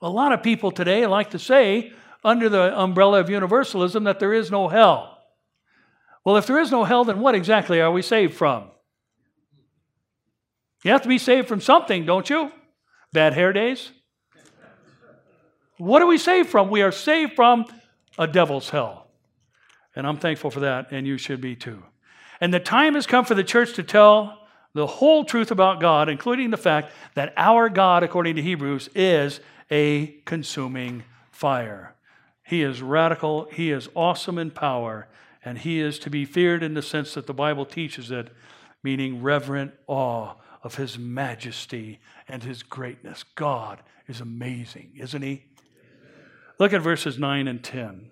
a 0.04 0.10
lot 0.10 0.34
of 0.34 0.44
people 0.44 0.70
today 0.70 1.08
like 1.08 1.32
to 1.32 1.40
say, 1.40 1.94
under 2.24 2.48
the 2.48 2.80
umbrella 2.80 3.20
of 3.20 3.28
universalism, 3.28 4.04
that 4.04 4.20
there 4.20 4.36
is 4.36 4.52
no 4.52 4.68
hell. 4.68 5.18
Well, 6.24 6.38
if 6.38 6.46
there 6.46 6.60
is 6.60 6.70
no 6.70 6.84
hell, 6.84 7.06
then 7.06 7.22
what 7.22 7.34
exactly 7.34 7.82
are 7.82 7.92
we 7.92 8.04
saved 8.04 8.36
from? 8.36 8.70
You 10.84 10.92
have 10.92 11.02
to 11.02 11.10
be 11.10 11.18
saved 11.18 11.48
from 11.48 11.60
something, 11.60 12.06
don't 12.06 12.30
you? 12.30 12.52
Bad 13.12 13.34
hair 13.34 13.54
days? 13.54 13.90
What 15.80 16.04
are 16.04 16.08
we 16.08 16.20
saved 16.20 16.50
from? 16.50 16.70
We 16.70 16.84
are 16.84 16.92
saved 16.92 17.34
from 17.34 17.66
a 18.20 18.28
devil's 18.28 18.70
hell. 18.70 19.08
And 19.96 20.06
I'm 20.06 20.18
thankful 20.18 20.52
for 20.52 20.60
that, 20.60 20.92
and 20.92 21.08
you 21.08 21.18
should 21.18 21.42
be 21.42 21.56
too. 21.56 21.82
And 22.40 22.54
the 22.54 22.60
time 22.60 22.94
has 22.94 23.08
come 23.08 23.26
for 23.26 23.34
the 23.34 23.44
church 23.44 23.74
to 23.74 23.82
tell 23.82 24.44
the 24.78 24.86
whole 24.86 25.26
truth 25.26 25.50
about 25.50 25.80
God, 25.80 26.08
including 26.08 26.52
the 26.52 26.56
fact 26.56 26.92
that 27.16 27.34
our 27.36 27.68
God, 27.68 28.04
according 28.04 28.36
to 28.36 28.44
Hebrews, 28.44 28.92
is 28.94 29.40
a 29.72 30.16
consuming 30.24 31.04
fire. 31.32 31.96
He 32.44 32.62
is 32.62 32.84
radical, 32.84 33.48
He 33.52 33.72
is 33.72 33.90
awesome 33.96 34.38
in 34.38 34.52
power, 34.52 35.08
and 35.44 35.58
He 35.58 35.80
is 35.80 35.98
to 36.00 36.12
be 36.12 36.26
feared 36.26 36.62
in 36.62 36.76
the 36.76 36.84
sense 36.84 37.16
that 37.16 37.26
the 37.26 37.34
Bible 37.34 37.66
teaches 37.66 38.12
it, 38.12 38.30
meaning 38.84 39.24
reverent 39.24 39.74
awe 39.88 40.36
of 40.62 40.76
His 40.76 41.00
majesty 41.00 42.00
and 42.28 42.44
His 42.44 42.62
greatness. 42.62 43.24
God 43.34 43.80
is 44.08 44.22
amazing, 44.22 44.92
isn't 44.96 45.24
He? 45.24 45.46
Look 46.60 46.72
at 46.72 46.84
verses 46.84 47.18
9 47.18 47.48
and 47.48 47.64
10. 47.64 48.12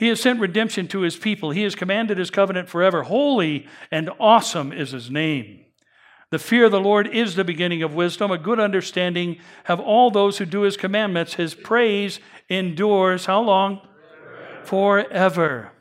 He 0.00 0.08
has 0.08 0.18
sent 0.18 0.40
redemption 0.40 0.88
to 0.88 1.00
his 1.00 1.18
people. 1.18 1.50
He 1.50 1.62
has 1.64 1.74
commanded 1.74 2.16
his 2.16 2.30
covenant 2.30 2.70
forever. 2.70 3.02
Holy 3.02 3.68
and 3.90 4.08
awesome 4.18 4.72
is 4.72 4.92
his 4.92 5.10
name. 5.10 5.66
The 6.30 6.38
fear 6.38 6.64
of 6.64 6.72
the 6.72 6.80
Lord 6.80 7.06
is 7.06 7.34
the 7.34 7.44
beginning 7.44 7.82
of 7.82 7.92
wisdom. 7.92 8.30
A 8.30 8.38
good 8.38 8.58
understanding 8.58 9.36
have 9.64 9.78
all 9.78 10.10
those 10.10 10.38
who 10.38 10.46
do 10.46 10.62
his 10.62 10.78
commandments. 10.78 11.34
His 11.34 11.54
praise 11.54 12.18
endures 12.48 13.26
how 13.26 13.42
long? 13.42 13.86
Forever. 14.64 15.04
Forever. 15.10 15.72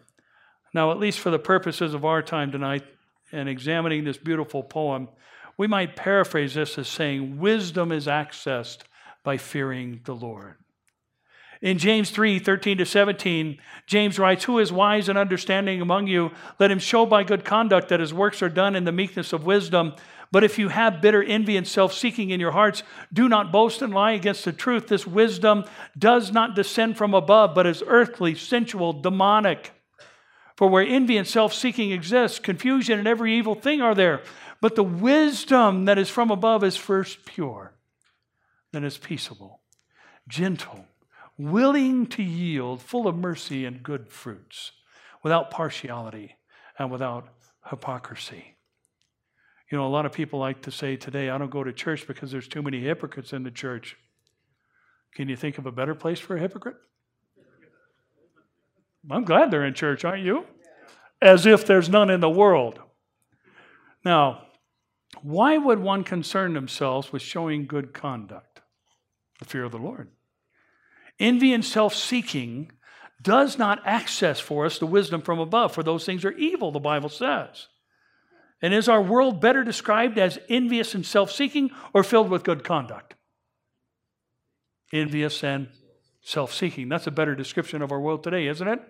Now, 0.74 0.92
at 0.92 1.00
least 1.00 1.22
for 1.22 1.30
the 1.30 1.40
purposes 1.40 1.94
of 1.94 2.04
our 2.04 2.22
time 2.22 2.52
tonight 2.52 2.84
and 3.32 3.48
examining 3.48 4.04
this 4.04 4.18
beautiful 4.18 4.64
poem, 4.64 5.08
we 5.58 5.66
might 5.66 5.96
paraphrase 5.96 6.56
this 6.56 6.78
as 6.78 6.90
saying, 6.90 7.40
Wisdom 7.40 7.94
is 7.94 8.06
accessed 8.06 8.80
by 9.24 9.38
fearing 9.38 10.02
the 10.04 10.14
Lord. 10.14 10.58
In 11.62 11.78
James 11.78 12.10
3 12.10 12.40
13 12.40 12.78
to 12.78 12.86
17, 12.86 13.60
James 13.86 14.18
writes, 14.18 14.46
Who 14.46 14.60
is 14.60 14.72
wise 14.72 15.10
and 15.10 15.18
understanding 15.18 15.82
among 15.82 16.08
you? 16.08 16.32
Let 16.58 16.72
him 16.72 16.80
show 16.80 17.06
by 17.06 17.24
good 17.24 17.44
conduct 17.44 17.90
that 17.90 18.00
his 18.00 18.14
works 18.14 18.42
are 18.42 18.50
done 18.50 18.76
in 18.76 18.86
the 18.86 18.94
meekness 18.94 19.34
of 19.34 19.46
wisdom. 19.46 19.94
But 20.32 20.44
if 20.44 20.58
you 20.58 20.70
have 20.70 21.02
bitter 21.02 21.22
envy 21.22 21.58
and 21.58 21.68
self 21.68 21.92
seeking 21.92 22.30
in 22.30 22.40
your 22.40 22.52
hearts, 22.52 22.84
do 23.12 23.28
not 23.28 23.52
boast 23.52 23.82
and 23.82 23.94
lie 23.94 24.12
against 24.12 24.46
the 24.46 24.54
truth. 24.54 24.88
This 24.88 25.06
wisdom 25.06 25.66
does 25.98 26.32
not 26.32 26.56
descend 26.56 26.98
from 26.98 27.14
above, 27.14 27.54
but 27.56 27.68
is 27.68 27.84
earthly, 27.86 28.36
sensual, 28.36 28.94
demonic. 28.94 29.74
For 30.56 30.70
where 30.70 30.86
envy 30.86 31.18
and 31.18 31.28
self 31.28 31.54
seeking 31.54 31.92
exist, 31.92 32.42
confusion 32.42 33.00
and 33.00 33.08
every 33.08 33.38
evil 33.38 33.56
thing 33.56 33.82
are 33.82 33.96
there. 33.96 34.22
But 34.62 34.76
the 34.76 34.84
wisdom 34.84 35.86
that 35.86 35.98
is 35.98 36.10
from 36.10 36.32
above 36.32 36.64
is 36.64 36.78
first 36.78 37.26
pure, 37.26 37.74
then 38.72 38.86
is 38.86 38.98
peaceable, 38.98 39.62
gentle 40.28 40.86
willing 41.40 42.06
to 42.06 42.22
yield, 42.22 42.82
full 42.82 43.08
of 43.08 43.16
mercy 43.16 43.66
and 43.66 43.82
good 43.82 44.10
fruits, 44.10 44.74
without 45.24 45.50
partiality 45.50 46.36
and 46.78 46.92
without 46.92 47.30
hypocrisy. 47.70 48.58
You 49.72 49.78
know, 49.78 49.88
a 49.88 49.90
lot 49.90 50.06
of 50.06 50.12
people 50.12 50.40
like 50.40 50.62
to 50.64 50.72
say 50.72 50.98
today, 50.98 51.30
I 51.30 51.38
don't 51.38 51.50
go 51.50 51.64
to 51.64 51.72
church 51.72 52.06
because 52.06 52.32
there's 52.32 52.48
too 52.48 52.62
many 52.62 52.82
hypocrites 52.82 53.32
in 53.34 53.44
the 53.44 53.52
church. 53.52 53.96
Can 55.16 55.30
you 55.30 55.38
think 55.38 55.58
of 55.58 55.66
a 55.66 55.72
better 55.72 55.96
place 55.96 56.20
for 56.20 56.36
a 56.36 56.40
hypocrite? 56.40 56.76
I'm 59.10 59.24
glad 59.24 59.50
they're 59.50 59.66
in 59.66 59.74
church, 59.74 60.04
aren't 60.04 60.26
you? 60.26 60.46
As 61.22 61.46
if 61.46 61.66
there's 61.66 61.88
none 61.88 62.10
in 62.10 62.20
the 62.20 62.30
world. 62.30 62.80
Now, 64.04 64.48
why 65.22 65.58
would 65.58 65.80
one 65.80 66.04
concern 66.04 66.54
themselves 66.54 67.12
with 67.12 67.22
showing 67.22 67.66
good 67.66 67.94
conduct? 67.94 68.62
The 69.40 69.46
fear 69.46 69.64
of 69.64 69.72
the 69.72 69.78
Lord. 69.78 70.10
Envy 71.20 71.54
and 71.54 71.64
self 71.64 71.94
seeking 71.94 72.72
does 73.22 73.58
not 73.58 73.86
access 73.86 74.40
for 74.40 74.66
us 74.66 74.80
the 74.80 74.86
wisdom 74.86 75.22
from 75.22 75.40
above, 75.40 75.74
for 75.74 75.84
those 75.84 76.06
things 76.06 76.24
are 76.24 76.32
evil, 76.32 76.72
the 76.72 76.80
Bible 76.80 77.10
says. 77.10 77.68
And 78.62 78.74
is 78.74 78.90
our 78.90 79.02
world 79.02 79.42
better 79.42 79.64
described 79.64 80.18
as 80.18 80.40
envious 80.50 80.96
and 80.96 81.06
self 81.06 81.32
seeking 81.32 81.72
or 81.94 82.04
filled 82.04 82.30
with 82.30 82.44
good 82.44 82.64
conduct? 82.64 83.16
Envious 84.92 85.44
and 85.44 85.70
self 86.22 86.54
seeking. 86.54 86.90
That's 86.90 87.08
a 87.08 87.12
better 87.12 87.36
description 87.36 87.82
of 87.82 87.92
our 87.92 88.00
world 88.00 88.24
today, 88.24 88.48
isn't 88.48 88.68
it? 88.68 88.82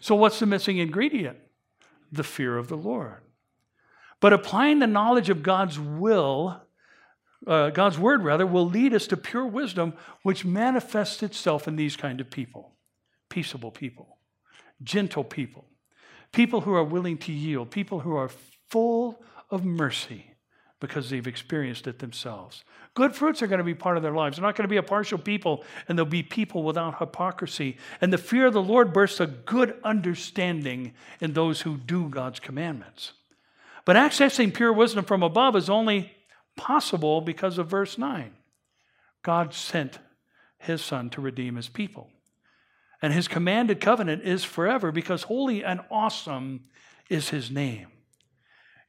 So, 0.00 0.14
what's 0.14 0.38
the 0.38 0.46
missing 0.46 0.78
ingredient? 0.78 1.38
The 2.12 2.24
fear 2.24 2.56
of 2.56 2.68
the 2.68 2.76
Lord. 2.76 3.22
But 4.20 4.32
applying 4.32 4.78
the 4.78 4.86
knowledge 4.86 5.30
of 5.30 5.42
God's 5.42 5.78
will 5.78 6.62
uh, 7.46 7.70
God's 7.70 7.98
word 7.98 8.24
rather, 8.24 8.46
will 8.46 8.68
lead 8.68 8.94
us 8.94 9.06
to 9.08 9.16
pure 9.16 9.46
wisdom, 9.46 9.94
which 10.22 10.44
manifests 10.44 11.22
itself 11.22 11.68
in 11.68 11.76
these 11.76 11.96
kind 11.96 12.20
of 12.20 12.30
people 12.30 12.72
peaceable 13.28 13.70
people, 13.70 14.18
gentle 14.82 15.22
people, 15.22 15.66
people 16.32 16.62
who 16.62 16.72
are 16.72 16.84
willing 16.84 17.18
to 17.18 17.32
yield, 17.32 17.70
people 17.70 18.00
who 18.00 18.16
are 18.16 18.30
full 18.70 19.22
of 19.50 19.64
mercy 19.64 20.28
because 20.80 21.10
they've 21.10 21.26
experienced 21.26 21.86
it 21.86 21.98
themselves. 21.98 22.64
Good 22.94 23.14
fruits 23.14 23.42
are 23.42 23.48
going 23.48 23.58
to 23.58 23.64
be 23.64 23.74
part 23.74 23.96
of 23.96 24.02
their 24.02 24.12
lives. 24.12 24.36
They're 24.36 24.46
not 24.46 24.54
going 24.54 24.64
to 24.64 24.68
be 24.68 24.76
a 24.76 24.82
partial 24.82 25.18
people, 25.18 25.64
and 25.88 25.98
they'll 25.98 26.04
be 26.04 26.22
people 26.22 26.62
without 26.62 26.98
hypocrisy. 26.98 27.76
And 28.00 28.12
the 28.12 28.18
fear 28.18 28.46
of 28.46 28.52
the 28.52 28.62
Lord 28.62 28.92
bursts 28.92 29.20
a 29.20 29.26
good 29.26 29.78
understanding 29.82 30.94
in 31.20 31.32
those 31.32 31.62
who 31.62 31.76
do 31.76 32.08
God's 32.08 32.40
commandments. 32.40 33.12
But 33.84 33.96
accessing 33.96 34.54
pure 34.54 34.72
wisdom 34.72 35.04
from 35.04 35.22
above 35.22 35.56
is 35.56 35.68
only 35.68 36.12
possible 36.58 37.22
because 37.22 37.56
of 37.56 37.68
verse 37.68 37.96
9. 37.96 38.32
God 39.22 39.54
sent 39.54 39.98
his 40.58 40.84
son 40.84 41.08
to 41.10 41.22
redeem 41.22 41.56
his 41.56 41.68
people. 41.68 42.10
And 43.00 43.12
his 43.12 43.28
commanded 43.28 43.80
covenant 43.80 44.24
is 44.24 44.44
forever 44.44 44.92
because 44.92 45.22
holy 45.24 45.64
and 45.64 45.80
awesome 45.90 46.64
is 47.08 47.30
his 47.30 47.50
name. 47.50 47.86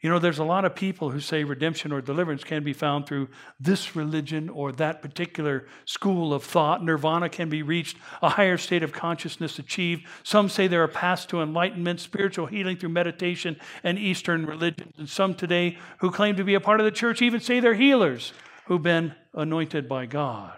You 0.02 0.10
know, 0.10 0.20
there's 0.20 0.40
a 0.40 0.46
lot 0.46 0.64
of 0.64 0.76
people 0.76 1.12
who 1.12 1.20
say 1.20 1.44
redemption 1.44 1.92
or 1.92 2.00
deliverance 2.00 2.46
can 2.46 2.64
be 2.64 2.72
found 2.72 3.06
through 3.06 3.28
this 3.60 3.98
religion 3.98 4.48
or 4.48 4.72
that 4.74 5.02
particular 5.02 5.68
school 5.84 6.34
of 6.34 6.46
thought. 6.46 6.82
Nirvana 6.82 7.28
can 7.28 7.50
be 7.50 7.64
reached, 7.64 7.98
a 8.22 8.30
higher 8.30 8.58
state 8.58 8.82
of 8.82 8.94
consciousness 8.94 9.60
achieved. 9.60 10.06
Some 10.24 10.48
say 10.48 10.68
there 10.68 10.84
are 10.84 10.88
paths 10.88 11.26
to 11.28 11.42
enlightenment, 11.42 12.00
spiritual 12.00 12.46
healing 12.46 12.78
through 12.78 12.90
meditation 12.90 13.60
and 13.84 14.00
Eastern 14.00 14.46
religions. 14.46 14.94
And 14.98 15.10
some 15.10 15.36
today 15.36 15.78
who 16.00 16.12
claim 16.12 16.38
to 16.38 16.46
be 16.46 16.54
a 16.54 16.62
part 16.62 16.80
of 16.80 16.86
the 16.86 16.92
church 16.92 17.22
even 17.22 17.42
say 17.42 17.60
they're 17.60 17.74
healers 17.74 18.32
who've 18.68 18.82
been 18.82 19.16
anointed 19.34 19.90
by 19.90 20.06
God. 20.06 20.54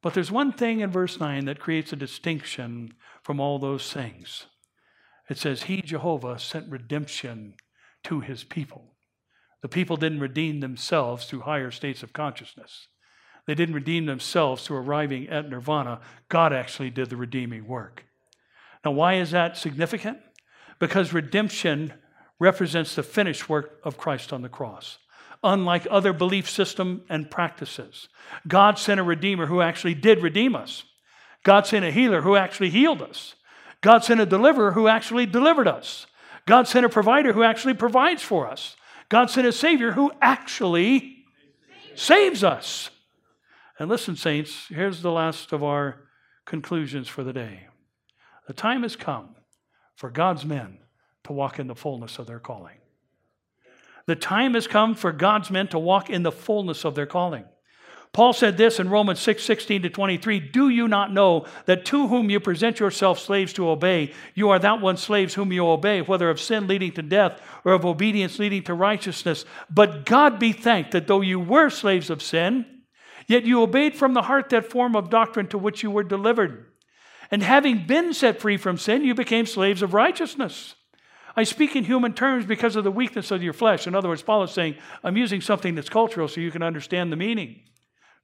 But 0.00 0.14
there's 0.14 0.32
one 0.32 0.52
thing 0.52 0.80
in 0.80 0.90
verse 0.90 1.20
9 1.20 1.44
that 1.44 1.60
creates 1.60 1.92
a 1.92 1.96
distinction 1.96 2.94
from 3.22 3.38
all 3.38 3.58
those 3.58 3.92
things. 3.92 4.46
It 5.28 5.36
says, 5.36 5.64
He, 5.64 5.82
Jehovah, 5.82 6.38
sent 6.38 6.70
redemption 6.70 7.54
to 8.04 8.20
his 8.20 8.44
people. 8.44 8.84
The 9.62 9.68
people 9.68 9.96
didn't 9.96 10.20
redeem 10.20 10.60
themselves 10.60 11.26
through 11.26 11.40
higher 11.40 11.70
states 11.70 12.02
of 12.02 12.12
consciousness. 12.12 12.88
They 13.46 13.54
didn't 13.54 13.74
redeem 13.74 14.06
themselves 14.06 14.64
through 14.64 14.78
arriving 14.78 15.28
at 15.28 15.48
nirvana. 15.48 16.00
God 16.28 16.52
actually 16.52 16.90
did 16.90 17.10
the 17.10 17.16
redeeming 17.16 17.66
work. 17.66 18.04
Now, 18.84 18.92
why 18.92 19.14
is 19.14 19.30
that 19.30 19.56
significant? 19.56 20.18
Because 20.78 21.12
redemption 21.12 21.92
represents 22.38 22.94
the 22.94 23.02
finished 23.02 23.48
work 23.48 23.80
of 23.84 23.96
Christ 23.96 24.32
on 24.32 24.42
the 24.42 24.48
cross. 24.48 24.98
Unlike 25.42 25.86
other 25.90 26.12
belief 26.12 26.48
system 26.48 27.02
and 27.08 27.30
practices, 27.30 28.08
God 28.48 28.78
sent 28.78 29.00
a 29.00 29.02
redeemer 29.02 29.46
who 29.46 29.60
actually 29.60 29.94
did 29.94 30.22
redeem 30.22 30.54
us. 30.54 30.84
God 31.42 31.66
sent 31.66 31.84
a 31.84 31.90
healer 31.90 32.22
who 32.22 32.36
actually 32.36 32.70
healed 32.70 33.02
us. 33.02 33.34
God 33.82 34.02
sent 34.02 34.20
a 34.20 34.26
deliverer 34.26 34.72
who 34.72 34.88
actually 34.88 35.26
delivered 35.26 35.68
us. 35.68 36.06
God 36.46 36.68
sent 36.68 36.84
a 36.84 36.88
provider 36.88 37.32
who 37.32 37.42
actually 37.42 37.74
provides 37.74 38.22
for 38.22 38.46
us. 38.46 38.76
God 39.08 39.30
sent 39.30 39.46
a 39.46 39.52
Savior 39.52 39.92
who 39.92 40.12
actually 40.20 41.24
saves 41.94 42.44
us. 42.44 42.90
And 43.78 43.88
listen, 43.88 44.16
saints, 44.16 44.66
here's 44.68 45.02
the 45.02 45.10
last 45.10 45.52
of 45.52 45.64
our 45.64 46.08
conclusions 46.44 47.08
for 47.08 47.24
the 47.24 47.32
day. 47.32 47.68
The 48.46 48.52
time 48.52 48.82
has 48.82 48.96
come 48.96 49.36
for 49.94 50.10
God's 50.10 50.44
men 50.44 50.78
to 51.24 51.32
walk 51.32 51.58
in 51.58 51.66
the 51.66 51.74
fullness 51.74 52.18
of 52.18 52.26
their 52.26 52.38
calling. 52.38 52.78
The 54.06 54.16
time 54.16 54.54
has 54.54 54.66
come 54.66 54.94
for 54.94 55.12
God's 55.12 55.50
men 55.50 55.68
to 55.68 55.78
walk 55.78 56.10
in 56.10 56.22
the 56.22 56.32
fullness 56.32 56.84
of 56.84 56.94
their 56.94 57.06
calling. 57.06 57.44
Paul 58.14 58.32
said 58.32 58.56
this 58.56 58.78
in 58.78 58.88
Romans 58.88 59.18
6 59.18 59.42
16 59.42 59.82
to 59.82 59.90
23 59.90 60.38
Do 60.38 60.68
you 60.68 60.86
not 60.86 61.12
know 61.12 61.46
that 61.66 61.84
to 61.86 62.06
whom 62.06 62.30
you 62.30 62.38
present 62.38 62.78
yourself 62.78 63.18
slaves 63.18 63.52
to 63.54 63.68
obey, 63.68 64.12
you 64.34 64.50
are 64.50 64.58
that 64.60 64.80
one 64.80 64.96
slaves 64.96 65.34
whom 65.34 65.52
you 65.52 65.68
obey, 65.68 66.00
whether 66.00 66.30
of 66.30 66.40
sin 66.40 66.68
leading 66.68 66.92
to 66.92 67.02
death 67.02 67.42
or 67.64 67.72
of 67.72 67.84
obedience 67.84 68.38
leading 68.38 68.62
to 68.62 68.72
righteousness? 68.72 69.44
But 69.68 70.06
God 70.06 70.38
be 70.38 70.52
thanked 70.52 70.92
that 70.92 71.08
though 71.08 71.22
you 71.22 71.40
were 71.40 71.68
slaves 71.68 72.08
of 72.08 72.22
sin, 72.22 72.64
yet 73.26 73.44
you 73.44 73.60
obeyed 73.60 73.96
from 73.96 74.14
the 74.14 74.22
heart 74.22 74.48
that 74.50 74.70
form 74.70 74.94
of 74.94 75.10
doctrine 75.10 75.48
to 75.48 75.58
which 75.58 75.82
you 75.82 75.90
were 75.90 76.04
delivered. 76.04 76.66
And 77.32 77.42
having 77.42 77.84
been 77.84 78.14
set 78.14 78.40
free 78.40 78.58
from 78.58 78.78
sin, 78.78 79.04
you 79.04 79.16
became 79.16 79.44
slaves 79.44 79.82
of 79.82 79.92
righteousness. 79.92 80.76
I 81.34 81.42
speak 81.42 81.74
in 81.74 81.82
human 81.82 82.12
terms 82.12 82.46
because 82.46 82.76
of 82.76 82.84
the 82.84 82.92
weakness 82.92 83.32
of 83.32 83.42
your 83.42 83.54
flesh. 83.54 83.88
In 83.88 83.94
other 83.96 84.08
words, 84.08 84.22
Paul 84.22 84.44
is 84.44 84.52
saying, 84.52 84.76
I'm 85.02 85.16
using 85.16 85.40
something 85.40 85.74
that's 85.74 85.88
cultural 85.88 86.28
so 86.28 86.40
you 86.40 86.52
can 86.52 86.62
understand 86.62 87.10
the 87.10 87.16
meaning. 87.16 87.62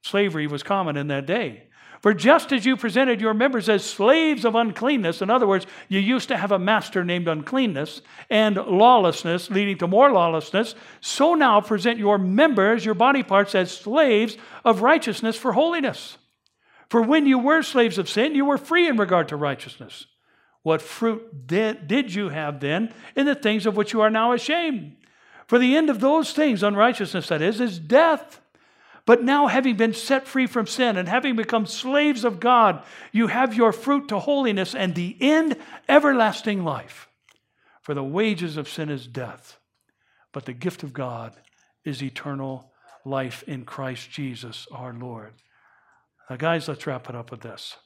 Slavery 0.03 0.47
was 0.47 0.63
common 0.63 0.97
in 0.97 1.07
that 1.07 1.25
day. 1.25 1.63
For 2.01 2.15
just 2.15 2.51
as 2.51 2.65
you 2.65 2.77
presented 2.77 3.21
your 3.21 3.35
members 3.35 3.69
as 3.69 3.85
slaves 3.85 4.43
of 4.43 4.55
uncleanness, 4.55 5.21
in 5.21 5.29
other 5.29 5.45
words, 5.45 5.67
you 5.87 5.99
used 5.99 6.29
to 6.29 6.37
have 6.37 6.51
a 6.51 6.57
master 6.57 7.03
named 7.03 7.27
uncleanness 7.27 8.01
and 8.27 8.55
lawlessness 8.55 9.51
leading 9.51 9.77
to 9.77 9.87
more 9.87 10.11
lawlessness, 10.11 10.73
so 10.99 11.35
now 11.35 11.61
present 11.61 11.99
your 11.99 12.17
members, 12.17 12.83
your 12.83 12.95
body 12.95 13.21
parts, 13.21 13.53
as 13.53 13.69
slaves 13.69 14.35
of 14.65 14.81
righteousness 14.81 15.37
for 15.37 15.53
holiness. 15.53 16.17
For 16.89 17.03
when 17.03 17.27
you 17.27 17.37
were 17.37 17.61
slaves 17.61 17.99
of 17.99 18.09
sin, 18.09 18.33
you 18.33 18.45
were 18.45 18.57
free 18.57 18.87
in 18.87 18.97
regard 18.97 19.27
to 19.27 19.35
righteousness. 19.35 20.07
What 20.63 20.81
fruit 20.81 21.45
did, 21.47 21.87
did 21.87 22.13
you 22.13 22.29
have 22.29 22.59
then 22.59 22.93
in 23.15 23.27
the 23.27 23.35
things 23.35 23.67
of 23.67 23.77
which 23.77 23.93
you 23.93 24.01
are 24.01 24.09
now 24.09 24.33
ashamed? 24.33 24.95
For 25.45 25.59
the 25.59 25.77
end 25.77 25.89
of 25.89 25.99
those 25.99 26.33
things, 26.33 26.63
unrighteousness 26.63 27.27
that 27.27 27.43
is, 27.43 27.61
is 27.61 27.77
death. 27.77 28.40
But 29.05 29.23
now, 29.23 29.47
having 29.47 29.77
been 29.77 29.93
set 29.93 30.27
free 30.27 30.45
from 30.45 30.67
sin 30.67 30.95
and 30.95 31.07
having 31.07 31.35
become 31.35 31.65
slaves 31.65 32.23
of 32.23 32.39
God, 32.39 32.83
you 33.11 33.27
have 33.27 33.55
your 33.55 33.71
fruit 33.71 34.07
to 34.09 34.19
holiness 34.19 34.75
and 34.75 34.93
the 34.93 35.17
end, 35.19 35.57
everlasting 35.89 36.63
life. 36.63 37.07
For 37.81 37.93
the 37.95 38.03
wages 38.03 38.57
of 38.57 38.69
sin 38.69 38.89
is 38.89 39.07
death, 39.07 39.57
but 40.31 40.45
the 40.45 40.53
gift 40.53 40.83
of 40.83 40.93
God 40.93 41.35
is 41.83 42.03
eternal 42.03 42.71
life 43.03 43.43
in 43.47 43.65
Christ 43.65 44.11
Jesus 44.11 44.67
our 44.71 44.93
Lord. 44.93 45.33
Now, 46.29 46.35
guys, 46.35 46.67
let's 46.67 46.85
wrap 46.85 47.09
it 47.09 47.15
up 47.15 47.31
with 47.31 47.41
this. 47.41 47.77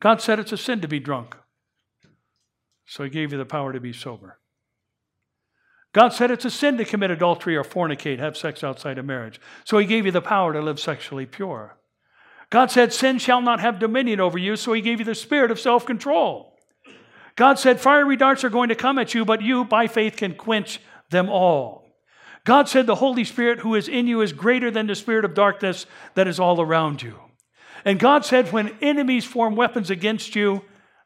God 0.00 0.22
said 0.22 0.38
it's 0.38 0.52
a 0.52 0.56
sin 0.56 0.80
to 0.80 0.88
be 0.88 0.98
drunk, 0.98 1.36
so 2.86 3.04
He 3.04 3.10
gave 3.10 3.30
you 3.30 3.38
the 3.38 3.44
power 3.44 3.72
to 3.72 3.80
be 3.80 3.92
sober. 3.92 4.38
God 5.92 6.10
said 6.10 6.30
it's 6.30 6.44
a 6.44 6.50
sin 6.50 6.78
to 6.78 6.84
commit 6.84 7.10
adultery 7.10 7.56
or 7.56 7.64
fornicate, 7.64 8.18
have 8.18 8.36
sex 8.36 8.64
outside 8.64 8.98
of 8.98 9.04
marriage. 9.04 9.40
So 9.64 9.78
he 9.78 9.86
gave 9.86 10.06
you 10.06 10.12
the 10.12 10.22
power 10.22 10.52
to 10.52 10.60
live 10.62 10.80
sexually 10.80 11.26
pure. 11.26 11.76
God 12.52 12.70
said, 12.70 12.92
Sin 12.92 13.18
shall 13.18 13.40
not 13.40 13.60
have 13.60 13.78
dominion 13.78 14.20
over 14.20 14.36
you, 14.36 14.56
so 14.56 14.74
He 14.74 14.82
gave 14.82 14.98
you 14.98 15.06
the 15.06 15.14
spirit 15.14 15.50
of 15.50 15.58
self 15.58 15.86
control. 15.86 16.54
God 17.34 17.58
said, 17.58 17.80
Fiery 17.80 18.14
darts 18.14 18.44
are 18.44 18.50
going 18.50 18.68
to 18.68 18.74
come 18.74 18.98
at 18.98 19.14
you, 19.14 19.24
but 19.24 19.40
you, 19.40 19.64
by 19.64 19.86
faith, 19.86 20.18
can 20.18 20.34
quench 20.34 20.78
them 21.08 21.30
all. 21.30 21.86
God 22.44 22.68
said, 22.68 22.86
The 22.86 22.96
Holy 22.96 23.24
Spirit 23.24 23.60
who 23.60 23.74
is 23.74 23.88
in 23.88 24.06
you 24.06 24.20
is 24.20 24.34
greater 24.34 24.70
than 24.70 24.86
the 24.86 24.94
spirit 24.94 25.24
of 25.24 25.32
darkness 25.32 25.86
that 26.14 26.28
is 26.28 26.38
all 26.38 26.60
around 26.60 27.02
you. 27.02 27.18
And 27.86 27.98
God 27.98 28.26
said, 28.26 28.52
When 28.52 28.76
enemies 28.82 29.24
form 29.24 29.56
weapons 29.56 29.88
against 29.88 30.36
you, 30.36 30.60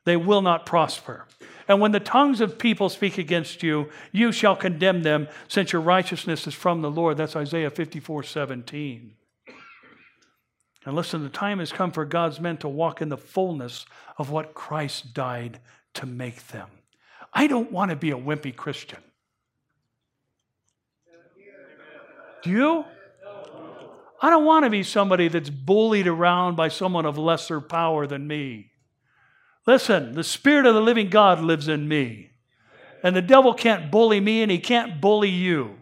they 0.04 0.16
will 0.16 0.42
not 0.42 0.66
prosper. 0.66 1.26
And 1.68 1.80
when 1.80 1.92
the 1.92 2.00
tongues 2.00 2.40
of 2.40 2.58
people 2.58 2.88
speak 2.88 3.18
against 3.18 3.62
you, 3.62 3.88
you 4.12 4.30
shall 4.30 4.54
condemn 4.54 5.02
them, 5.02 5.28
since 5.48 5.72
your 5.72 5.82
righteousness 5.82 6.46
is 6.46 6.54
from 6.54 6.80
the 6.80 6.90
Lord. 6.90 7.16
That's 7.16 7.36
Isaiah 7.36 7.70
54 7.70 8.22
17. 8.22 9.14
And 10.84 10.94
listen, 10.94 11.24
the 11.24 11.28
time 11.28 11.58
has 11.58 11.72
come 11.72 11.90
for 11.90 12.04
God's 12.04 12.40
men 12.40 12.56
to 12.58 12.68
walk 12.68 13.02
in 13.02 13.08
the 13.08 13.16
fullness 13.16 13.86
of 14.18 14.30
what 14.30 14.54
Christ 14.54 15.12
died 15.12 15.58
to 15.94 16.06
make 16.06 16.46
them. 16.48 16.68
I 17.32 17.48
don't 17.48 17.72
want 17.72 17.90
to 17.90 17.96
be 17.96 18.12
a 18.12 18.16
wimpy 18.16 18.54
Christian. 18.54 19.00
Do 22.44 22.50
you? 22.50 22.84
I 24.22 24.30
don't 24.30 24.44
want 24.44 24.64
to 24.64 24.70
be 24.70 24.84
somebody 24.84 25.28
that's 25.28 25.50
bullied 25.50 26.06
around 26.06 26.54
by 26.54 26.68
someone 26.68 27.04
of 27.04 27.18
lesser 27.18 27.60
power 27.60 28.06
than 28.06 28.26
me. 28.26 28.70
Listen, 29.66 30.14
the 30.14 30.24
Spirit 30.24 30.66
of 30.66 30.74
the 30.74 30.80
living 30.80 31.10
God 31.10 31.40
lives 31.40 31.68
in 31.68 31.88
me. 31.88 32.30
And 33.02 33.14
the 33.14 33.22
devil 33.22 33.52
can't 33.52 33.90
bully 33.90 34.20
me 34.20 34.42
and 34.42 34.50
he 34.50 34.58
can't 34.58 35.00
bully 35.00 35.28
you. 35.28 35.76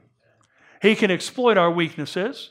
He 0.82 0.94
can 0.94 1.10
exploit 1.10 1.56
our 1.56 1.70
weaknesses. 1.70 2.50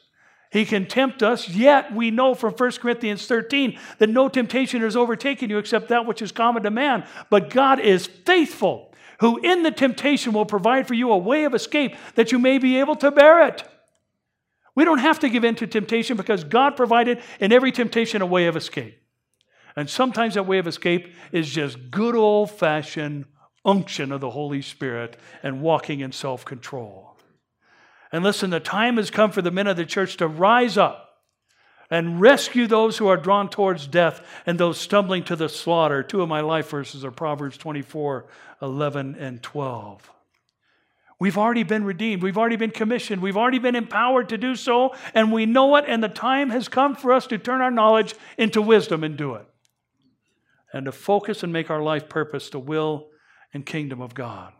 He 0.52 0.66
can 0.66 0.86
tempt 0.86 1.24
us, 1.24 1.50
yet 1.50 1.96
we 1.96 2.12
know 2.12 2.36
from 2.36 2.54
1 2.54 2.72
Corinthians 2.74 3.26
13 3.26 3.80
that 3.98 4.10
no 4.10 4.30
temptation 4.30 4.82
has 4.84 4.96
overtaken 4.96 5.50
you 5.50 5.58
except 5.58 5.90
that 5.90 6.06
which 6.06 6.22
is 6.22 6.32
common 6.32 6.62
to 6.62 6.70
man. 6.70 7.08
But 7.32 7.50
God 7.50 7.80
is 7.80 8.06
faithful, 8.06 8.94
who 9.20 9.40
in 9.40 9.64
the 9.64 9.72
temptation 9.72 10.32
will 10.32 10.46
provide 10.46 10.88
for 10.88 10.94
you 10.94 11.12
a 11.12 11.18
way 11.18 11.46
of 11.46 11.56
escape 11.56 11.96
that 12.14 12.32
you 12.32 12.38
may 12.38 12.60
be 12.60 12.80
able 12.80 12.96
to 12.98 13.10
bear 13.10 13.48
it. 13.48 13.64
We 14.76 14.86
don't 14.86 15.00
have 15.00 15.20
to 15.22 15.30
give 15.30 15.44
in 15.44 15.56
to 15.56 15.66
temptation 15.66 16.18
because 16.18 16.44
God 16.44 16.76
provided 16.76 17.22
in 17.40 17.52
every 17.52 17.72
temptation 17.72 18.22
a 18.22 18.28
way 18.28 18.46
of 18.46 18.56
escape. 18.56 19.03
And 19.76 19.90
sometimes 19.90 20.36
that 20.36 20.46
way 20.46 20.60
of 20.60 20.68
escape 20.68 21.14
is 21.32 21.50
just 21.50 21.92
good 21.92 22.16
old 22.16 22.52
fashioned 22.52 23.26
unction 23.66 24.12
of 24.12 24.22
the 24.22 24.30
Holy 24.30 24.62
Spirit 24.62 25.18
and 25.42 25.62
walking 25.62 26.00
in 26.00 26.12
self 26.12 26.46
control. 26.46 27.18
And 28.12 28.24
listen, 28.24 28.52
the 28.52 28.60
time 28.60 28.98
has 28.98 29.10
come 29.10 29.32
for 29.32 29.42
the 29.42 29.52
men 29.52 29.68
of 29.68 29.78
the 29.78 29.86
church 29.86 30.18
to 30.18 30.28
rise 30.28 30.78
up 30.78 31.04
and 31.90 32.22
rescue 32.22 32.68
those 32.68 32.98
who 32.98 33.08
are 33.08 33.18
drawn 33.18 33.50
towards 33.50 33.88
death 33.88 34.22
and 34.46 34.60
those 34.60 34.80
stumbling 34.80 35.24
to 35.24 35.36
the 35.36 35.50
slaughter. 35.50 36.04
Two 36.04 36.22
of 36.22 36.30
my 36.30 36.42
life 36.42 36.70
verses 36.70 37.04
are 37.04 37.12
Proverbs 37.12 37.58
24 37.58 38.26
11 38.62 39.16
and 39.16 39.42
12. 39.42 40.12
We've 41.20 41.38
already 41.38 41.64
been 41.64 41.84
redeemed. 41.86 42.22
We've 42.22 42.38
already 42.38 42.56
been 42.56 42.72
commissioned. 42.72 43.22
We've 43.22 43.38
already 43.38 43.60
been 43.60 43.76
empowered 43.76 44.30
to 44.30 44.38
do 44.38 44.56
so, 44.56 44.96
and 45.14 45.32
we 45.32 45.46
know 45.46 45.76
it, 45.78 45.86
and 45.88 46.04
the 46.04 46.10
time 46.10 46.50
has 46.50 46.68
come 46.68 46.96
for 46.96 47.14
us 47.14 47.28
to 47.28 47.38
turn 47.38 47.62
our 47.62 47.72
knowledge 47.72 48.16
into 48.38 48.62
wisdom 48.62 49.04
and 49.04 49.16
do 49.16 49.36
it. 49.36 49.46
And 50.74 50.86
to 50.86 50.92
focus 50.92 51.44
and 51.44 51.54
make 51.54 51.70
our 51.70 51.82
life 51.82 52.10
purpose 52.10 52.50
the 52.50 52.60
will 52.60 53.10
and 53.54 53.66
kingdom 53.66 54.02
of 54.02 54.16
God. 54.16 54.54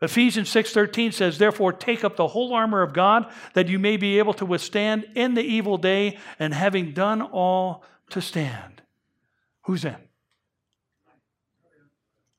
Ephesians 0.00 0.48
6:13 0.48 1.10
says, 1.10 1.38
"Therefore 1.38 1.72
take 1.72 2.04
up 2.04 2.16
the 2.16 2.28
whole 2.28 2.54
armor 2.54 2.82
of 2.82 2.92
God 2.92 3.30
that 3.54 3.68
you 3.68 3.78
may 3.78 3.96
be 3.96 4.18
able 4.18 4.34
to 4.34 4.46
withstand 4.46 5.04
in 5.14 5.34
the 5.34 5.42
evil 5.42 5.78
day 5.78 6.18
and 6.38 6.54
having 6.54 6.92
done 6.92 7.22
all 7.22 7.84
to 8.10 8.20
stand." 8.20 8.82
Who's 9.62 9.84
in? 9.84 9.96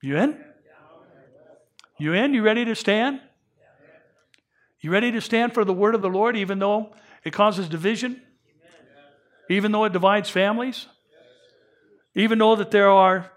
You 0.01 0.17
in? 0.17 0.45
You 1.97 2.13
in? 2.13 2.33
You 2.33 2.43
ready 2.43 2.63
to 2.65 2.75
stand? 2.75 3.21
You 4.79 4.91
ready 4.91 5.11
to 5.11 5.19
stand 5.19 5.53
for 5.53 5.65
the 5.65 5.73
word 5.73 5.95
of 5.95 6.01
the 6.01 6.09
Lord 6.09 6.37
even 6.37 6.59
though 6.59 6.95
it 7.23 7.33
causes 7.33 7.67
division? 7.67 8.21
Even 9.49 9.71
though 9.71 9.85
it 9.85 9.93
divides 9.93 10.29
families? 10.29 10.87
Even 12.17 12.39
though 12.39 12.57
that 12.57 12.71
there 12.71 12.89
are 12.89 13.31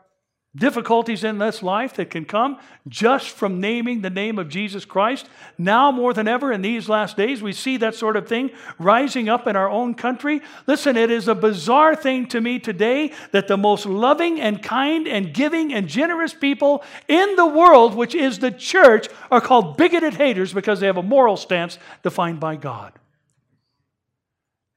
difficulties 0.57 1.22
in 1.22 1.39
this 1.39 1.62
life 1.62 1.95
that 1.95 2.11
can 2.11 2.24
come 2.24 2.59
just 2.89 3.28
from 3.28 3.61
naming 3.61 4.01
the 4.01 4.11
name 4.11 4.37
of 4.37 4.49
Jesus 4.49 4.85
Christ. 4.85 5.28
Now, 5.57 5.93
more 5.93 6.12
than 6.12 6.26
ever 6.26 6.51
in 6.51 6.61
these 6.61 6.89
last 6.89 7.16
days, 7.16 7.41
we 7.41 7.53
see 7.53 7.76
that 7.76 7.95
sort 7.95 8.16
of 8.16 8.26
thing 8.26 8.51
rising 8.78 9.28
up 9.28 9.47
in 9.47 9.55
our 9.55 9.70
own 9.70 9.95
country. 9.95 10.41
Listen, 10.66 10.97
it 10.97 11.11
is 11.11 11.28
a 11.28 11.37
bizarre 11.37 11.95
thing 11.95 12.26
to 12.28 12.41
me 12.41 12.59
today 12.59 13.12
that 13.31 13.47
the 13.47 13.57
most 13.57 13.87
loving 13.87 14.41
and 14.41 14.61
kind 14.61 15.07
and 15.07 15.33
giving 15.33 15.72
and 15.72 15.87
generous 15.87 16.35
people 16.35 16.83
in 17.07 17.37
the 17.37 17.47
world, 17.47 17.95
which 17.95 18.16
is 18.16 18.41
the 18.41 18.51
church, 18.51 19.09
are 19.31 19.41
called 19.41 19.76
bigoted 19.76 20.14
haters 20.14 20.53
because 20.53 20.81
they 20.81 20.87
have 20.87 20.97
a 20.97 21.03
moral 21.03 21.37
stance 21.37 21.78
defined 22.03 22.41
by 22.41 22.57
God. 22.57 22.93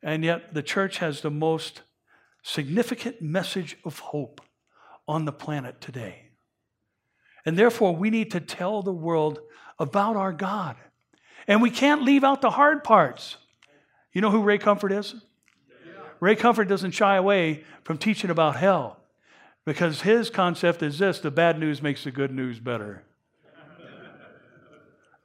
And 0.03 0.23
yet, 0.23 0.53
the 0.53 0.61
church 0.61 0.99
has 0.99 1.21
the 1.21 1.31
most 1.31 1.81
significant 2.43 3.21
message 3.21 3.77
of 3.83 3.99
hope 3.99 4.41
on 5.07 5.25
the 5.25 5.31
planet 5.31 5.81
today. 5.81 6.29
And 7.45 7.57
therefore, 7.57 7.95
we 7.95 8.09
need 8.09 8.31
to 8.31 8.39
tell 8.39 8.81
the 8.81 8.93
world 8.93 9.39
about 9.79 10.15
our 10.15 10.31
God. 10.31 10.75
And 11.47 11.61
we 11.61 11.69
can't 11.69 12.03
leave 12.03 12.23
out 12.23 12.41
the 12.41 12.51
hard 12.51 12.83
parts. 12.83 13.37
You 14.13 14.21
know 14.21 14.29
who 14.29 14.41
Ray 14.41 14.57
Comfort 14.57 14.91
is? 14.91 15.15
Ray 16.19 16.35
Comfort 16.35 16.65
doesn't 16.65 16.91
shy 16.91 17.17
away 17.17 17.65
from 17.83 17.97
teaching 17.97 18.29
about 18.29 18.55
hell 18.55 18.99
because 19.65 20.01
his 20.01 20.29
concept 20.29 20.81
is 20.81 20.99
this 20.99 21.19
the 21.19 21.31
bad 21.31 21.59
news 21.59 21.81
makes 21.81 22.03
the 22.03 22.11
good 22.11 22.31
news 22.31 22.59
better. 22.59 23.03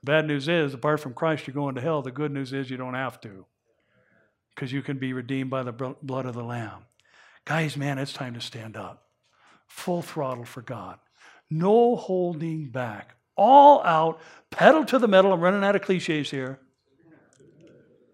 bad 0.02 0.26
news 0.26 0.48
is, 0.48 0.74
apart 0.74 0.98
from 1.00 1.14
Christ, 1.14 1.46
you're 1.46 1.54
going 1.54 1.76
to 1.76 1.80
hell. 1.80 2.02
The 2.02 2.10
good 2.10 2.32
news 2.32 2.52
is 2.52 2.70
you 2.70 2.76
don't 2.76 2.94
have 2.94 3.20
to 3.20 3.46
because 4.54 4.72
you 4.72 4.82
can 4.82 4.98
be 4.98 5.12
redeemed 5.12 5.50
by 5.50 5.62
the 5.62 5.72
blood 5.72 6.26
of 6.26 6.34
the 6.34 6.42
Lamb. 6.42 6.87
Guys, 7.48 7.78
man, 7.78 7.96
it's 7.96 8.12
time 8.12 8.34
to 8.34 8.42
stand 8.42 8.76
up 8.76 9.04
full 9.66 10.02
throttle 10.02 10.44
for 10.44 10.60
God. 10.60 10.98
No 11.48 11.96
holding 11.96 12.68
back. 12.68 13.14
All 13.38 13.82
out, 13.84 14.20
pedal 14.50 14.84
to 14.84 14.98
the 14.98 15.08
metal. 15.08 15.32
I'm 15.32 15.40
running 15.40 15.64
out 15.64 15.74
of 15.74 15.80
cliches 15.80 16.30
here. 16.30 16.60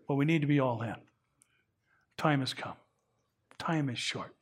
But 0.06 0.14
we 0.14 0.24
need 0.24 0.42
to 0.42 0.46
be 0.46 0.60
all 0.60 0.80
in. 0.82 0.94
Time 2.16 2.38
has 2.40 2.54
come. 2.54 2.76
Time 3.58 3.88
is 3.88 3.98
short. 3.98 4.32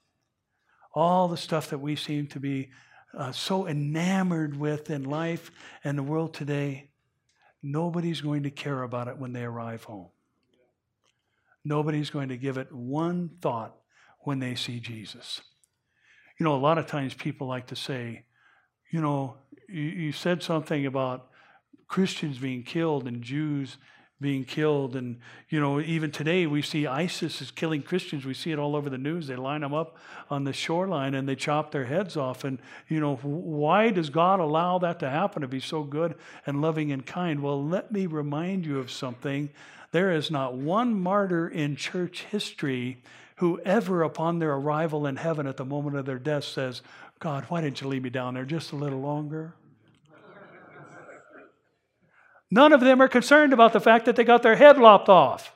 All 0.92 1.26
the 1.26 1.38
stuff 1.38 1.70
that 1.70 1.78
we 1.78 1.96
seem 1.96 2.26
to 2.26 2.38
be 2.38 2.68
uh, 3.16 3.32
so 3.32 3.66
enamored 3.66 4.58
with 4.58 4.90
in 4.90 5.04
life 5.04 5.50
and 5.84 5.96
the 5.96 6.02
world 6.02 6.34
today, 6.34 6.90
nobody's 7.62 8.20
going 8.20 8.42
to 8.42 8.50
care 8.50 8.82
about 8.82 9.08
it 9.08 9.16
when 9.16 9.32
they 9.32 9.44
arrive 9.44 9.84
home. 9.84 10.08
Nobody's 11.64 12.10
going 12.10 12.28
to 12.28 12.36
give 12.36 12.58
it 12.58 12.70
one 12.70 13.30
thought 13.40 13.74
when 14.22 14.38
they 14.38 14.54
see 14.54 14.80
Jesus. 14.80 15.42
You 16.38 16.44
know, 16.44 16.54
a 16.54 16.56
lot 16.56 16.78
of 16.78 16.86
times 16.86 17.14
people 17.14 17.46
like 17.46 17.66
to 17.68 17.76
say, 17.76 18.24
you 18.90 19.00
know, 19.00 19.36
you, 19.68 19.82
you 19.82 20.12
said 20.12 20.42
something 20.42 20.86
about 20.86 21.28
Christians 21.88 22.38
being 22.38 22.62
killed 22.62 23.06
and 23.06 23.22
Jews 23.22 23.76
being 24.22 24.44
killed. 24.44 24.96
And, 24.96 25.18
you 25.50 25.60
know, 25.60 25.80
even 25.80 26.10
today 26.10 26.46
we 26.46 26.62
see 26.62 26.86
ISIS 26.86 27.42
is 27.42 27.50
killing 27.50 27.82
Christians. 27.82 28.24
We 28.24 28.34
see 28.34 28.52
it 28.52 28.58
all 28.58 28.74
over 28.74 28.88
the 28.88 28.96
news. 28.96 29.26
They 29.26 29.36
line 29.36 29.60
them 29.60 29.74
up 29.74 29.98
on 30.30 30.44
the 30.44 30.52
shoreline 30.52 31.14
and 31.14 31.28
they 31.28 31.34
chop 31.34 31.72
their 31.72 31.84
heads 31.84 32.16
off. 32.16 32.44
And, 32.44 32.58
you 32.88 33.00
know, 33.00 33.16
why 33.16 33.90
does 33.90 34.08
God 34.08 34.40
allow 34.40 34.78
that 34.78 35.00
to 35.00 35.10
happen 35.10 35.42
to 35.42 35.48
be 35.48 35.60
so 35.60 35.82
good 35.82 36.14
and 36.46 36.62
loving 36.62 36.92
and 36.92 37.04
kind? 37.04 37.42
Well, 37.42 37.62
let 37.62 37.92
me 37.92 38.06
remind 38.06 38.64
you 38.64 38.78
of 38.78 38.90
something. 38.90 39.50
There 39.90 40.12
is 40.12 40.30
not 40.30 40.54
one 40.54 40.98
martyr 40.98 41.48
in 41.48 41.76
church 41.76 42.22
history 42.22 43.02
whoever 43.42 44.04
upon 44.04 44.38
their 44.38 44.52
arrival 44.52 45.04
in 45.04 45.16
heaven 45.16 45.48
at 45.48 45.56
the 45.56 45.64
moment 45.64 45.96
of 45.96 46.06
their 46.06 46.20
death 46.20 46.44
says, 46.44 46.80
God, 47.18 47.44
why 47.48 47.60
didn't 47.60 47.80
you 47.80 47.88
leave 47.88 48.04
me 48.04 48.08
down 48.08 48.34
there 48.34 48.44
just 48.44 48.70
a 48.70 48.76
little 48.76 49.00
longer? 49.00 49.56
None 52.52 52.72
of 52.72 52.78
them 52.78 53.02
are 53.02 53.08
concerned 53.08 53.52
about 53.52 53.72
the 53.72 53.80
fact 53.80 54.04
that 54.04 54.14
they 54.14 54.22
got 54.22 54.44
their 54.44 54.54
head 54.54 54.78
lopped 54.78 55.08
off. 55.08 55.52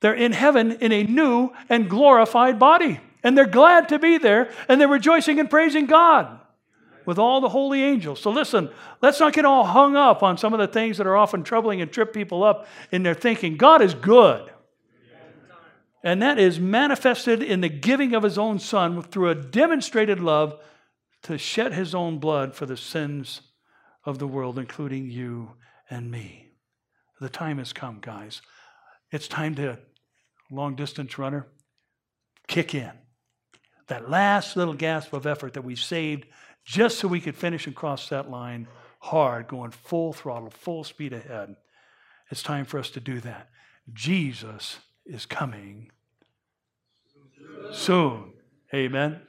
They're 0.00 0.14
in 0.14 0.32
heaven 0.32 0.72
in 0.72 0.90
a 0.90 1.04
new 1.04 1.50
and 1.68 1.88
glorified 1.88 2.58
body. 2.58 2.98
And 3.22 3.38
they're 3.38 3.46
glad 3.46 3.88
to 3.90 4.00
be 4.00 4.18
there, 4.18 4.50
and 4.68 4.80
they're 4.80 4.88
rejoicing 4.88 5.38
and 5.38 5.48
praising 5.48 5.86
God 5.86 6.40
with 7.06 7.20
all 7.20 7.40
the 7.40 7.50
holy 7.50 7.84
angels. 7.84 8.20
So 8.20 8.32
listen, 8.32 8.68
let's 9.00 9.20
not 9.20 9.32
get 9.32 9.44
all 9.44 9.62
hung 9.62 9.94
up 9.94 10.24
on 10.24 10.36
some 10.38 10.52
of 10.52 10.58
the 10.58 10.66
things 10.66 10.98
that 10.98 11.06
are 11.06 11.16
often 11.16 11.44
troubling 11.44 11.80
and 11.80 11.92
trip 11.92 12.12
people 12.12 12.42
up 12.42 12.66
in 12.90 13.04
their 13.04 13.14
thinking. 13.14 13.56
God 13.56 13.80
is 13.80 13.94
good. 13.94 14.50
And 16.02 16.20
that 16.20 16.38
is 16.38 16.58
manifested 16.58 17.42
in 17.42 17.60
the 17.60 17.68
giving 17.68 18.14
of 18.14 18.24
his 18.24 18.36
own 18.36 18.58
son 18.58 19.02
through 19.02 19.30
a 19.30 19.34
demonstrated 19.34 20.18
love 20.18 20.58
to 21.22 21.38
shed 21.38 21.72
his 21.72 21.94
own 21.94 22.18
blood 22.18 22.54
for 22.54 22.66
the 22.66 22.76
sins 22.76 23.42
of 24.04 24.18
the 24.18 24.26
world, 24.26 24.58
including 24.58 25.08
you 25.08 25.52
and 25.88 26.10
me. 26.10 26.50
The 27.20 27.28
time 27.28 27.58
has 27.58 27.72
come, 27.72 27.98
guys. 28.00 28.42
It's 29.12 29.28
time 29.28 29.54
to, 29.54 29.78
long 30.50 30.74
distance 30.74 31.18
runner, 31.18 31.46
kick 32.48 32.74
in. 32.74 32.90
That 33.86 34.10
last 34.10 34.56
little 34.56 34.74
gasp 34.74 35.12
of 35.12 35.26
effort 35.26 35.52
that 35.52 35.62
we 35.62 35.76
saved 35.76 36.26
just 36.64 36.98
so 36.98 37.06
we 37.06 37.20
could 37.20 37.36
finish 37.36 37.66
and 37.66 37.76
cross 37.76 38.08
that 38.08 38.30
line 38.30 38.66
hard, 38.98 39.46
going 39.46 39.70
full 39.70 40.12
throttle, 40.12 40.50
full 40.50 40.82
speed 40.82 41.12
ahead. 41.12 41.54
It's 42.30 42.42
time 42.42 42.64
for 42.64 42.78
us 42.78 42.90
to 42.90 43.00
do 43.00 43.20
that. 43.20 43.50
Jesus 43.92 44.78
is 45.04 45.26
coming 45.26 45.91
soon. 47.72 48.32
Amen. 48.74 49.20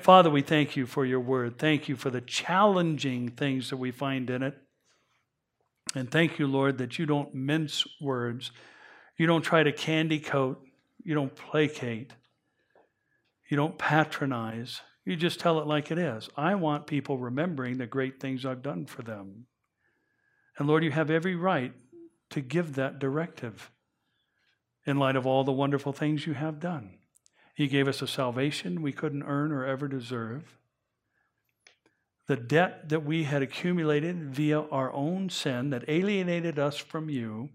Father, 0.00 0.30
we 0.30 0.42
thank 0.42 0.76
you 0.76 0.86
for 0.86 1.04
your 1.04 1.20
word. 1.20 1.58
Thank 1.58 1.88
you 1.88 1.96
for 1.96 2.10
the 2.10 2.20
challenging 2.20 3.28
things 3.28 3.70
that 3.70 3.76
we 3.76 3.90
find 3.90 4.30
in 4.30 4.42
it. 4.42 4.56
And 5.94 6.10
thank 6.10 6.38
you, 6.38 6.46
Lord, 6.46 6.78
that 6.78 6.98
you 6.98 7.06
don't 7.06 7.34
mince 7.34 7.84
words. 8.00 8.50
You 9.18 9.26
don't 9.26 9.42
try 9.42 9.62
to 9.62 9.72
candy 9.72 10.18
coat. 10.18 10.62
You 11.04 11.14
don't 11.14 11.34
placate. 11.34 12.12
You 13.50 13.56
don't 13.56 13.76
patronize. 13.76 14.80
You 15.04 15.16
just 15.16 15.40
tell 15.40 15.58
it 15.58 15.66
like 15.66 15.90
it 15.90 15.98
is. 15.98 16.28
I 16.36 16.54
want 16.54 16.86
people 16.86 17.18
remembering 17.18 17.78
the 17.78 17.86
great 17.86 18.20
things 18.20 18.46
I've 18.46 18.62
done 18.62 18.86
for 18.86 19.02
them. 19.02 19.46
And 20.56 20.68
Lord, 20.68 20.84
you 20.84 20.92
have 20.92 21.10
every 21.10 21.34
right 21.34 21.72
to 22.30 22.40
give 22.40 22.76
that 22.76 22.98
directive 22.98 23.70
in 24.86 24.98
light 24.98 25.16
of 25.16 25.26
all 25.26 25.44
the 25.44 25.52
wonderful 25.52 25.92
things 25.92 26.26
you 26.26 26.34
have 26.34 26.60
done. 26.60 26.99
He 27.60 27.68
gave 27.68 27.88
us 27.88 28.00
a 28.00 28.06
salvation 28.06 28.80
we 28.80 28.94
couldn't 28.94 29.24
earn 29.24 29.52
or 29.52 29.66
ever 29.66 29.86
deserve. 29.86 30.56
The 32.26 32.38
debt 32.38 32.88
that 32.88 33.04
we 33.04 33.24
had 33.24 33.42
accumulated 33.42 34.34
via 34.34 34.62
our 34.62 34.90
own 34.94 35.28
sin 35.28 35.68
that 35.68 35.84
alienated 35.86 36.58
us 36.58 36.78
from 36.78 37.10
you, 37.10 37.50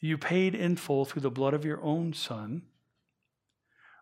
you 0.00 0.18
paid 0.18 0.54
in 0.54 0.76
full 0.76 1.06
through 1.06 1.22
the 1.22 1.30
blood 1.30 1.54
of 1.54 1.64
your 1.64 1.82
own 1.82 2.12
Son. 2.12 2.64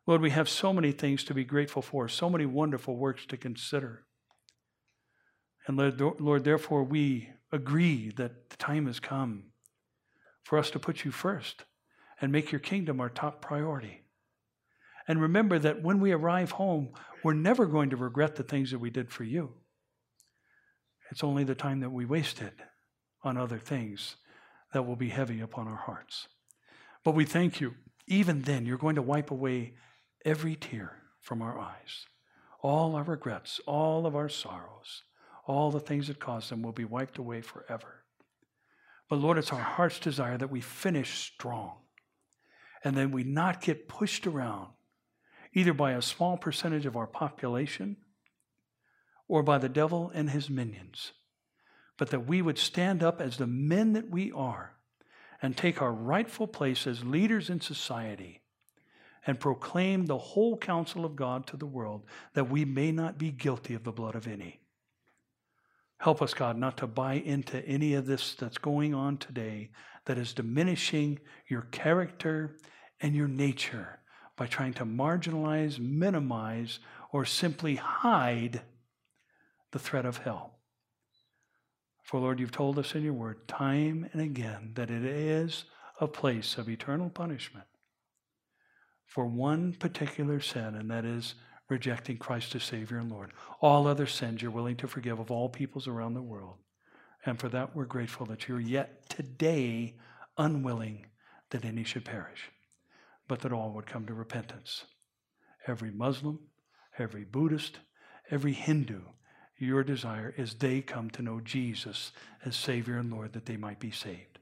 Lord, 0.05 0.21
we 0.21 0.31
have 0.31 0.49
so 0.49 0.73
many 0.73 0.91
things 0.91 1.23
to 1.23 1.33
be 1.33 1.45
grateful 1.45 1.81
for, 1.81 2.09
so 2.09 2.29
many 2.29 2.45
wonderful 2.45 2.97
works 2.97 3.25
to 3.27 3.37
consider. 3.37 4.03
And 5.69 5.77
Lord, 6.19 6.43
therefore, 6.43 6.83
we 6.83 7.31
agree 7.53 8.11
that 8.17 8.51
the 8.51 8.57
time 8.57 8.87
has 8.87 8.99
come 8.99 9.45
for 10.43 10.59
us 10.59 10.73
to 10.73 10.81
put 10.81 11.05
you 11.05 11.13
first 11.13 11.63
and 12.21 12.33
make 12.33 12.51
your 12.51 12.59
kingdom 12.59 13.01
our 13.01 13.11
top 13.11 13.41
priority. 13.41 14.01
And 15.07 15.21
remember 15.21 15.59
that 15.59 15.83
when 15.83 16.01
we 16.01 16.13
arrive 16.13 16.53
home, 16.53 16.91
we're 17.23 17.35
never 17.35 17.67
going 17.67 17.91
to 17.91 17.97
regret 17.97 18.37
the 18.37 18.43
things 18.43 18.71
that 18.71 18.79
we 18.79 18.91
did 18.91 19.11
for 19.11 19.25
you. 19.25 19.53
It's 21.11 21.25
only 21.25 21.45
the 21.45 21.55
time 21.55 21.81
that 21.81 21.91
we 21.93 22.05
wasted 22.05 22.53
on 23.23 23.37
other 23.37 23.59
things 23.59 24.17
that 24.73 24.87
will 24.87 24.97
be 24.97 25.11
heavy 25.11 25.41
upon 25.41 25.69
our 25.69 25.77
hearts. 25.77 26.29
But 27.05 27.15
we 27.15 27.25
thank 27.25 27.61
you. 27.61 27.75
Even 28.07 28.43
then, 28.43 28.67
you're 28.67 28.79
going 28.79 28.97
to 28.97 29.03
wipe 29.03 29.31
away 29.31 29.75
every 30.25 30.57
tear 30.57 31.03
from 31.21 31.43
our 31.43 31.59
eyes. 31.59 32.07
All 32.63 32.97
our 32.97 33.05
regrets, 33.05 33.61
all 33.67 34.07
of 34.07 34.17
our 34.17 34.29
sorrows, 34.29 35.03
all 35.47 35.71
the 35.71 35.81
things 35.81 36.09
that 36.09 36.19
caused 36.19 36.51
them 36.51 36.63
will 36.63 36.73
be 36.73 36.85
wiped 36.85 37.19
away 37.19 37.43
forever. 37.43 38.05
But 39.09 39.17
Lord, 39.17 39.37
it's 39.37 39.53
our 39.53 39.61
heart's 39.61 39.99
desire 39.99 40.39
that 40.39 40.51
we 40.51 40.61
finish 40.61 41.19
strong 41.19 41.77
and 42.83 42.97
then 42.97 43.11
we 43.11 43.23
not 43.23 43.63
get 43.63 43.89
pushed 43.89 44.27
around 44.27 44.69
either 45.55 45.73
by 45.73 45.93
a 45.93 46.03
small 46.03 46.37
percentage 46.37 46.85
of 46.85 46.97
our 46.97 47.07
population 47.07 47.97
or 49.29 49.43
by 49.43 49.57
the 49.57 49.69
devil 49.69 50.11
and 50.13 50.31
his 50.31 50.51
minions, 50.51 51.13
but 51.97 52.11
that 52.11 52.27
we 52.27 52.43
would 52.43 52.59
stand 52.59 53.03
up 53.03 53.21
as 53.21 53.37
the 53.37 53.47
men 53.47 53.93
that 53.93 54.11
we 54.11 54.31
are 54.33 54.75
and 55.41 55.57
take 55.57 55.81
our 55.81 55.93
rightful 55.93 56.47
place 56.47 56.87
as 56.87 57.05
leaders 57.05 57.49
in 57.49 57.61
society 57.61 58.43
and 59.27 59.41
proclaim 59.41 60.05
the 60.05 60.19
whole 60.19 60.59
counsel 60.59 61.05
of 61.05 61.17
God 61.17 61.47
to 61.47 61.57
the 61.57 61.67
world 61.67 62.05
that 62.35 62.51
we 62.51 62.65
may 62.65 62.93
not 62.93 63.17
be 63.17 63.31
guilty 63.31 63.75
of 63.75 63.85
the 63.85 63.93
blood 63.93 64.15
of 64.15 64.27
any. 64.27 64.61
Help 65.99 66.21
us, 66.21 66.35
God, 66.35 66.59
not 66.59 66.77
to 66.79 66.87
buy 66.87 67.15
into 67.15 67.65
any 67.67 67.95
of 67.95 68.05
this 68.05 68.35
that's 68.35 68.59
going 68.59 68.93
on 68.95 69.17
today 69.17 69.71
that 70.05 70.19
is 70.19 70.35
diminishing 70.35 71.21
your 71.49 71.63
character 71.71 72.57
and 73.01 73.15
your 73.15 73.29
nature 73.29 74.01
by 74.37 74.47
trying 74.47 74.75
to 74.75 74.85
marginalize, 74.85 75.79
minimize, 75.79 76.81
or 77.13 77.25
simply 77.25 77.77
hide 77.77 78.63
the 79.73 79.79
threat 79.79 80.05
of 80.05 80.19
hell. 80.19 80.59
For 82.03 82.21
Lord, 82.21 82.39
you've 82.41 82.53
told 82.53 82.79
us 82.79 82.95
in 82.95 83.03
your 83.03 83.13
word 83.13 83.47
time 83.49 84.09
and 84.13 84.21
again 84.21 84.73
that 84.75 84.91
it 84.91 85.05
is 85.05 85.65
a 86.01 86.07
place 86.07 86.59
of 86.59 86.69
eternal 86.69 87.09
punishment 87.09 87.67
for 89.07 89.27
one 89.27 89.73
particular 89.73 90.41
sin, 90.41 90.75
and 90.75 90.91
that 90.91 91.05
is 91.05 91.37
rejecting 91.69 92.17
Christ 92.17 92.55
as 92.57 92.65
Savior 92.65 92.99
and 92.99 93.11
Lord. 93.11 93.33
All 93.61 93.87
other 93.87 94.07
sins 94.07 94.43
you're 94.43 94.51
willing 94.51 94.77
to 94.77 94.89
forgive 94.89 95.21
of 95.21 95.31
all 95.31 95.49
peoples 95.49 95.87
around 95.87 96.15
the 96.15 96.23
world. 96.23 96.57
And 97.25 97.39
for 97.39 97.49
that, 97.51 97.75
we're 97.75 97.85
grateful 97.85 98.27
that 98.27 98.49
you're 98.49 98.61
yet 98.61 99.09
today 99.09 99.95
unwilling 100.37 101.07
that 101.51 101.65
any 101.65 101.85
should 101.85 102.05
perish 102.05 102.51
but 103.29 103.41
that 103.41 103.53
all 103.53 103.73
would 103.73 103.87
come 103.87 104.07
to 104.07 104.15
repentance. 104.15 104.85
Every 105.67 105.91
Muslim, 105.91 106.39
every 106.99 107.25
Buddhist, 107.25 107.79
every 108.31 108.53
Hindu, 108.53 109.01
your 109.59 109.85
desire 109.85 110.35
is 110.37 110.55
they 110.55 110.81
come 110.81 111.11
to 111.11 111.23
know 111.23 111.41
Jesus 111.41 112.13
as 112.45 112.57
Savior 112.57 112.99
and 112.99 113.11
Lord 113.11 113.33
that 113.33 113.47
they 113.47 113.57
might 113.57 113.81
be 113.81 113.91
saved. 113.91 114.39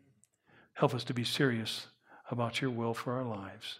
Help 0.75 0.95
us 0.95 1.05
to 1.05 1.15
be 1.15 1.25
serious 1.25 1.87
about 2.31 2.61
your 2.61 2.71
will 2.71 2.95
for 2.95 3.13
our 3.13 3.25
lives. 3.25 3.79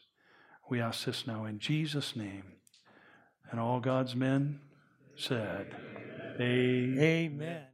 We 0.69 0.81
ask 0.81 1.05
this 1.05 1.27
now 1.27 1.47
in 1.47 1.59
Jesus' 1.59 2.15
name. 2.15 2.45
And 3.51 3.59
all 3.59 3.81
God's 3.81 4.15
men 4.15 4.61
said, 5.17 5.75
Amen. 6.39 6.99
Amen. 6.99 7.72